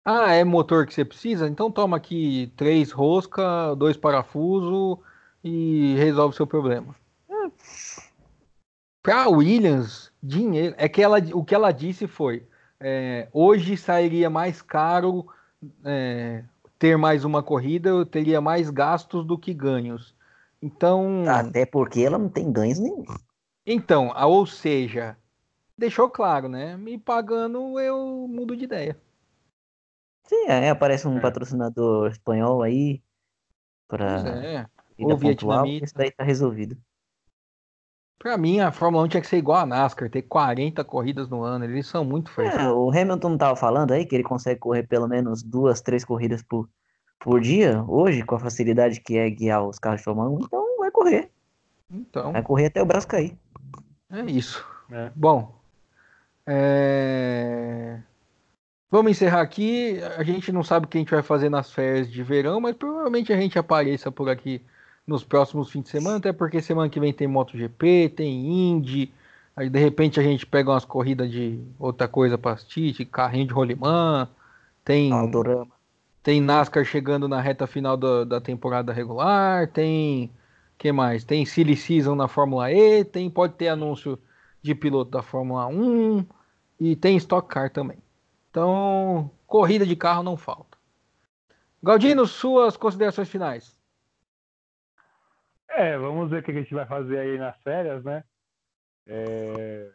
Ah, 0.04 0.32
é 0.32 0.44
motor 0.44 0.86
que 0.86 0.92
você 0.92 1.04
precisa? 1.04 1.48
Então 1.48 1.70
toma 1.70 1.96
aqui 1.96 2.52
três 2.56 2.92
rosca, 2.92 3.74
dois 3.74 3.96
parafusos 3.96 4.98
e 5.42 5.94
resolve 5.96 6.36
seu 6.36 6.46
problema. 6.46 6.94
É. 7.28 7.50
Para 9.02 9.28
Williams, 9.28 10.12
dinheiro. 10.22 10.74
É 10.78 10.88
que 10.88 11.02
ela, 11.02 11.18
o 11.32 11.44
que 11.44 11.54
ela 11.54 11.72
disse 11.72 12.06
foi: 12.06 12.46
é, 12.78 13.28
hoje 13.32 13.76
sairia 13.76 14.28
mais 14.28 14.60
caro 14.60 15.26
é, 15.84 16.44
ter 16.78 16.96
mais 16.98 17.24
uma 17.24 17.42
corrida, 17.42 17.88
eu 17.88 18.04
teria 18.04 18.40
mais 18.40 18.68
gastos 18.68 19.24
do 19.24 19.38
que 19.38 19.54
ganhos. 19.54 20.14
Então, 20.60 21.24
Até 21.28 21.64
porque 21.66 22.00
ela 22.00 22.18
não 22.18 22.28
tem 22.28 22.50
ganhos 22.52 22.78
nenhum. 22.78 23.04
então, 23.66 24.12
ou 24.16 24.46
seja, 24.46 25.16
deixou 25.76 26.08
claro, 26.08 26.48
né? 26.48 26.76
Me 26.76 26.98
pagando, 26.98 27.78
eu 27.80 28.26
mudo 28.28 28.56
de 28.56 28.64
ideia. 28.64 28.98
Sim, 30.24 30.46
aí 30.48 30.68
aparece 30.68 31.06
um 31.06 31.18
É. 31.18 31.20
patrocinador 31.20 32.10
espanhol 32.10 32.62
aí 32.62 33.02
pra 33.88 34.20
é. 34.28 34.66
Ou 34.98 35.08
pontual, 35.18 35.18
vietnamita. 35.64 35.84
isso 35.84 35.94
daí 35.94 36.10
tá 36.10 36.24
resolvido. 36.24 36.76
Pra 38.18 38.38
mim, 38.38 38.60
a 38.60 38.72
Fórmula 38.72 39.04
1 39.04 39.08
tinha 39.08 39.20
que 39.20 39.26
ser 39.26 39.36
igual 39.36 39.58
a 39.58 39.66
NASCAR, 39.66 40.08
ter 40.08 40.22
40 40.22 40.82
corridas 40.82 41.28
no 41.28 41.42
ano. 41.42 41.64
Eles 41.64 41.86
são 41.86 42.04
muito 42.04 42.30
feios. 42.30 42.54
É, 42.54 42.70
o 42.70 42.88
Hamilton 42.90 43.30
não 43.30 43.38
tava 43.38 43.54
falando 43.56 43.92
aí 43.92 44.06
que 44.06 44.14
ele 44.14 44.22
consegue 44.24 44.58
correr 44.60 44.84
pelo 44.84 45.06
menos 45.06 45.42
duas, 45.42 45.82
três 45.82 46.04
corridas 46.06 46.42
por, 46.42 46.66
por 47.18 47.38
dia, 47.40 47.84
hoje, 47.86 48.22
com 48.22 48.34
a 48.36 48.38
facilidade 48.38 49.00
que 49.00 49.18
é 49.18 49.28
guiar 49.28 49.62
os 49.66 49.78
carros 49.78 50.00
de 50.00 50.04
Fórmula 50.04 50.30
1, 50.30 50.38
então 50.42 50.78
vai 50.78 50.90
correr. 50.90 51.30
Então, 51.90 52.32
Vai 52.32 52.42
correr 52.42 52.66
até 52.66 52.80
o 52.82 52.86
braço 52.86 53.06
cair. 53.06 53.36
é 54.10 54.20
isso. 54.22 54.64
É. 54.90 55.10
Bom, 55.14 55.54
É... 56.46 58.00
Vamos 58.94 59.10
encerrar 59.10 59.40
aqui. 59.40 59.98
A 60.16 60.22
gente 60.22 60.52
não 60.52 60.62
sabe 60.62 60.86
o 60.86 60.88
que 60.88 60.96
a 60.96 61.00
gente 61.00 61.10
vai 61.10 61.20
fazer 61.20 61.48
nas 61.48 61.72
férias 61.72 62.08
de 62.08 62.22
verão, 62.22 62.60
mas 62.60 62.76
provavelmente 62.76 63.32
a 63.32 63.36
gente 63.36 63.58
apareça 63.58 64.08
por 64.08 64.28
aqui 64.28 64.62
nos 65.04 65.24
próximos 65.24 65.68
fins 65.68 65.82
de 65.82 65.88
semana, 65.88 66.18
até 66.18 66.32
porque 66.32 66.62
semana 66.62 66.88
que 66.88 67.00
vem 67.00 67.12
tem 67.12 67.26
MotoGP, 67.26 68.10
tem 68.10 68.70
Indy, 68.70 69.12
aí 69.56 69.68
de 69.68 69.80
repente 69.80 70.20
a 70.20 70.22
gente 70.22 70.46
pega 70.46 70.70
umas 70.70 70.84
corridas 70.84 71.28
de 71.28 71.60
outra 71.76 72.06
coisa 72.06 72.38
para 72.38 72.52
assistir, 72.52 73.04
carrinho 73.06 73.48
de 73.48 73.52
rolimã, 73.52 74.28
tem 74.84 75.12
Aldorama. 75.12 75.72
tem 76.22 76.40
NASCAR 76.40 76.84
chegando 76.84 77.26
na 77.26 77.40
reta 77.40 77.66
final 77.66 77.96
da, 77.96 78.22
da 78.22 78.40
temporada 78.40 78.92
regular, 78.92 79.66
tem 79.66 80.30
que 80.78 80.92
mais? 80.92 81.24
Tem 81.24 81.44
Silly 81.44 81.74
Season 81.74 82.14
na 82.14 82.28
Fórmula 82.28 82.70
E, 82.70 83.04
tem 83.04 83.28
pode 83.28 83.54
ter 83.54 83.66
anúncio 83.66 84.16
de 84.62 84.72
piloto 84.72 85.10
da 85.10 85.20
Fórmula 85.20 85.66
1 85.66 86.24
e 86.78 86.94
tem 86.94 87.16
Stock 87.16 87.48
Car 87.48 87.70
também. 87.70 88.03
Então, 88.54 89.32
corrida 89.48 89.84
de 89.84 89.96
carro 89.96 90.22
não 90.22 90.36
falta. 90.36 90.78
Galdino, 91.82 92.24
suas 92.24 92.76
considerações 92.76 93.28
finais. 93.28 93.76
É, 95.68 95.98
vamos 95.98 96.30
ver 96.30 96.38
o 96.38 96.42
que 96.44 96.52
a 96.52 96.54
gente 96.54 96.72
vai 96.72 96.86
fazer 96.86 97.18
aí 97.18 97.36
nas 97.36 97.60
férias, 97.62 98.04
né? 98.04 98.22
É... 99.08 99.90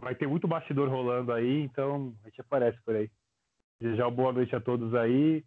Vai 0.00 0.14
ter 0.14 0.26
muito 0.26 0.48
bastidor 0.48 0.88
rolando 0.88 1.30
aí, 1.30 1.60
então 1.60 2.16
a 2.24 2.28
gente 2.30 2.40
aparece 2.40 2.80
por 2.86 2.96
aí. 2.96 3.10
Desejar 3.78 4.10
boa 4.10 4.32
noite 4.32 4.56
a 4.56 4.60
todos 4.60 4.94
aí 4.94 5.44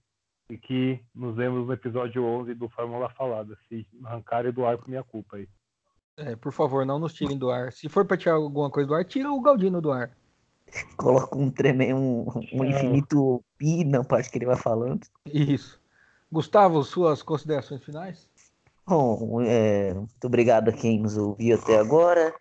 e 0.47 0.59
que 0.59 1.03
nos 1.11 1.35
vemos 1.35 1.65
no 1.65 1.73
episódio 1.73 2.23
11 2.23 2.53
do 2.53 2.69
Fórmula 2.69 3.09
Falada. 3.09 3.57
Se 3.67 3.87
arrancarem 4.03 4.51
do 4.51 4.63
ar 4.63 4.77
por 4.77 4.87
minha 4.87 5.03
culpa 5.03 5.37
aí. 5.37 5.49
É, 6.17 6.35
por 6.35 6.53
favor, 6.53 6.85
não 6.85 6.99
nos 6.99 7.15
tirem 7.15 7.35
do 7.35 7.49
ar. 7.49 7.73
Se 7.73 7.89
for 7.89 8.05
para 8.05 8.15
tirar 8.15 8.35
alguma 8.35 8.69
coisa 8.69 8.87
do 8.87 8.93
ar, 8.93 9.03
tira 9.03 9.31
o 9.31 9.41
Galdino 9.41 9.81
do 9.81 9.91
ar. 9.91 10.15
Coloca 10.97 11.37
um 11.37 11.49
tremendo, 11.49 11.97
um, 11.97 12.25
um 12.53 12.65
infinito 12.65 13.43
pi 13.57 13.83
na 13.83 14.03
parte 14.03 14.29
que 14.29 14.37
ele 14.37 14.45
vai 14.45 14.57
falando. 14.57 15.01
Isso. 15.25 15.79
Gustavo, 16.31 16.83
suas 16.83 17.21
considerações 17.21 17.83
finais? 17.83 18.29
Bom, 18.85 19.41
é, 19.41 19.93
muito 19.93 20.25
obrigado 20.25 20.69
a 20.69 20.73
quem 20.73 20.99
nos 20.99 21.17
ouviu 21.17 21.55
até 21.55 21.77
agora. 21.77 22.33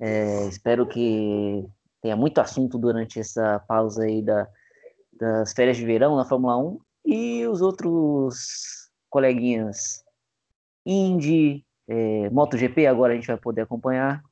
É, 0.00 0.46
espero 0.46 0.86
que 0.86 1.64
tenha 2.00 2.16
muito 2.16 2.38
assunto 2.38 2.78
durante 2.78 3.20
essa 3.20 3.60
pausa 3.68 4.04
aí 4.04 4.22
da, 4.22 4.48
das 5.12 5.52
férias 5.52 5.76
de 5.76 5.84
verão 5.84 6.16
na 6.16 6.24
Fórmula 6.24 6.56
1 6.56 6.78
e 7.04 7.46
os 7.46 7.60
outros 7.60 8.90
coleguinhas 9.10 10.02
Indy, 10.84 11.64
é, 11.86 12.30
MotoGP 12.30 12.86
agora 12.86 13.12
a 13.12 13.16
gente 13.16 13.26
vai 13.26 13.36
poder 13.36 13.62
acompanhar. 13.62 14.22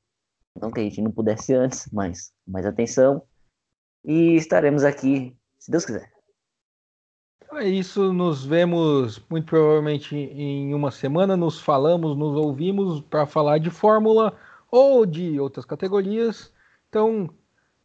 Não 0.61 0.71
que 0.71 0.81
a 0.81 0.83
gente 0.83 1.01
não 1.01 1.13
pudesse 1.13 1.55
antes, 1.55 1.89
mas 1.93 2.33
mais 2.47 2.67
atenção. 2.67 3.23
E 4.05 4.35
estaremos 4.37 4.85
aqui, 4.85 5.37
se 5.59 5.71
Deus 5.71 5.85
quiser. 5.85 6.11
É 7.53 7.69
isso, 7.69 8.13
nos 8.13 8.45
vemos 8.45 9.21
muito 9.29 9.47
provavelmente 9.47 10.15
em 10.17 10.73
uma 10.73 10.91
semana, 10.91 11.37
nos 11.37 11.61
falamos, 11.61 12.17
nos 12.17 12.37
ouvimos 12.37 13.01
para 13.01 13.27
falar 13.27 13.59
de 13.59 13.71
Fórmula 13.71 14.37
ou 14.71 15.05
de 15.05 15.39
outras 15.41 15.65
categorias. 15.65 16.53
Então, 16.89 17.29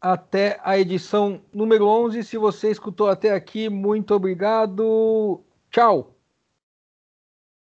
até 0.00 0.60
a 0.62 0.78
edição 0.78 1.40
número 1.52 1.86
11. 1.86 2.22
Se 2.22 2.36
você 2.36 2.70
escutou 2.70 3.08
até 3.08 3.32
aqui, 3.32 3.68
muito 3.68 4.14
obrigado. 4.14 5.42
Tchau! 5.70 6.15